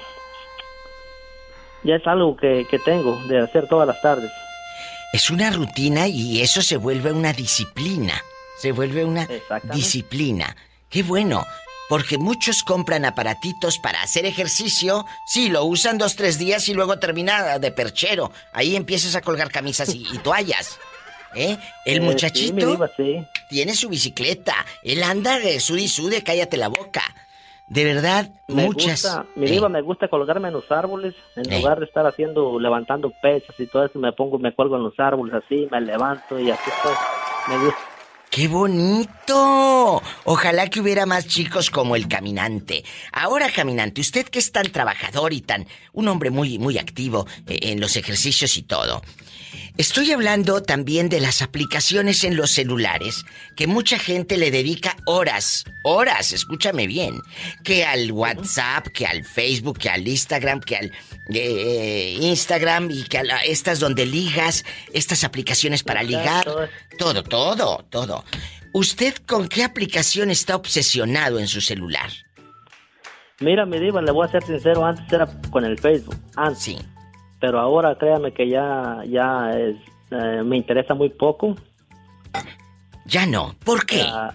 Ya 1.83 1.95
es 1.95 2.07
algo 2.07 2.37
que, 2.37 2.65
que 2.69 2.79
tengo 2.79 3.21
de 3.27 3.39
hacer 3.39 3.67
todas 3.67 3.85
las 3.87 4.01
tardes. 4.01 4.31
Es 5.11 5.29
una 5.29 5.51
rutina 5.51 6.07
y 6.07 6.41
eso 6.41 6.61
se 6.61 6.77
vuelve 6.77 7.11
una 7.11 7.33
disciplina. 7.33 8.13
Se 8.57 8.71
vuelve 8.71 9.03
una 9.03 9.27
disciplina. 9.73 10.55
Qué 10.89 11.03
bueno, 11.03 11.45
porque 11.89 12.17
muchos 12.17 12.63
compran 12.63 13.03
aparatitos 13.03 13.79
para 13.79 14.01
hacer 14.01 14.25
ejercicio. 14.25 15.05
Sí, 15.27 15.49
lo 15.49 15.65
usan 15.65 15.97
dos, 15.97 16.15
tres 16.15 16.37
días 16.39 16.69
y 16.69 16.73
luego 16.73 16.99
termina 16.99 17.59
de 17.59 17.71
perchero. 17.71 18.31
Ahí 18.53 18.77
empiezas 18.77 19.15
a 19.15 19.21
colgar 19.21 19.51
camisas 19.51 19.93
y, 19.93 20.07
y 20.13 20.17
toallas. 20.19 20.79
¿Eh? 21.35 21.57
El 21.85 21.97
Eh, 21.97 22.01
muchachito 22.01 22.53
mi 22.53 22.63
diva, 22.63 22.89
sí. 22.95 23.25
tiene 23.49 23.75
su 23.75 23.89
bicicleta. 23.89 24.55
Él 24.83 25.03
anda 25.03 25.37
de 25.39 25.59
sudi 25.59 25.87
sude, 25.89 26.23
cállate 26.23 26.55
la 26.57 26.69
boca. 26.69 27.03
De 27.73 27.83
verdad, 27.85 28.29
Me 28.47 28.65
muchas. 28.65 29.01
gusta, 29.01 29.25
mi 29.35 29.47
Eh, 29.47 29.51
diva, 29.51 29.67
me 29.67 29.81
gusta 29.81 30.07
colgarme 30.07 30.49
en 30.49 30.53
los 30.53 30.71
árboles, 30.71 31.15
en 31.35 31.51
Eh. 31.51 31.57
lugar 31.59 31.79
de 31.79 31.85
estar 31.85 32.05
haciendo, 32.05 32.59
levantando 32.59 33.11
pesas 33.21 33.59
y 33.59 33.65
todo 33.65 33.85
eso, 33.85 33.97
me 33.97 34.11
pongo, 34.13 34.37
me 34.37 34.53
cuelgo 34.53 34.75
en 34.75 34.83
los 34.83 34.99
árboles 34.99 35.33
así, 35.33 35.67
me 35.71 35.81
levanto 35.81 36.39
y 36.39 36.51
así 36.51 36.69
estoy. 36.69 36.93
Me 37.49 37.65
gusta. 37.65 37.79
¡Qué 38.29 38.47
bonito! 38.47 40.01
Ojalá 40.25 40.67
que 40.69 40.81
hubiera 40.81 41.05
más 41.05 41.27
chicos 41.27 41.69
como 41.69 41.95
el 41.95 42.07
caminante. 42.07 42.83
Ahora, 43.11 43.49
caminante, 43.51 44.01
usted 44.01 44.25
que 44.27 44.39
es 44.39 44.51
tan 44.51 44.71
trabajador 44.71 45.33
y 45.33 45.41
tan 45.41 45.67
un 45.93 46.07
hombre 46.07 46.29
muy 46.31 46.57
muy 46.59 46.77
activo 46.79 47.25
eh, 47.47 47.59
en 47.63 47.79
los 47.79 47.95
ejercicios 47.95 48.55
y 48.57 48.63
todo. 48.63 49.01
Estoy 49.75 50.11
hablando 50.11 50.61
también 50.61 51.09
de 51.09 51.19
las 51.19 51.41
aplicaciones 51.41 52.23
en 52.23 52.35
los 52.35 52.51
celulares, 52.51 53.25
que 53.55 53.65
mucha 53.65 53.97
gente 53.97 54.37
le 54.37 54.51
dedica 54.51 54.95
horas, 55.05 55.63
horas, 55.83 56.31
escúchame 56.31 56.85
bien, 56.85 57.19
que 57.63 57.83
al 57.83 58.11
WhatsApp, 58.11 58.85
que 58.93 59.07
al 59.07 59.23
Facebook, 59.25 59.79
que 59.79 59.89
al 59.89 60.07
Instagram, 60.07 60.59
que 60.59 60.75
al 60.77 60.91
eh, 61.33 62.17
Instagram 62.21 62.91
y 62.91 63.03
que 63.03 63.17
a 63.17 63.23
la- 63.23 63.43
estas 63.45 63.79
donde 63.79 64.05
ligas, 64.05 64.63
estas 64.93 65.23
aplicaciones 65.23 65.81
para 65.81 66.03
ligar, 66.03 66.45
todo, 66.99 67.23
todo, 67.23 67.83
todo. 67.89 68.23
¿Usted 68.73 69.15
con 69.25 69.47
qué 69.47 69.63
aplicación 69.63 70.29
está 70.29 70.55
obsesionado 70.55 71.39
en 71.39 71.47
su 71.47 71.61
celular? 71.61 72.11
Mira, 73.39 73.65
mi 73.65 73.79
diva, 73.79 74.03
le 74.03 74.11
voy 74.11 74.27
a 74.27 74.31
ser 74.31 74.43
sincero, 74.43 74.85
antes 74.85 75.11
era 75.11 75.25
con 75.49 75.65
el 75.65 75.79
Facebook, 75.79 76.15
antes. 76.35 76.61
Sí. 76.63 76.77
Pero 77.43 77.59
ahora 77.59 77.95
créame 77.95 78.31
que 78.31 78.47
ya, 78.47 79.03
ya 79.05 79.51
es, 79.51 79.75
eh, 80.11 80.41
me 80.45 80.55
interesa 80.55 80.93
muy 80.93 81.09
poco. 81.09 81.57
Ya 83.05 83.25
no, 83.25 83.53
¿por 83.65 83.85
qué? 83.85 84.01
Ah, 84.01 84.33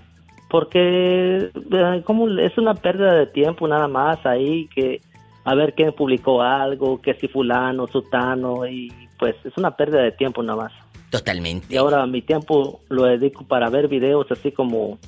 porque 0.51 1.51
eh, 1.55 2.03
como 2.05 2.29
es 2.39 2.59
una 2.59 2.75
pérdida 2.75 3.15
de 3.15 3.27
tiempo 3.29 3.67
nada 3.67 3.89
más 3.89 4.19
ahí 4.27 4.69
que 4.75 5.01
a 5.45 5.55
ver 5.55 5.73
quién 5.73 5.95
publicó 5.95 6.43
algo, 6.43 7.01
que 7.01 7.15
si 7.15 7.29
fulano, 7.29 7.87
sutano 7.87 8.67
y 8.67 8.93
pues 9.19 9.37
es 9.43 9.57
una 9.57 9.75
pérdida 9.75 10.03
de 10.03 10.13
tiempo 10.13 10.43
nada 10.43 10.65
más. 10.65 10.73
Totalmente. 11.09 11.67
Y 11.71 11.79
ahora 11.79 12.05
mi 12.05 12.21
tiempo 12.21 12.83
lo 12.91 13.05
dedico 13.05 13.43
para 13.45 13.71
ver 13.71 13.89
videos 13.89 14.31
así 14.31 14.53
como 14.53 14.99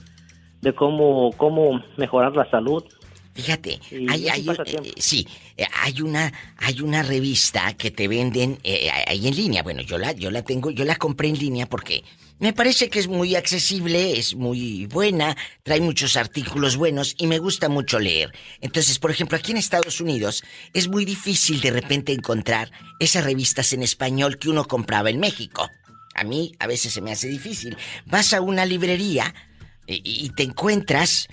de 0.62 0.72
cómo 0.72 1.32
cómo 1.36 1.82
mejorar 1.98 2.34
la 2.34 2.48
salud. 2.48 2.82
Fíjate, 3.32 3.80
hay, 4.08 4.28
hay- 4.28 4.42
pasatiempo. 4.42 4.88
eh, 4.88 4.94
sí, 4.98 5.26
eh, 5.56 5.64
hay 5.82 6.02
una, 6.02 6.32
hay 6.56 6.80
una 6.80 7.02
revista 7.02 7.72
que 7.74 7.90
te 7.90 8.08
venden 8.08 8.58
eh, 8.64 8.90
ahí 9.06 9.28
en 9.28 9.36
línea. 9.36 9.62
Bueno, 9.62 9.82
yo 9.82 9.98
la, 9.98 10.12
yo 10.12 10.30
la 10.30 10.42
tengo, 10.42 10.70
yo 10.70 10.84
la 10.84 10.96
compré 10.96 11.28
en 11.28 11.38
línea 11.38 11.66
porque 11.66 12.02
me 12.40 12.52
parece 12.52 12.88
que 12.88 12.98
es 12.98 13.06
muy 13.06 13.36
accesible, 13.36 14.18
es 14.18 14.34
muy 14.34 14.86
buena, 14.86 15.36
trae 15.62 15.80
muchos 15.80 16.16
artículos 16.16 16.76
buenos 16.76 17.14
y 17.18 17.26
me 17.28 17.38
gusta 17.38 17.68
mucho 17.68 17.98
leer. 18.00 18.32
Entonces, 18.60 18.98
por 18.98 19.10
ejemplo, 19.10 19.38
aquí 19.38 19.52
en 19.52 19.58
Estados 19.58 20.00
Unidos 20.00 20.42
es 20.72 20.88
muy 20.88 21.04
difícil 21.04 21.60
de 21.60 21.70
repente 21.70 22.12
encontrar 22.12 22.72
esas 22.98 23.24
revistas 23.24 23.72
en 23.72 23.82
español 23.82 24.38
que 24.38 24.48
uno 24.50 24.66
compraba 24.66 25.08
en 25.10 25.20
México. 25.20 25.68
A 26.14 26.24
mí 26.24 26.52
a 26.58 26.66
veces 26.66 26.92
se 26.92 27.00
me 27.00 27.12
hace 27.12 27.28
difícil. 27.28 27.76
Vas 28.06 28.32
a 28.32 28.40
una 28.40 28.64
librería 28.66 29.32
y- 29.86 30.00
y 30.04 30.30
te 30.30 30.42
encuentras 30.42 31.28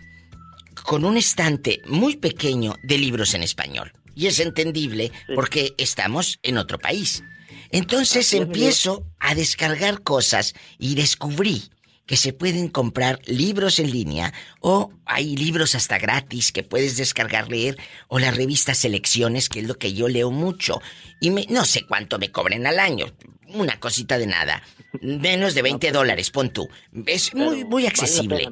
con 0.87 1.03
un 1.03 1.17
estante 1.17 1.81
muy 1.85 2.15
pequeño 2.15 2.77
de 2.81 2.97
libros 2.97 3.33
en 3.33 3.43
español. 3.43 3.91
Y 4.15 4.27
es 4.27 4.39
entendible 4.39 5.11
porque 5.35 5.75
estamos 5.77 6.39
en 6.43 6.57
otro 6.57 6.79
país. 6.79 7.25
Entonces 7.71 8.27
Así 8.27 8.37
empiezo 8.37 9.05
a 9.19 9.35
descargar 9.35 10.01
cosas 10.01 10.53
y 10.79 10.95
descubrí 10.95 11.71
que 12.07 12.17
se 12.17 12.33
pueden 12.33 12.69
comprar 12.69 13.19
libros 13.25 13.79
en 13.79 13.91
línea 13.91 14.33
o 14.61 14.91
hay 15.05 15.35
libros 15.35 15.75
hasta 15.75 15.99
gratis 15.99 16.51
que 16.51 16.63
puedes 16.63 16.97
descargar, 16.97 17.49
leer 17.49 17.77
o 18.07 18.17
la 18.17 18.31
revista 18.31 18.73
Selecciones, 18.73 19.49
que 19.49 19.59
es 19.59 19.67
lo 19.67 19.77
que 19.77 19.93
yo 19.93 20.07
leo 20.07 20.31
mucho. 20.31 20.81
Y 21.19 21.29
me, 21.29 21.45
no 21.49 21.65
sé 21.65 21.85
cuánto 21.85 22.17
me 22.17 22.31
cobren 22.31 22.65
al 22.65 22.79
año, 22.79 23.13
una 23.49 23.79
cosita 23.79 24.17
de 24.17 24.27
nada. 24.27 24.63
Menos 25.01 25.53
de 25.53 25.61
20 25.61 25.91
dólares, 25.91 26.31
pon 26.31 26.49
tú. 26.49 26.67
Es 27.05 27.33
muy, 27.33 27.65
muy 27.65 27.85
accesible. 27.85 28.49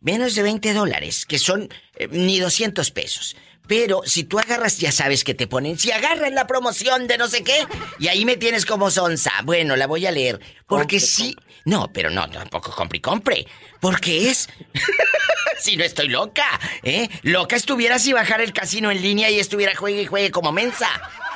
Menos 0.00 0.34
de 0.34 0.42
20 0.42 0.74
dólares, 0.74 1.24
que 1.26 1.38
son 1.38 1.68
eh, 1.96 2.08
ni 2.10 2.38
200 2.38 2.90
pesos. 2.90 3.36
Pero 3.68 4.00
si 4.04 4.24
tú 4.24 4.38
agarras, 4.38 4.78
ya 4.78 4.90
sabes 4.90 5.22
que 5.22 5.34
te 5.34 5.46
ponen, 5.46 5.78
si 5.78 5.92
agarras 5.92 6.32
la 6.32 6.46
promoción 6.46 7.06
de 7.06 7.18
no 7.18 7.28
sé 7.28 7.44
qué, 7.44 7.66
y 7.98 8.08
ahí 8.08 8.24
me 8.24 8.36
tienes 8.36 8.64
como 8.64 8.90
sonza. 8.90 9.30
Bueno, 9.44 9.76
la 9.76 9.86
voy 9.86 10.06
a 10.06 10.10
leer. 10.10 10.40
Porque 10.66 10.98
sí. 10.98 11.36
No, 11.64 11.92
pero 11.92 12.08
no, 12.08 12.28
tampoco 12.30 12.74
compre 12.74 12.98
y 12.98 13.00
compre. 13.02 13.46
Porque 13.78 14.30
es. 14.30 14.48
si 15.58 15.76
no 15.76 15.84
estoy 15.84 16.08
loca, 16.08 16.46
¿eh? 16.82 17.08
Loca 17.22 17.56
estuviera 17.56 17.98
si 17.98 18.12
bajara 18.14 18.42
el 18.42 18.54
casino 18.54 18.90
en 18.90 19.02
línea 19.02 19.30
y 19.30 19.38
estuviera 19.38 19.76
juegue 19.76 20.02
y 20.02 20.06
juegue 20.06 20.30
como 20.30 20.50
mensa. 20.50 20.88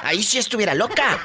Ahí 0.03 0.22
sí 0.22 0.39
estuviera 0.39 0.74
loca. 0.74 1.22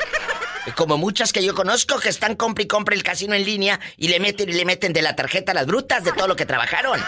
Como 0.76 0.98
muchas 0.98 1.32
que 1.32 1.44
yo 1.44 1.56
conozco 1.56 2.00
que 2.00 2.10
están 2.10 2.36
compre 2.36 2.66
y 2.66 2.68
compre 2.68 2.96
el 2.96 3.04
casino 3.04 3.34
en 3.34 3.46
línea 3.46 3.80
y 3.96 4.10
le 4.10 4.20
meten 4.20 4.50
y 4.50 4.54
le 4.54 4.66
meten 4.66 4.92
de 4.92 5.02
la 5.02 5.16
tarjeta 5.16 5.54
las 5.54 5.66
brutas 5.66 6.04
de 6.04 6.12
todo 6.12 6.28
lo 6.28 6.36
que 6.36 6.46
trabajaron. 6.46 7.00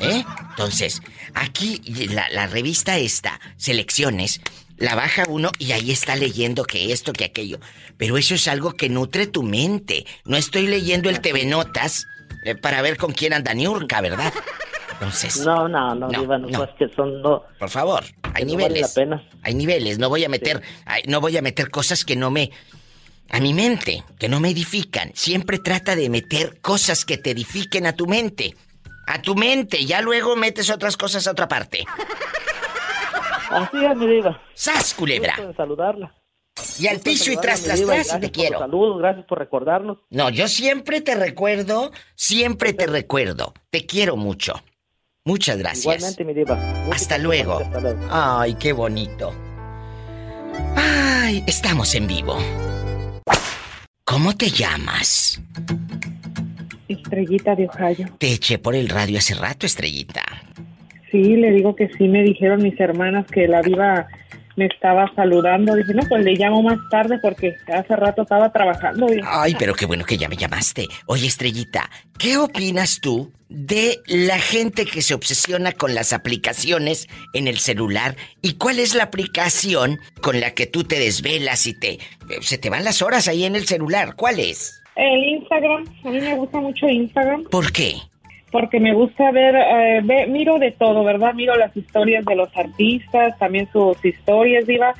¿Eh? 0.00 0.24
Entonces, 0.50 1.02
aquí 1.34 1.80
la, 2.10 2.28
la 2.30 2.46
revista 2.46 2.98
esta, 2.98 3.40
Selecciones, 3.56 4.40
la 4.76 4.94
baja 4.94 5.24
uno 5.28 5.50
y 5.58 5.72
ahí 5.72 5.90
está 5.90 6.16
leyendo 6.16 6.64
que 6.64 6.92
esto, 6.92 7.12
que 7.12 7.24
aquello. 7.24 7.58
Pero 7.96 8.16
eso 8.16 8.34
es 8.34 8.46
algo 8.48 8.72
que 8.72 8.88
nutre 8.88 9.26
tu 9.26 9.42
mente. 9.42 10.06
No 10.24 10.36
estoy 10.36 10.66
leyendo 10.66 11.10
el 11.10 11.20
TV 11.20 11.44
Notas 11.46 12.06
eh, 12.44 12.54
para 12.54 12.80
ver 12.82 12.96
con 12.96 13.12
quién 13.12 13.32
anda 13.32 13.54
Niurka, 13.54 14.00
¿verdad? 14.00 14.32
Entonces. 14.92 15.44
No, 15.44 15.68
no, 15.68 15.94
no, 15.94 16.08
No, 16.08 16.20
diva, 16.20 16.38
no, 16.38 16.48
pues 16.48 16.70
que 16.78 16.88
son 16.94 17.22
no. 17.22 17.42
Por 17.58 17.70
favor, 17.70 18.04
hay 18.34 18.44
que 18.44 18.46
no 18.46 18.52
vale 18.54 18.68
niveles. 18.68 18.82
la 18.82 18.94
pena. 18.94 19.28
Hay 19.42 19.54
niveles, 19.54 19.98
no 19.98 20.08
voy 20.08 20.24
a 20.24 20.28
meter, 20.28 20.62
ay, 20.86 21.02
no 21.06 21.20
voy 21.20 21.36
a 21.36 21.42
meter 21.42 21.70
cosas 21.70 22.04
que 22.04 22.16
no 22.16 22.30
me 22.30 22.50
a 23.30 23.40
mi 23.40 23.52
mente, 23.52 24.04
que 24.18 24.28
no 24.28 24.40
me 24.40 24.50
edifican. 24.50 25.12
Siempre 25.14 25.58
trata 25.58 25.94
de 25.94 26.08
meter 26.08 26.60
cosas 26.60 27.04
que 27.04 27.18
te 27.18 27.32
edifiquen 27.32 27.86
a 27.86 27.92
tu 27.92 28.06
mente. 28.06 28.56
A 29.08 29.22
tu 29.22 29.34
mente, 29.34 29.86
ya 29.86 30.02
luego 30.02 30.36
metes 30.36 30.68
otras 30.68 30.96
cosas 30.98 31.26
a 31.26 31.30
otra 31.30 31.48
parte. 31.48 31.86
Así 33.50 33.82
es, 33.82 33.96
mi 33.96 34.06
diva. 34.06 34.38
¡Sas, 34.52 34.92
culebra! 34.92 35.34
Saludarla. 35.56 36.14
Y 36.78 36.88
al 36.88 37.00
piso 37.00 37.32
y 37.32 37.36
tras, 37.36 37.62
tras, 37.62 37.78
Diva, 37.78 37.94
tras, 37.94 38.06
gracias 38.08 38.20
te 38.20 38.30
quiero. 38.30 38.58
Saludos, 38.58 38.98
gracias 38.98 39.24
por 39.26 39.38
recordarnos. 39.38 39.98
No, 40.10 40.28
yo 40.28 40.46
siempre 40.46 41.00
te 41.00 41.14
recuerdo, 41.14 41.90
siempre 42.16 42.74
te 42.74 42.86
recuerdo. 42.86 43.54
Te 43.70 43.86
quiero 43.86 44.16
mucho. 44.16 44.62
Muchas 45.24 45.56
gracias. 45.56 45.84
Igualmente, 45.84 46.24
mi 46.24 46.34
diva. 46.34 46.58
Hasta 46.92 47.16
luego. 47.16 47.60
Hasta 47.60 47.80
luego. 47.80 48.00
Ay, 48.10 48.54
qué 48.54 48.72
bonito. 48.74 49.32
Ay, 50.76 51.44
estamos 51.46 51.94
en 51.94 52.06
vivo. 52.06 52.38
¿Cómo 54.04 54.36
te 54.36 54.50
llamas? 54.50 55.40
Estrellita 57.02 57.54
de 57.54 57.68
Ohio. 57.68 58.06
Te 58.18 58.32
eché 58.32 58.58
por 58.58 58.74
el 58.74 58.88
radio 58.88 59.18
hace 59.18 59.34
rato, 59.34 59.66
Estrellita. 59.66 60.22
Sí, 61.10 61.36
le 61.36 61.50
digo 61.52 61.74
que 61.74 61.88
sí, 61.96 62.06
me 62.08 62.22
dijeron 62.22 62.62
mis 62.62 62.78
hermanas 62.78 63.26
que 63.26 63.48
la 63.48 63.62
diva 63.62 64.06
me 64.58 64.66
estaba 64.66 65.10
saludando. 65.14 65.74
Dije, 65.74 65.94
no, 65.94 66.02
pues 66.08 66.22
le 66.24 66.34
llamo 66.34 66.62
más 66.62 66.78
tarde 66.90 67.18
porque 67.22 67.54
hace 67.72 67.96
rato 67.96 68.22
estaba 68.22 68.52
trabajando. 68.52 69.06
Ay, 69.24 69.54
pero 69.58 69.72
qué 69.72 69.86
bueno 69.86 70.04
que 70.04 70.18
ya 70.18 70.28
me 70.28 70.36
llamaste. 70.36 70.86
Oye, 71.06 71.26
Estrellita, 71.26 71.88
¿qué 72.18 72.36
opinas 72.36 73.00
tú 73.00 73.32
de 73.48 74.00
la 74.06 74.38
gente 74.38 74.84
que 74.84 75.00
se 75.00 75.14
obsesiona 75.14 75.72
con 75.72 75.94
las 75.94 76.12
aplicaciones 76.12 77.08
en 77.32 77.46
el 77.48 77.58
celular? 77.58 78.16
¿Y 78.42 78.54
cuál 78.54 78.80
es 78.80 78.94
la 78.94 79.04
aplicación 79.04 80.00
con 80.20 80.40
la 80.40 80.50
que 80.50 80.66
tú 80.66 80.84
te 80.84 80.98
desvelas 80.98 81.66
y 81.66 81.78
te 81.78 81.98
se 82.42 82.58
te 82.58 82.68
van 82.68 82.84
las 82.84 83.00
horas 83.00 83.28
ahí 83.28 83.44
en 83.44 83.56
el 83.56 83.66
celular? 83.66 84.14
¿Cuál 84.16 84.40
es? 84.40 84.82
El 84.98 85.24
Instagram, 85.24 85.84
a 86.04 86.10
mí 86.10 86.20
me 86.20 86.34
gusta 86.36 86.58
mucho 86.60 86.88
Instagram 86.88 87.44
¿Por 87.44 87.70
qué? 87.72 87.94
porque 88.50 88.80
me 88.80 88.94
gusta 88.94 89.30
ver, 89.30 89.54
eh, 89.54 90.00
ve- 90.02 90.26
miro 90.26 90.58
de 90.58 90.72
todo, 90.72 91.04
¿verdad? 91.04 91.34
Miro 91.34 91.54
las 91.56 91.76
historias 91.76 92.24
de 92.24 92.34
los 92.34 92.48
artistas, 92.56 93.38
también 93.38 93.68
sus 93.72 94.02
historias, 94.04 94.66
diva. 94.66 94.94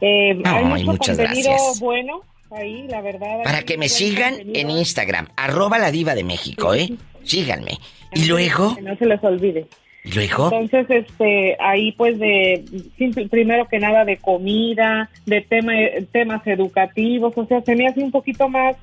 Eh, 0.00 0.30
hay 0.44 0.64
Ay, 0.64 0.64
mucho 0.64 0.86
muchas 0.92 1.16
contenido 1.18 1.50
gracias. 1.50 1.80
bueno 1.80 2.20
ahí, 2.52 2.86
la 2.88 3.00
verdad. 3.00 3.38
hay 3.38 3.44
Para 3.44 3.62
que 3.62 3.76
me 3.76 3.88
sigan 3.88 4.34
contenido. 4.36 4.60
en 4.60 4.70
Instagram, 4.78 5.28
arroba 5.36 5.78
la 5.78 5.90
diva 5.90 6.14
de 6.14 6.22
México, 6.24 6.74
¿eh? 6.74 6.90
Síganme. 7.24 7.78
Y 8.14 8.26
luego, 8.26 8.76
Que 8.76 8.82
no 8.82 8.96
se 8.96 9.06
les 9.06 9.22
olvide. 9.24 9.66
y 10.04 10.12
luego, 10.12 10.50
Entonces, 10.52 10.86
este, 11.06 11.56
ahí 11.60 11.92
pues 11.92 12.18
de, 12.20 12.64
simple- 12.98 13.28
primero 13.28 13.66
que 13.68 13.78
nada 13.80 14.04
de 14.04 14.16
comida, 14.18 15.10
de 15.26 15.40
tema, 15.40 15.72
temas 16.12 16.46
educativos, 16.46 17.32
o 17.36 17.46
sea, 17.46 17.60
se 17.62 17.74
me 17.74 17.86
hace 17.88 18.00
un 18.00 18.10
poquito 18.12 18.48
más 18.48 18.76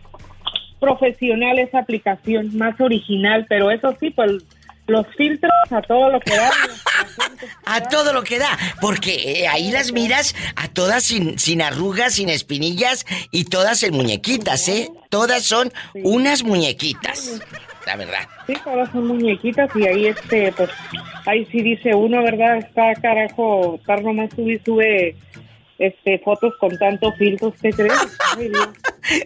profesional 0.80 1.60
esa 1.60 1.80
aplicación, 1.80 2.58
más 2.58 2.80
original, 2.80 3.46
pero 3.50 3.72
eso 3.72 3.96
sí, 4.00 4.10
pues 4.12 4.44
los 4.90 5.06
filtros 5.16 5.52
a 5.70 5.82
todo 5.82 6.10
lo 6.10 6.20
que 6.20 6.36
da. 6.36 6.52
a 7.66 7.82
todo 7.82 8.12
lo 8.12 8.24
que 8.24 8.40
da, 8.40 8.58
porque 8.82 9.44
eh, 9.44 9.48
ahí 9.48 9.72
las 9.72 9.92
miras 9.92 10.36
a 10.56 10.68
todas 10.68 11.04
sin, 11.04 11.38
sin 11.38 11.62
arrugas, 11.62 12.16
sin 12.16 12.30
espinillas 12.30 13.06
y 13.32 13.46
todas 13.46 13.84
en 13.84 13.94
muñequitas, 13.94 14.68
¿eh? 14.68 14.90
Todas 15.10 15.44
son 15.44 15.72
unas 15.94 16.44
muñequitas, 16.44 17.42
la 17.86 17.96
verdad. 17.96 18.28
Sí, 18.48 18.54
todas 18.64 18.92
son 18.92 19.08
muñequitas 19.08 19.70
y 19.76 19.88
ahí 19.88 20.08
este, 20.08 20.52
pues, 20.54 20.70
ahí 21.26 21.46
sí 21.52 21.62
dice 21.62 21.94
uno, 21.94 22.24
¿verdad? 22.24 22.58
Está 22.58 22.94
carajo, 22.96 23.76
estar 23.76 24.02
nomás 24.02 24.32
sube 24.36 24.54
y 24.54 24.60
sube 24.60 25.16
este 25.78 26.20
fotos 26.20 26.54
con 26.60 26.78
tanto 26.78 27.12
filtro, 27.14 27.50
¿usted 27.50 27.72
cree? 27.72 27.92
Ay, 28.38 28.50
Dios. 28.50 28.70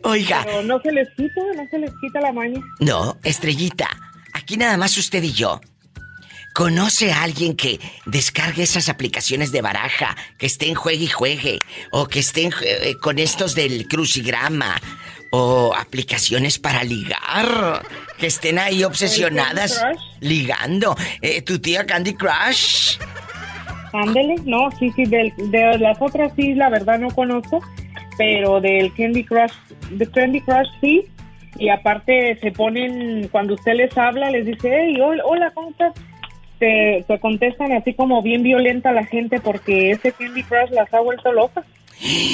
Oiga. 0.04 0.42
Pero 0.46 0.64
no 0.64 0.80
se 0.82 0.92
les 0.92 1.08
quita, 1.16 1.42
no 1.56 1.68
se 1.70 1.80
les 1.80 1.92
quita 2.02 2.22
la 2.22 2.32
maña. 2.32 2.60
No, 2.80 3.18
estrellita, 3.24 3.88
aquí 4.34 4.58
nada 4.58 4.78
más 4.78 4.98
usted 4.98 5.22
y 5.24 5.32
yo. 5.34 5.60
¿Conoce 6.54 7.12
a 7.12 7.24
alguien 7.24 7.56
que 7.56 7.80
descargue 8.06 8.62
esas 8.62 8.88
aplicaciones 8.88 9.52
de 9.52 9.62
baraja, 9.62 10.16
que 10.38 10.46
estén 10.46 10.76
juegue 10.76 11.06
y 11.06 11.08
juegue, 11.08 11.60
o 11.92 12.08
que 12.08 12.20
estén 12.20 12.52
eh, 12.64 12.94
con 13.02 13.18
estos 13.18 13.56
del 13.56 13.88
crucigrama, 13.88 14.80
o 15.32 15.74
aplicaciones 15.76 16.60
para 16.60 16.84
ligar, 16.84 17.82
que 18.20 18.28
estén 18.28 18.60
ahí 18.60 18.84
obsesionadas 18.84 19.84
ligando? 20.20 20.96
Eh, 21.24 21.42
¿Tu 21.42 21.58
tía 21.58 21.88
Candy 21.88 22.14
Crush? 22.14 22.98
Ándele, 23.92 24.36
no, 24.46 24.70
sí, 24.78 24.92
sí, 24.96 25.06
del- 25.06 25.34
de, 25.52 25.78
las 25.80 25.98
otras 26.00 26.34
sí, 26.36 26.54
la 26.54 26.70
verdad 26.70 27.00
no 27.00 27.10
conozco, 27.10 27.62
pero 28.18 28.60
del 28.62 28.94
Candy 28.94 29.24
Crush, 29.24 29.52
de 29.92 30.06
Candy 30.10 30.42
Crush 30.42 30.68
sí, 30.82 31.04
y 31.58 31.70
aparte 31.70 32.38
se 32.42 32.52
ponen, 32.52 33.28
cuando 33.30 33.54
usted 33.56 33.74
les 33.74 33.96
habla, 33.98 34.30
les 34.32 34.46
dice, 34.46 34.70
hey, 34.72 34.98
hola, 35.02 35.52
¿cómo 35.54 35.70
estás? 35.72 35.94
Te, 36.60 37.04
te 37.08 37.20
contestan 37.20 37.72
así 37.74 37.94
como 37.94 38.22
bien 38.22 38.42
violenta 38.44 38.92
la 38.92 39.04
gente 39.06 39.40
porque 39.40 39.92
ese 39.92 40.12
Candy 40.14 40.44
Crush 40.44 40.70
las 40.72 40.94
ha 40.94 41.00
vuelto 41.02 41.32
locas. 41.34 41.66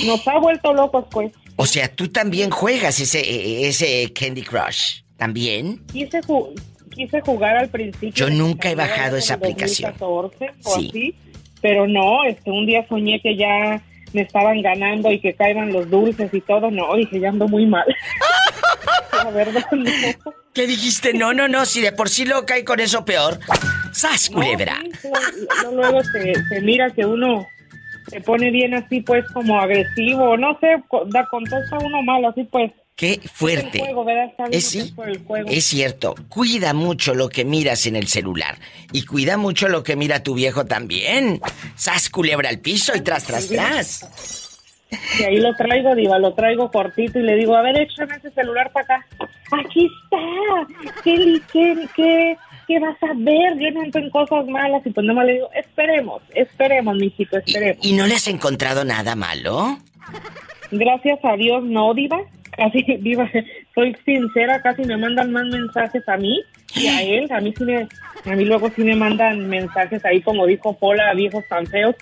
Nos 0.05 0.27
ha 0.27 0.37
vuelto 0.39 0.73
locos, 0.73 1.05
pues. 1.11 1.31
O 1.55 1.65
sea, 1.65 1.93
tú 1.93 2.07
también 2.07 2.49
juegas 2.49 2.99
ese, 2.99 3.19
eh, 3.19 3.67
ese 3.67 4.11
Candy 4.13 4.41
Crush. 4.43 5.01
¿También? 5.17 5.81
Quise, 5.91 6.21
ju- 6.21 6.53
quise 6.95 7.19
jugar 7.21 7.57
al 7.57 7.69
principio. 7.69 8.11
Yo 8.13 8.29
nunca 8.29 8.71
he 8.71 8.75
bajado 8.75 9.17
esa 9.17 9.33
aplicación. 9.33 9.91
2014 9.99 10.49
o 10.63 10.75
Sí. 10.79 10.87
así, 10.89 11.15
pero 11.61 11.87
no, 11.87 12.23
este, 12.23 12.49
un 12.51 12.65
día 12.65 12.85
soñé 12.87 13.19
que 13.19 13.35
ya 13.35 13.81
me 14.13 14.21
estaban 14.21 14.61
ganando 14.61 15.11
y 15.11 15.19
que 15.19 15.33
caían 15.33 15.71
los 15.71 15.89
dulces 15.89 16.33
y 16.33 16.41
todo, 16.41 16.69
no, 16.71 16.95
dije, 16.95 17.19
ya 17.19 17.29
ando 17.29 17.47
muy 17.47 17.65
mal. 17.65 17.85
La 19.23 19.31
verdad, 19.31 19.65
no. 19.71 19.91
¿Qué 20.53 20.65
dijiste? 20.67 21.13
No, 21.13 21.33
no, 21.33 21.47
no, 21.47 21.65
si 21.65 21.81
de 21.81 21.91
por 21.91 22.09
sí 22.09 22.25
loca 22.25 22.57
y 22.57 22.63
con 22.63 22.79
eso 22.79 23.05
peor. 23.05 23.39
¡Sas, 23.91 24.29
culebra! 24.29 24.77
No, 25.63 25.71
luego- 25.71 26.01
se, 26.03 26.33
se 26.47 26.61
mira 26.61 26.89
que 26.91 27.05
uno 27.05 27.45
se 28.07 28.21
pone 28.21 28.49
bien 28.49 28.73
así, 28.73 29.01
pues, 29.01 29.25
como 29.33 29.59
agresivo, 29.59 30.35
no 30.37 30.57
sé, 30.59 30.81
da 31.07 31.25
contesta 31.29 31.77
uno 31.83 32.01
mal, 32.01 32.25
así 32.25 32.43
pues. 32.45 32.71
¡Qué 32.99 33.21
fuerte! 33.33 33.81
Es, 34.51 34.65
sí, 34.65 34.93
es 35.47 35.63
cierto. 35.63 36.15
Cuida 36.27 36.73
mucho 36.73 37.13
lo 37.13 37.29
que 37.29 37.45
miras 37.45 37.85
en 37.85 37.95
el 37.95 38.07
celular. 38.07 38.57
Y 38.91 39.05
cuida 39.05 39.37
mucho 39.37 39.69
lo 39.69 39.83
que 39.83 39.95
mira 39.95 40.21
tu 40.21 40.33
viejo 40.33 40.65
también. 40.65 41.39
¡Sas, 41.77 42.09
culebra 42.09 42.49
al 42.49 42.59
piso 42.59 42.91
y 42.93 42.99
tras, 42.99 43.23
tras, 43.23 43.47
tras! 43.47 44.59
Y 45.17 45.23
ahí 45.23 45.37
lo 45.37 45.55
traigo, 45.55 45.95
Diva, 45.95 46.19
lo 46.19 46.33
traigo 46.33 46.69
cortito 46.69 47.19
y 47.19 47.23
le 47.23 47.35
digo, 47.35 47.55
a 47.55 47.61
ver, 47.61 47.79
échame 47.79 48.15
ese 48.17 48.31
celular 48.31 48.69
para 48.73 48.83
acá. 48.83 49.05
Aquí 49.63 49.89
está. 50.03 50.91
¿Qué, 51.01 51.39
qué, 51.53 51.87
qué, 51.95 52.37
qué 52.67 52.79
vas 52.81 52.97
a 53.01 53.13
ver? 53.15 53.57
Yo 53.59 53.71
no 53.71 53.81
entro 53.81 54.01
en 54.01 54.09
cosas 54.09 54.45
malas. 54.47 54.85
Y 54.85 54.89
pues 54.89 55.07
nomás 55.07 55.25
le 55.25 55.35
digo, 55.35 55.49
esperemos, 55.53 56.21
esperemos, 56.35 56.97
mijito, 56.97 57.37
esperemos. 57.37 57.85
¿Y 57.85 57.93
no 57.93 58.05
le 58.07 58.15
has 58.15 58.27
encontrado 58.27 58.83
nada 58.83 59.15
malo? 59.15 59.77
Gracias 60.69 61.19
a 61.23 61.37
Dios, 61.37 61.63
no, 61.63 61.93
Diva. 61.93 62.19
Casi, 62.59 62.83
Diva, 62.99 63.29
soy 63.73 63.95
sincera, 64.03 64.61
casi 64.61 64.83
me 64.83 64.97
mandan 64.97 65.31
más 65.31 65.45
mensajes 65.47 66.07
a 66.09 66.17
mí 66.17 66.41
y 66.75 66.87
a 66.87 67.01
él. 67.01 67.31
A 67.31 67.39
mí 67.39 67.53
sí 67.57 67.63
me, 67.63 67.87
a 68.25 68.35
mí 68.35 68.43
luego 68.43 68.69
sí 68.75 68.83
me 68.83 68.95
mandan 68.95 69.47
mensajes 69.47 70.03
ahí, 70.03 70.21
como 70.21 70.45
dijo 70.45 70.77
Pola, 70.77 71.13
viejos 71.13 71.43
tan 71.47 71.65
feos. 71.67 71.95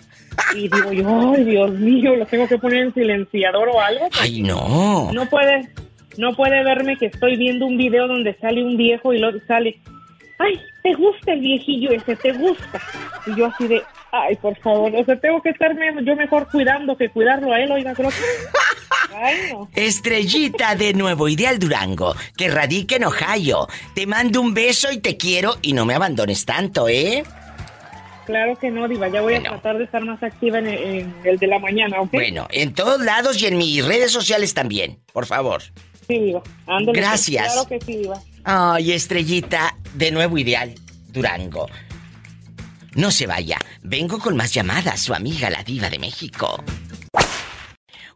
Y 0.55 0.67
digo 0.67 0.91
yo, 0.91 1.33
ay, 1.35 1.43
Dios 1.43 1.71
mío, 1.73 2.15
los 2.15 2.27
tengo 2.27 2.47
que 2.47 2.57
poner 2.57 2.83
en 2.83 2.93
silenciador 2.93 3.69
o 3.69 3.79
algo. 3.79 4.09
¡Ay, 4.19 4.41
no! 4.41 5.11
No 5.13 5.27
puede, 5.27 5.69
no 6.17 6.33
puede 6.33 6.63
verme 6.63 6.97
que 6.97 7.07
estoy 7.07 7.37
viendo 7.37 7.67
un 7.67 7.77
video 7.77 8.07
donde 8.07 8.33
sale 8.35 8.63
un 8.63 8.77
viejo 8.77 9.13
y 9.13 9.19
luego 9.19 9.37
sale, 9.47 9.77
ay, 10.39 10.59
te 10.81 10.93
gusta 10.93 11.33
el 11.33 11.41
viejillo 11.41 11.91
ese, 11.91 12.15
te 12.15 12.33
gusta. 12.33 12.81
Y 13.27 13.35
yo 13.35 13.45
así 13.45 13.67
de, 13.67 13.81
ay, 14.11 14.35
por 14.37 14.57
favor, 14.57 14.91
o 14.95 15.05
sea, 15.05 15.19
tengo 15.19 15.39
que 15.41 15.49
estarme 15.49 15.93
yo 16.03 16.15
mejor 16.15 16.47
cuidando 16.51 16.97
que 16.97 17.09
cuidarlo 17.09 17.53
a 17.53 17.59
él, 17.59 17.71
oiga, 17.71 17.93
creo 17.93 18.09
que... 18.09 18.15
Estrellita 19.73 20.75
de 20.75 20.93
Nuevo 20.93 21.27
Ideal 21.27 21.59
Durango, 21.59 22.15
que 22.35 22.49
radica 22.49 22.95
en 22.95 23.05
Ohio. 23.05 23.67
Te 23.95 24.05
mando 24.05 24.41
un 24.41 24.53
beso 24.53 24.91
y 24.91 24.99
te 24.99 25.17
quiero 25.17 25.57
y 25.61 25.73
no 25.73 25.85
me 25.85 25.95
abandones 25.95 26.45
tanto, 26.45 26.87
¿eh? 26.87 27.23
Claro 28.25 28.57
que 28.57 28.69
no, 28.69 28.87
Diva, 28.89 29.07
ya 29.07 29.21
voy 29.21 29.35
a 29.35 29.41
tratar 29.41 29.77
de 29.77 29.85
estar 29.85 30.03
más 30.03 30.21
activa 30.21 30.59
en 30.59 30.67
el, 30.67 30.83
en 30.83 31.15
el 31.23 31.37
de 31.37 31.47
la 31.47 31.59
mañana, 31.59 32.01
¿ok? 32.01 32.11
Bueno, 32.11 32.47
en 32.51 32.73
todos 32.73 33.01
lados 33.01 33.41
y 33.41 33.45
en 33.47 33.57
mis 33.57 33.85
redes 33.85 34.11
sociales 34.11 34.53
también, 34.53 34.99
por 35.13 35.25
favor. 35.25 35.63
Sí, 36.07 36.19
Diva, 36.19 36.43
ándale, 36.65 36.85
pues, 36.85 36.97
Gracias. 36.97 37.53
Claro 37.53 37.67
que 37.69 37.79
sí, 37.79 37.97
Diva. 37.97 38.21
Ay, 38.43 38.91
Estrellita 38.91 39.77
de 39.93 40.11
Nuevo 40.11 40.37
Ideal 40.37 40.75
Durango. 41.07 41.67
No 42.95 43.11
se 43.11 43.27
vaya, 43.27 43.59
vengo 43.81 44.19
con 44.19 44.35
más 44.35 44.53
llamadas, 44.53 45.01
su 45.01 45.13
amiga 45.13 45.49
la 45.49 45.63
diva 45.63 45.89
de 45.89 45.99
México. 45.99 46.63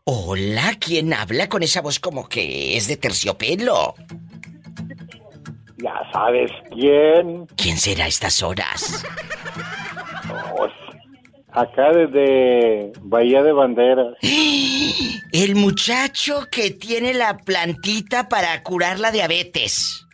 Hola, 0.04 0.74
¿quién 0.80 1.14
habla 1.14 1.48
con 1.48 1.62
esa 1.62 1.82
voz 1.82 2.00
como 2.00 2.28
que 2.28 2.76
es 2.76 2.88
de 2.88 2.98
terciopelo? 2.98 3.94
Ya 5.78 5.94
sabes 6.12 6.50
quién. 6.72 7.46
¿Quién 7.56 7.78
será 7.78 8.06
a 8.06 8.08
estas 8.08 8.42
horas? 8.42 9.04
Pues, 10.58 10.72
acá 11.52 11.92
desde 11.92 12.92
Bahía 13.02 13.44
de 13.44 13.52
Banderas. 13.52 14.16
El 15.32 15.56
muchacho 15.56 16.48
que 16.52 16.72
tiene 16.72 17.14
la 17.14 17.38
plantita 17.38 18.28
para 18.28 18.64
curar 18.64 19.00
la 19.00 19.12
diabetes. 19.12 20.08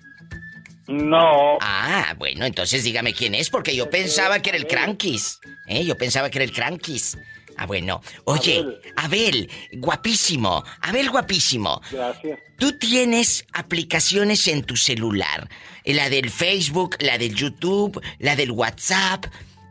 No. 0.87 1.57
Ah, 1.61 2.13
bueno, 2.17 2.45
entonces 2.45 2.83
dígame 2.83 3.13
quién 3.13 3.35
es, 3.35 3.49
porque 3.49 3.73
yo 3.73 3.89
pensaba 3.89 4.39
que 4.41 4.49
era 4.49 4.57
el 4.57 4.67
Crankis. 4.67 5.39
¿Eh? 5.65 5.85
Yo 5.85 5.97
pensaba 5.97 6.29
que 6.29 6.39
era 6.39 6.45
el 6.45 6.51
Crankis. 6.51 7.17
Ah, 7.57 7.65
bueno. 7.65 8.01
Oye, 8.25 8.63
Abel, 8.95 9.49
guapísimo. 9.73 10.63
Abel, 10.81 11.09
guapísimo. 11.09 11.81
Gracias. 11.91 12.39
Tú 12.57 12.77
tienes 12.77 13.45
aplicaciones 13.51 14.47
en 14.47 14.63
tu 14.63 14.75
celular. 14.75 15.49
La 15.83 16.09
del 16.09 16.29
Facebook, 16.29 16.97
la 16.99 17.17
del 17.17 17.33
YouTube, 17.33 18.01
la 18.19 18.35
del 18.35 18.51
WhatsApp. 18.51 19.25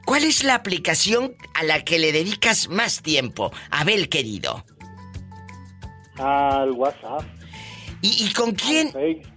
¿Cuál 0.05 0.25
es 0.25 0.43
la 0.45 0.55
aplicación 0.55 1.37
a 1.55 1.63
la 1.63 1.85
que 1.85 1.99
le 1.99 2.13
dedicas 2.13 2.69
más 2.69 3.03
tiempo, 3.03 3.53
Abel 3.71 4.09
querido? 4.09 4.65
Al 6.17 6.73
WhatsApp. 6.73 7.23
¿Y, 8.03 8.27
y 8.27 8.33
con 8.33 8.53
quién? 8.53 8.93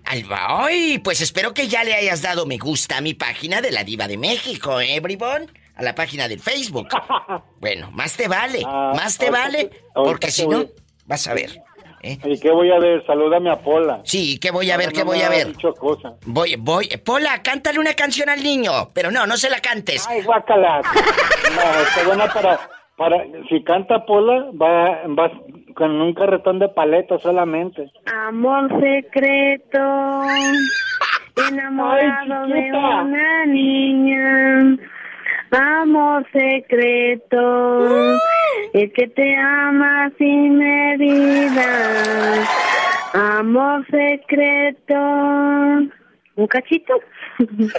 Al 0.06 0.26
¡Ay! 0.30 1.00
Pues 1.00 1.22
espero 1.22 1.54
que 1.54 1.68
ya 1.68 1.84
le 1.84 1.94
hayas 1.94 2.22
dado 2.22 2.46
me 2.46 2.58
gusta 2.58 2.98
a 2.98 3.02
mi 3.02 3.14
página 3.14 3.62
de 3.62 3.72
la 3.72 3.84
Diva 3.84 4.08
de 4.08 4.18
México, 4.18 4.80
¿eh, 4.80 5.00
Bribón? 5.00 5.52
A 5.80 5.84
la 5.84 5.96
página 5.96 6.28
del 6.28 6.40
Facebook. 6.40 6.88
Bueno, 7.60 7.90
más 7.92 8.16
te 8.16 8.28
vale, 8.30 8.62
Ah, 8.66 8.94
más 8.96 9.18
te 9.18 9.28
ahorita 9.28 9.44
vale, 9.44 9.70
porque 9.94 10.32
si 10.32 10.46
voy- 10.46 10.56
no, 10.56 10.66
vas 11.08 11.28
a 11.28 11.34
ver. 11.34 11.50
¿Y 12.02 12.40
qué 12.40 12.52
voy 12.52 12.72
a 12.72 12.80
ver? 12.80 13.06
Salúdame 13.06 13.52
a 13.52 13.58
Pola. 13.60 14.00
Sí, 14.06 14.40
¿qué 14.40 14.52
voy 14.52 14.72
a 14.72 14.78
ver? 14.78 14.88
No 14.88 14.94
¿Qué 14.94 15.04
voy 15.04 15.18
me 15.20 15.26
a 15.26 15.30
ver? 15.30 15.48
dicho 15.48 15.74
cosa. 15.74 16.14
Voy, 16.26 16.56
voy. 16.58 16.88
Pola, 17.06 17.42
cántale 17.44 17.78
una 17.80 17.94
canción 17.94 18.30
al 18.30 18.42
niño. 18.42 18.72
Pero 18.94 19.12
no, 19.12 19.28
no 19.28 19.36
se 19.36 19.50
la 19.50 19.60
cantes. 19.60 20.08
Ay, 20.10 20.22
guácala. 20.24 20.82
No, 21.56 21.82
está 21.82 22.04
buena 22.06 22.28
para, 22.34 22.60
para... 22.96 23.18
Si 23.50 23.62
canta 23.66 24.06
Pola, 24.06 24.46
va, 24.52 25.02
va 25.08 25.30
con 25.76 25.92
un 26.00 26.14
carretón 26.14 26.60
de 26.60 26.70
paletas 26.70 27.22
solamente. 27.22 27.92
Amor 28.28 28.70
secreto, 28.80 29.80
enamorado 31.50 32.44
Ay, 32.46 32.52
de 32.54 32.72
una 32.72 33.46
niña. 33.48 34.78
Amor 35.52 36.28
secreto, 36.32 38.18
el 38.74 38.94
que 38.94 39.08
te 39.08 39.36
ama 39.36 40.12
sin 40.18 40.58
medida. 40.58 42.48
Amor 43.14 43.86
secreto. 43.90 44.96
¿Un 46.36 46.48
cachito? 46.48 46.94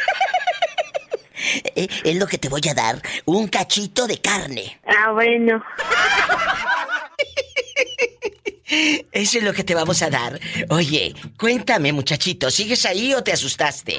Eh, 1.75 1.89
es 2.05 2.17
lo 2.17 2.27
que 2.27 2.37
te 2.37 2.51
voy 2.51 2.61
a 2.71 2.75
dar. 2.75 3.01
Un 3.25 3.49
cachito 3.49 4.07
de 4.07 4.21
carne. 4.21 4.79
Ah, 4.87 5.13
bueno. 5.13 5.65
Eso 9.11 9.39
es 9.39 9.45
lo 9.45 9.53
que 9.53 9.65
te 9.65 9.75
vamos 9.75 10.03
a 10.03 10.11
dar. 10.11 10.39
Oye, 10.69 11.15
cuéntame, 11.39 11.93
muchachito, 11.93 12.51
¿sigues 12.51 12.85
ahí 12.85 13.15
o 13.15 13.25
te 13.25 13.33
asustaste? 13.33 13.97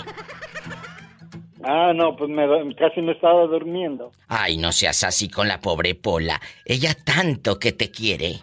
Ah, 1.64 1.93
no, 1.95 2.16
pues 2.16 2.30
me, 2.30 2.45
casi 2.76 3.01
me 3.01 3.12
estaba 3.14 3.45
durmiendo. 3.45 4.12
Ay, 4.28 4.57
no 4.57 4.72
seas 4.72 5.03
así 5.03 5.30
con 5.30 5.47
la 5.47 5.59
pobre 5.59 5.95
Pola. 5.95 6.41
Ella 6.66 6.93
tanto 6.95 7.59
que 7.59 7.72
te 7.72 7.91
quiere. 7.91 8.39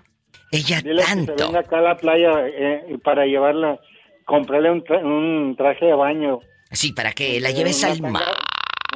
Ella 0.50 0.80
Dile 0.80 0.96
que 0.96 1.02
se 1.02 1.08
tanto. 1.14 1.46
venga 1.46 1.60
acá 1.60 1.78
a 1.78 1.82
la 1.82 1.96
playa 1.96 2.30
eh, 2.46 2.96
para 3.04 3.26
llevarla, 3.26 3.78
comprarle 4.24 4.70
un, 4.70 4.82
tra- 4.84 5.04
un 5.04 5.54
traje 5.56 5.86
de 5.86 5.94
baño. 5.94 6.40
Sí, 6.70 6.92
para 6.92 7.12
que 7.12 7.40
la 7.40 7.50
lleves 7.50 7.82
Una 7.82 7.92
al 7.92 7.98
tanga- 8.00 8.10
mar. 8.10 8.22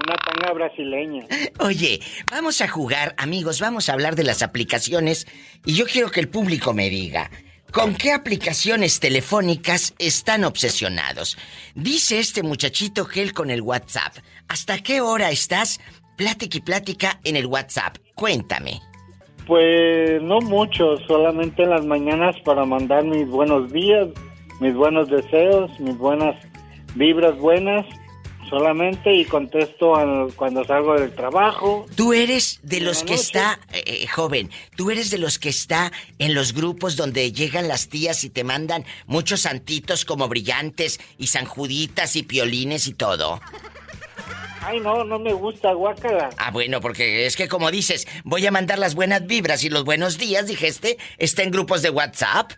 Una 0.05 0.15
tanga 0.17 0.53
brasileña. 0.55 1.27
Oye, 1.61 2.01
vamos 2.31 2.61
a 2.61 2.69
jugar, 2.69 3.15
amigos, 3.19 3.61
vamos 3.61 3.89
a 3.89 3.93
hablar 3.93 4.17
de 4.17 4.25
las 4.25 4.43
aplicaciones 4.43 5.27
y 5.65 5.75
yo 5.75 5.85
quiero 5.87 6.11
que 6.11 6.21
el 6.21 6.29
público 6.29 6.73
me 6.73 6.89
diga, 6.91 7.31
¿con 7.73 7.95
qué 7.95 8.13
aplicaciones 8.13 9.01
telefónicas 9.01 9.95
están 9.99 10.45
obsesionados? 10.45 11.37
Dice 11.75 12.19
este 12.19 12.43
muchachito 12.43 13.07
que 13.09 13.23
él 13.23 13.33
con 13.33 13.51
el 13.51 13.63
WhatsApp. 13.63 14.17
¿Hasta 14.49 14.79
qué 14.79 15.01
hora 15.01 15.31
estás? 15.31 15.81
Plática 16.17 16.59
y 16.59 16.61
plática 16.61 17.21
en 17.25 17.37
el 17.37 17.47
WhatsApp. 17.47 17.97
Cuéntame. 18.15 18.81
Pues 19.47 20.23
no 20.23 20.41
mucho, 20.41 20.99
solamente 21.09 21.65
en 21.65 21.71
las 21.71 21.85
mañanas 21.85 22.37
para 22.45 22.65
mandar 22.65 23.05
mis 23.05 23.27
buenos 23.27 23.73
días, 23.73 24.09
mis 24.61 24.75
buenos 24.75 25.09
deseos, 25.09 25.71
mis 25.81 25.97
buenas 25.97 26.37
vibras 26.95 27.37
buenas, 27.39 27.85
solamente 28.53 29.15
y 29.15 29.25
contesto 29.25 29.97
al- 29.97 30.35
cuando 30.37 30.63
salgo 30.65 30.93
del 31.01 31.15
trabajo. 31.15 31.87
Tú 31.97 32.13
eres 32.13 32.61
de 32.63 32.81
los 32.81 33.03
que 33.03 33.13
noche. 33.13 33.23
está, 33.23 33.59
eh, 33.73 34.07
joven, 34.09 34.51
tú 34.77 34.91
eres 34.91 35.11
de 35.11 35.17
los 35.17 35.39
que 35.39 35.49
está 35.49 35.91
en 36.19 36.35
los 36.35 36.53
grupos 36.53 36.97
donde 36.97 37.33
llegan 37.33 37.67
las 37.67 37.89
tías 37.89 38.25
y 38.25 38.29
te 38.31 38.45
mandan 38.45 38.85
muchos 39.07 39.41
santitos 39.41 40.05
como 40.05 40.29
brillantes 40.29 41.01
y 41.17 41.29
sanjuditas 41.29 42.15
y 42.15 42.25
piolines 42.25 42.87
y 42.89 42.93
todo. 42.93 43.41
Ay, 44.65 44.81
no, 44.81 45.03
no 45.03 45.19
me 45.19 45.33
gusta, 45.33 45.73
guácala. 45.73 46.29
Ah, 46.37 46.51
bueno, 46.51 46.83
porque 46.83 47.25
es 47.25 47.37
que 47.37 47.49
como 47.49 47.71
dices, 47.71 48.07
voy 48.23 48.47
a 48.47 48.51
mandar 48.51 48.79
las 48.79 48.95
buenas 48.95 49.27
vibras 49.27 49.65
y 49.65 49.71
los 49.71 49.85
buenos 49.85 50.19
días, 50.19 50.47
dijiste, 50.47 50.99
está 51.17 51.43
en 51.43 51.53
grupos 51.53 51.81
de 51.81 51.89
WhatsApp. 51.89 52.53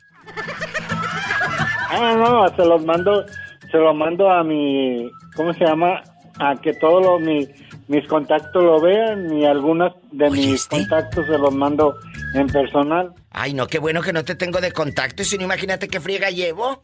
Ah, 1.88 2.14
no, 2.18 2.48
se 2.56 2.64
los 2.68 2.84
mando, 2.84 3.24
se 3.70 3.78
los 3.78 3.94
mando 3.94 4.28
a 4.30 4.42
mi, 4.42 5.08
¿cómo 5.34 5.52
se 5.54 5.64
llama? 5.64 6.02
A 6.38 6.56
que 6.60 6.72
todos 6.74 7.02
los- 7.04 7.20
mi- 7.20 7.48
mis 7.86 8.06
contactos 8.08 8.62
lo 8.64 8.80
vean 8.80 9.32
y 9.38 9.44
algunas 9.44 9.92
de 10.10 10.30
mis 10.30 10.66
contactos 10.66 11.26
se 11.26 11.38
los 11.38 11.54
mando 11.54 11.96
en 12.34 12.46
personal. 12.48 13.12
Ay, 13.30 13.52
no, 13.54 13.66
qué 13.68 13.78
bueno 13.78 14.00
que 14.02 14.12
no 14.12 14.24
te 14.24 14.34
tengo 14.34 14.60
de 14.60 14.72
contacto, 14.72 15.22
y 15.22 15.24
si 15.26 15.36
no, 15.38 15.44
imagínate 15.44 15.86
qué 15.88 16.00
friega 16.00 16.30
llevo. 16.30 16.80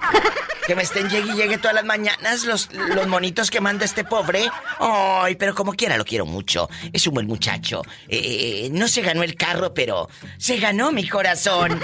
Que 0.66 0.76
me 0.76 0.82
estén 0.82 1.08
llegue 1.08 1.32
y 1.32 1.34
llegue 1.34 1.58
todas 1.58 1.74
las 1.74 1.84
mañanas 1.84 2.44
los, 2.44 2.72
los 2.94 3.06
monitos 3.08 3.50
que 3.50 3.60
manda 3.60 3.84
este 3.84 4.04
pobre. 4.04 4.44
Ay, 4.78 5.34
pero 5.34 5.52
como 5.54 5.72
quiera 5.72 5.96
lo 5.96 6.04
quiero 6.04 6.26
mucho. 6.26 6.68
Es 6.92 7.06
un 7.08 7.14
buen 7.14 7.26
muchacho. 7.26 7.82
Eh, 8.08 8.68
no 8.70 8.86
se 8.86 9.00
ganó 9.02 9.24
el 9.24 9.34
carro, 9.34 9.74
pero 9.74 10.08
se 10.38 10.58
ganó 10.58 10.92
mi 10.92 11.08
corazón. 11.08 11.80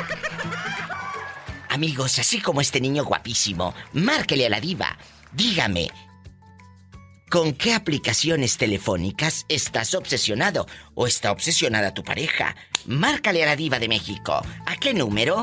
Amigos, 1.71 2.19
así 2.19 2.41
como 2.41 2.61
este 2.61 2.81
niño 2.81 3.05
guapísimo, 3.05 3.75
márquele 3.95 4.47
a 4.47 4.51
la 4.51 4.61
diva. 4.61 4.97
Dígame, 5.33 5.89
¿Con 7.29 7.55
qué 7.55 7.74
aplicaciones 7.74 8.57
telefónicas 8.57 9.47
estás 9.49 9.95
obsesionado 9.95 10.68
o 10.95 11.09
está 11.09 11.33
obsesionada 11.33 11.93
tu 11.93 12.05
pareja? 12.05 12.55
Márcale 12.87 13.43
a 13.43 13.47
la 13.47 13.57
diva 13.57 13.81
de 13.81 13.89
México. 13.89 14.41
¿A 14.64 14.77
qué 14.77 14.95
número? 14.95 15.43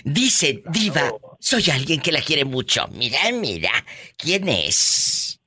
Dice, 0.03 0.61
Diva, 0.69 1.11
soy 1.39 1.69
alguien 1.71 2.01
que 2.01 2.11
la 2.11 2.21
quiere 2.21 2.45
mucho. 2.45 2.87
Mira, 2.91 3.19
mira. 3.33 3.71
¿Quién 4.17 4.47
es? 4.49 5.39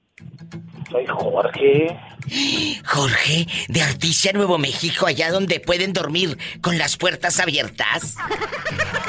Soy 0.90 1.06
Jorge. 1.06 1.96
Jorge, 2.84 3.46
de 3.68 3.82
Articia, 3.82 4.32
Nuevo 4.32 4.58
México, 4.58 5.06
allá 5.06 5.30
donde 5.30 5.60
pueden 5.60 5.92
dormir 5.92 6.36
con 6.60 6.78
las 6.78 6.96
puertas 6.96 7.40
abiertas. 7.40 8.16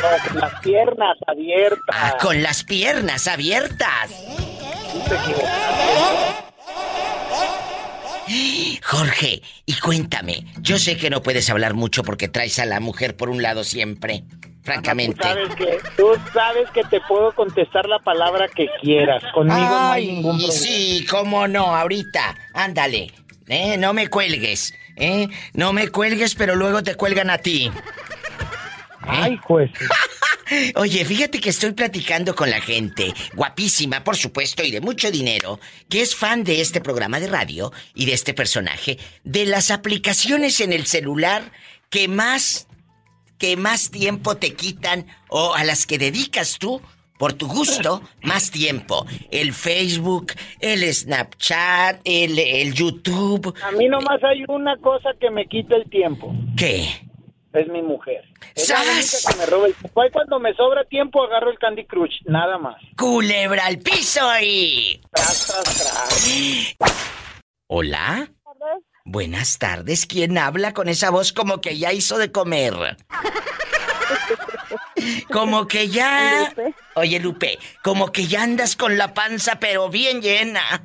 No, 0.01 0.29
con 0.31 0.39
las 0.39 0.61
piernas 0.61 1.17
abiertas. 1.27 1.95
Ah, 1.95 2.17
con 2.21 2.41
las 2.41 2.63
piernas 2.63 3.27
abiertas. 3.27 4.11
Jorge, 8.83 9.41
y 9.65 9.73
cuéntame, 9.79 10.45
yo 10.61 10.77
sé 10.77 10.97
que 10.97 11.09
no 11.09 11.23
puedes 11.23 11.49
hablar 11.49 11.73
mucho 11.73 12.03
porque 12.03 12.27
traes 12.27 12.59
a 12.59 12.65
la 12.65 12.79
mujer 12.79 13.15
por 13.15 13.29
un 13.29 13.41
lado 13.41 13.63
siempre, 13.63 14.23
francamente. 14.73 15.21
Sabes 15.23 15.55
que, 15.55 15.77
tú 15.97 16.07
sabes 16.33 16.69
que 16.71 16.83
te 16.83 16.99
puedo 17.01 17.31
contestar 17.33 17.87
la 17.87 17.99
palabra 17.99 18.47
que 18.47 18.67
quieras. 18.81 19.23
Conmigo 19.33 19.57
no 19.57 19.91
hay 19.91 20.03
Ay, 20.03 20.15
ningún 20.15 20.37
problema. 20.37 20.53
sí, 20.53 21.05
cómo 21.09 21.47
no, 21.47 21.75
ahorita. 21.75 22.35
Ándale. 22.53 23.11
Eh, 23.47 23.77
no 23.77 23.93
me 23.93 24.07
cuelgues. 24.07 24.73
Eh, 24.95 25.27
no 25.53 25.73
me 25.73 25.89
cuelgues, 25.89 26.35
pero 26.35 26.55
luego 26.55 26.83
te 26.83 26.95
cuelgan 26.95 27.29
a 27.29 27.37
ti. 27.37 27.71
Ay, 29.01 29.39
pues. 29.47 29.71
Oye, 30.75 31.05
fíjate 31.05 31.39
que 31.39 31.49
estoy 31.49 31.73
platicando 31.73 32.35
con 32.35 32.49
la 32.49 32.59
gente, 32.59 33.13
guapísima, 33.33 34.03
por 34.03 34.17
supuesto, 34.17 34.63
y 34.63 34.71
de 34.71 34.81
mucho 34.81 35.11
dinero, 35.11 35.59
que 35.89 36.01
es 36.01 36.15
fan 36.15 36.43
de 36.43 36.61
este 36.61 36.81
programa 36.81 37.19
de 37.19 37.27
radio 37.27 37.71
y 37.93 38.05
de 38.05 38.13
este 38.13 38.33
personaje, 38.33 38.97
de 39.23 39.45
las 39.45 39.69
aplicaciones 39.69 40.59
en 40.59 40.73
el 40.73 40.87
celular 40.87 41.51
que 41.89 42.07
más, 42.07 42.67
que 43.39 43.57
más 43.57 43.89
tiempo 43.89 44.35
te 44.35 44.53
quitan 44.53 45.07
o 45.29 45.55
a 45.55 45.63
las 45.63 45.87
que 45.87 45.97
dedicas 45.97 46.59
tú 46.59 46.81
por 47.17 47.33
tu 47.33 47.47
gusto, 47.47 48.01
más 48.23 48.49
tiempo. 48.49 49.05
El 49.29 49.51
Facebook, 49.53 50.33
el 50.61 50.81
Snapchat, 50.93 51.99
el, 52.05 52.39
el 52.39 52.73
YouTube. 52.73 53.53
A 53.61 53.71
mí 53.71 53.89
nomás 53.89 54.23
hay 54.23 54.45
una 54.47 54.77
cosa 54.77 55.09
que 55.19 55.29
me 55.29 55.45
quita 55.45 55.75
el 55.75 55.89
tiempo. 55.89 56.33
¿Qué? 56.57 56.87
Es 57.51 57.67
mi 57.67 57.81
mujer. 57.81 58.23
Es 58.55 58.69
la 58.69 58.81
única 58.81 59.33
que 59.33 59.37
me 59.37 59.45
roba 59.47 59.67
el 59.67 59.75
tiempo. 59.75 60.01
Ahí 60.01 60.11
cuando 60.11 60.39
me 60.39 60.53
sobra 60.53 60.85
tiempo 60.85 61.21
agarro 61.21 61.51
el 61.51 61.59
Candy 61.59 61.85
Crush, 61.85 62.21
nada 62.25 62.57
más. 62.57 62.77
Culebra 62.95 63.65
al 63.65 63.79
piso 63.79 64.21
y... 64.41 65.01
Tras, 65.11 65.47
tras, 65.47 66.75
tras. 66.77 66.87
Hola. 67.67 68.29
Buenas 69.11 69.57
tardes. 69.57 70.05
¿Quién 70.05 70.37
habla 70.37 70.73
con 70.73 70.87
esa 70.87 71.09
voz 71.09 71.33
como 71.33 71.61
que 71.61 71.77
ya 71.79 71.91
hizo 71.91 72.19
de 72.19 72.31
comer? 72.31 72.73
Como 75.31 75.67
que 75.67 75.87
ya... 75.89 76.53
Oye, 76.95 77.19
Lupe, 77.19 77.59
como 77.83 78.11
que 78.11 78.27
ya 78.27 78.43
andas 78.43 78.75
con 78.75 78.97
la 78.97 79.13
panza 79.13 79.59
pero 79.59 79.89
bien 79.89 80.21
llena. 80.21 80.83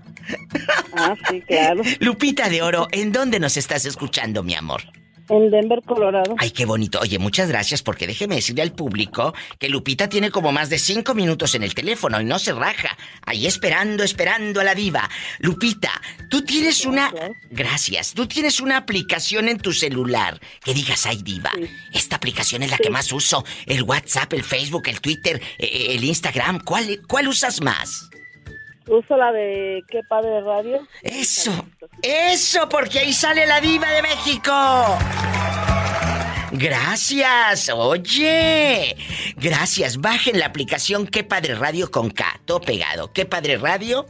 Ah, 0.95 1.15
sí, 1.29 1.43
claro. 1.43 1.83
Lupita 2.01 2.49
de 2.49 2.63
Oro, 2.63 2.89
¿en 2.93 3.13
dónde 3.13 3.41
nos 3.41 3.57
estás 3.57 3.85
escuchando, 3.85 4.43
mi 4.43 4.55
amor? 4.55 4.83
En 5.29 5.51
Denver, 5.51 5.81
Colorado. 5.85 6.35
Ay, 6.39 6.51
qué 6.51 6.67
bonito. 6.67 7.01
Oye, 7.01 7.19
muchas 7.19 7.49
gracias 7.49 7.83
porque 7.83 8.07
déjeme 8.07 8.37
decirle 8.37 8.63
al 8.63 8.73
público 8.73 9.35
que 9.59 9.69
Lupita 9.69 10.09
tiene 10.09 10.31
como 10.31 10.53
más 10.53 10.69
de 10.69 10.79
cinco 10.79 11.15
minutos 11.15 11.55
en 11.55 11.63
el 11.63 11.75
teléfono 11.75 12.21
y 12.21 12.25
no 12.25 12.39
se 12.39 12.53
raja. 12.53 12.97
Ahí 13.25 13.47
esperando, 13.47 14.05
esperando 14.05 14.61
a 14.61 14.65
la 14.65 14.75
diva. 14.75 15.09
Lupita, 15.39 15.91
tú 16.29 16.43
tienes 16.43 16.85
una... 16.85 17.13
Gracias. 17.51 18.13
Tú 18.13 18.27
tienes 18.27 18.61
una 18.61 18.77
aplicación 18.77 19.49
en 19.49 19.59
tu 19.59 19.73
celular 19.73 20.41
que 20.63 20.75
digas, 20.75 21.07
ay, 21.07 21.23
diva, 21.23 21.53
esta 21.93 22.17
aplicación 22.17 22.63
es 22.63 22.71
la 22.71 22.79
que 22.79 22.91
más 22.91 23.11
uso. 23.13 23.45
El 23.67 23.83
WhatsApp, 23.83 24.33
el 24.35 24.43
Facebook, 24.45 24.89
el 24.89 25.01
Twitter, 25.01 25.41
eh, 25.59 25.87
el 25.91 26.05
Instagram. 26.05 26.61
¿Cuál, 26.61 27.01
¿Cuál 27.09 27.29
usas 27.29 27.63
más? 27.63 28.11
Uso 28.87 29.17
la 29.17 29.33
de 29.33 29.83
Qué 29.89 30.01
Padre 30.09 30.41
Radio. 30.43 30.87
Eso, 31.03 31.67
eso, 32.03 32.69
porque 32.69 32.99
ahí 32.99 33.13
sale 33.13 33.47
la 33.47 33.61
diva 33.61 33.91
de 33.91 34.03
México. 34.03 34.53
Gracias, 36.53 37.71
oye. 37.71 38.97
Gracias, 39.37 40.01
bajen 40.01 40.39
la 40.39 40.47
aplicación 40.47 41.07
Qué 41.07 41.25
Padre 41.25 41.55
Radio 41.55 41.91
con 41.91 42.11
K, 42.11 42.41
todo 42.45 42.61
pegado. 42.61 43.13
Qué 43.13 43.25
Padre 43.25 43.57
Radio. 43.57 44.07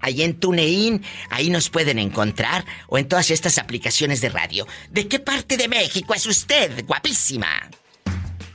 Ahí 0.00 0.22
en 0.22 0.38
TuneIn, 0.38 1.02
ahí 1.30 1.50
nos 1.50 1.70
pueden 1.70 1.98
encontrar 1.98 2.64
o 2.88 2.98
en 2.98 3.08
todas 3.08 3.30
estas 3.30 3.58
aplicaciones 3.58 4.20
de 4.20 4.28
radio. 4.30 4.66
¿De 4.90 5.08
qué 5.08 5.18
parte 5.18 5.56
de 5.56 5.68
México 5.68 6.12
es 6.14 6.26
usted, 6.26 6.84
guapísima? 6.86 7.70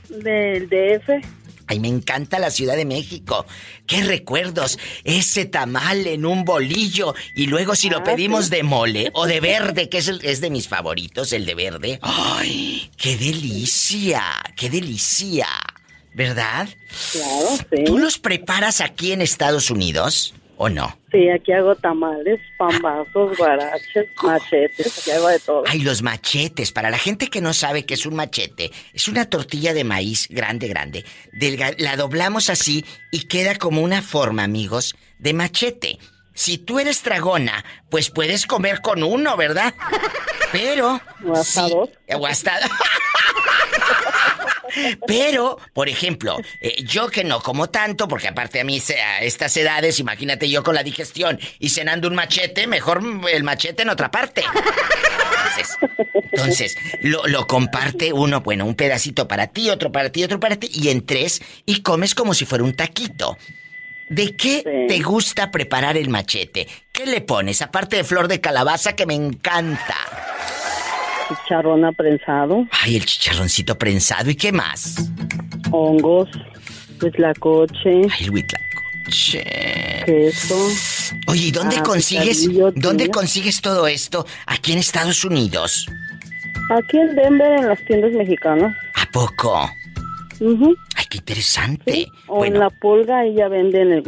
Del 0.08 0.68
DF. 0.68 1.39
Ay, 1.70 1.78
me 1.78 1.86
encanta 1.86 2.40
la 2.40 2.50
Ciudad 2.50 2.74
de 2.74 2.84
México. 2.84 3.46
Qué 3.86 4.02
recuerdos. 4.02 4.76
Ese 5.04 5.44
tamal 5.44 6.04
en 6.08 6.26
un 6.26 6.44
bolillo. 6.44 7.14
Y 7.36 7.46
luego 7.46 7.76
si 7.76 7.88
lo 7.88 7.98
Ah, 7.98 8.02
pedimos 8.04 8.50
de 8.50 8.64
mole 8.64 9.10
o 9.14 9.26
de 9.26 9.38
verde, 9.38 9.88
que 9.88 9.98
es, 9.98 10.08
el- 10.08 10.20
es 10.24 10.40
de 10.40 10.50
mis 10.50 10.66
favoritos, 10.66 11.32
el 11.32 11.46
de 11.46 11.54
verde. 11.54 11.98
¡Ay! 12.02 12.90
¡Qué 12.96 13.16
delicia! 13.16 14.20
¡Qué 14.56 14.68
delicia! 14.68 15.46
¿Verdad? 16.12 16.68
Claro, 17.12 17.56
sí. 17.70 17.84
¿Tú 17.86 17.98
los 17.98 18.18
preparas 18.18 18.80
aquí 18.80 19.12
en 19.12 19.22
Estados 19.22 19.70
Unidos 19.70 20.34
o 20.62 20.68
no? 20.68 20.94
Sí, 21.10 21.26
aquí 21.30 21.52
hago 21.52 21.74
tamales, 21.74 22.38
pambazos, 22.58 23.34
guaraches, 23.38 24.06
machetes, 24.22 24.98
aquí 24.98 25.10
hago 25.10 25.28
de 25.28 25.38
todo. 25.38 25.62
Ay, 25.66 25.80
los 25.80 26.02
machetes. 26.02 26.70
Para 26.70 26.90
la 26.90 26.98
gente 26.98 27.28
que 27.28 27.40
no 27.40 27.54
sabe 27.54 27.86
qué 27.86 27.94
es 27.94 28.04
un 28.04 28.14
machete, 28.14 28.70
es 28.92 29.08
una 29.08 29.24
tortilla 29.24 29.72
de 29.72 29.84
maíz 29.84 30.28
grande, 30.28 30.68
grande. 30.68 31.06
Delga- 31.32 31.74
la 31.78 31.96
doblamos 31.96 32.50
así 32.50 32.84
y 33.10 33.20
queda 33.26 33.54
como 33.56 33.80
una 33.80 34.02
forma, 34.02 34.42
amigos, 34.44 34.94
de 35.18 35.32
machete. 35.32 35.98
Si 36.34 36.58
tú 36.58 36.78
eres 36.78 37.02
dragona, 37.02 37.64
pues 37.88 38.10
puedes 38.10 38.46
comer 38.46 38.82
con 38.82 39.02
uno, 39.02 39.38
¿verdad? 39.38 39.74
Pero. 40.52 41.00
O 41.26 41.32
hasta 41.36 41.66
sí, 41.68 41.72
dos. 41.72 41.88
O 42.18 42.26
hasta. 42.26 42.52
Pero, 45.06 45.58
por 45.72 45.88
ejemplo, 45.88 46.36
eh, 46.60 46.82
yo 46.84 47.08
que 47.08 47.24
no 47.24 47.40
como 47.40 47.68
tanto, 47.70 48.08
porque 48.08 48.28
aparte 48.28 48.60
a 48.60 48.64
mí 48.64 48.80
a 49.02 49.22
estas 49.22 49.56
edades, 49.56 49.98
imagínate 49.98 50.48
yo 50.48 50.62
con 50.62 50.74
la 50.74 50.82
digestión 50.82 51.38
y 51.58 51.70
cenando 51.70 52.08
un 52.08 52.14
machete, 52.14 52.66
mejor 52.66 53.02
el 53.30 53.42
machete 53.44 53.82
en 53.82 53.90
otra 53.90 54.10
parte. 54.10 54.42
Entonces, 55.50 55.78
entonces 56.32 56.76
lo, 57.02 57.26
lo 57.26 57.46
comparte 57.46 58.12
uno, 58.12 58.40
bueno, 58.40 58.64
un 58.64 58.74
pedacito 58.74 59.26
para 59.26 59.48
ti, 59.48 59.70
otro 59.70 59.90
para 59.90 60.10
ti, 60.10 60.22
otro 60.24 60.38
para 60.40 60.56
ti, 60.56 60.70
y 60.72 60.88
en 60.88 61.04
tres, 61.04 61.42
y 61.66 61.82
comes 61.82 62.14
como 62.14 62.34
si 62.34 62.44
fuera 62.44 62.64
un 62.64 62.74
taquito. 62.74 63.36
¿De 64.08 64.34
qué 64.34 64.86
te 64.88 64.98
gusta 65.00 65.52
preparar 65.52 65.96
el 65.96 66.08
machete? 66.08 66.66
¿Qué 66.90 67.06
le 67.06 67.20
pones? 67.20 67.62
Aparte 67.62 67.94
de 67.94 68.04
flor 68.04 68.26
de 68.26 68.40
calabaza 68.40 68.94
que 68.94 69.06
me 69.06 69.14
encanta. 69.14 69.96
Chicharrón 71.30 71.94
prensado, 71.94 72.66
Ay, 72.82 72.96
el 72.96 73.04
chicharroncito 73.06 73.78
prensado, 73.78 74.30
¿y 74.30 74.34
qué 74.34 74.50
más? 74.52 74.96
hongos, 75.70 76.28
huitlacoche. 77.00 78.02
Ay, 78.10 78.24
el 78.24 78.30
huitlacoche. 78.30 79.44
Queso. 80.06 80.56
Oye, 81.28 81.46
¿y 81.46 81.50
dónde 81.52 81.76
Ah, 81.78 81.82
consigues, 81.84 82.48
dónde 82.74 83.08
consigues 83.10 83.60
todo 83.60 83.86
esto? 83.86 84.26
Aquí 84.46 84.72
en 84.72 84.78
Estados 84.78 85.24
Unidos. 85.24 85.86
Aquí 86.70 86.98
en 86.98 87.14
Denver, 87.14 87.52
en 87.60 87.68
las 87.68 87.84
tiendas 87.84 88.12
mexicanas. 88.12 88.76
¿A 88.94 89.06
poco? 89.12 89.70
Ujú. 90.40 90.74
Ay, 90.96 91.04
qué 91.10 91.18
interesante. 91.18 92.06
O 92.26 92.44
en 92.44 92.58
la 92.58 92.70
pulga, 92.70 93.20
ahí 93.20 93.34
ya 93.36 93.48
venden 93.48 93.92
el 93.92 94.02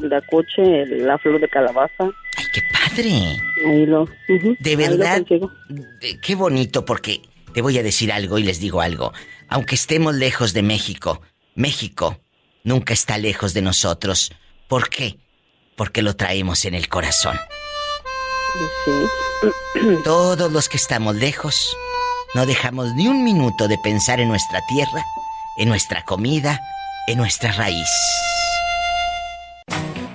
el- 0.56 1.06
la 1.06 1.18
flor 1.18 1.40
de 1.40 1.48
calabaza. 1.48 2.04
Ay, 2.36 2.44
qué 2.54 2.62
padre. 2.72 3.42
Ahí 3.66 3.86
lo. 3.86 4.08
De 4.60 4.76
verdad, 4.76 5.22
qué 6.22 6.34
bonito 6.34 6.84
porque 6.84 7.20
te 7.52 7.60
voy 7.62 7.78
a 7.78 7.82
decir 7.82 8.10
algo 8.12 8.38
y 8.38 8.44
les 8.44 8.60
digo 8.60 8.80
algo. 8.80 9.12
Aunque 9.48 9.74
estemos 9.74 10.14
lejos 10.14 10.52
de 10.54 10.62
México, 10.62 11.20
México 11.54 12.18
nunca 12.64 12.94
está 12.94 13.18
lejos 13.18 13.52
de 13.52 13.60
nosotros. 13.62 14.32
¿Por 14.68 14.88
qué? 14.88 15.18
Porque 15.76 16.00
lo 16.00 16.16
traemos 16.16 16.64
en 16.64 16.74
el 16.74 16.88
corazón. 16.88 17.36
Todos 20.04 20.50
los 20.52 20.68
que 20.68 20.76
estamos 20.76 21.16
lejos, 21.16 21.76
no 22.34 22.46
dejamos 22.46 22.94
ni 22.94 23.08
un 23.08 23.24
minuto 23.24 23.68
de 23.68 23.76
pensar 23.78 24.20
en 24.20 24.28
nuestra 24.28 24.60
tierra, 24.68 25.04
en 25.56 25.68
nuestra 25.68 26.04
comida, 26.04 26.60
en 27.06 27.18
nuestra 27.18 27.52
raíz. 27.52 27.88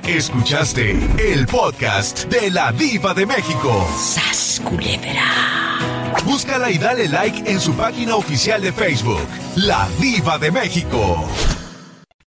Escuchaste 0.04 0.92
el 1.20 1.46
podcast 1.48 2.26
de 2.26 2.50
la 2.50 2.72
Diva 2.72 3.14
de 3.14 3.26
México. 3.26 3.88
¡Sas, 3.98 4.62
culebra! 4.64 6.18
Búscala 6.24 6.72
y 6.72 6.78
dale 6.78 7.08
like 7.10 7.50
en 7.50 7.60
su 7.60 7.74
página 7.74 8.16
oficial 8.16 8.62
de 8.62 8.72
Facebook, 8.72 9.28
La 9.56 9.88
Diva 10.00 10.38
de 10.38 10.52
México. 10.52 11.26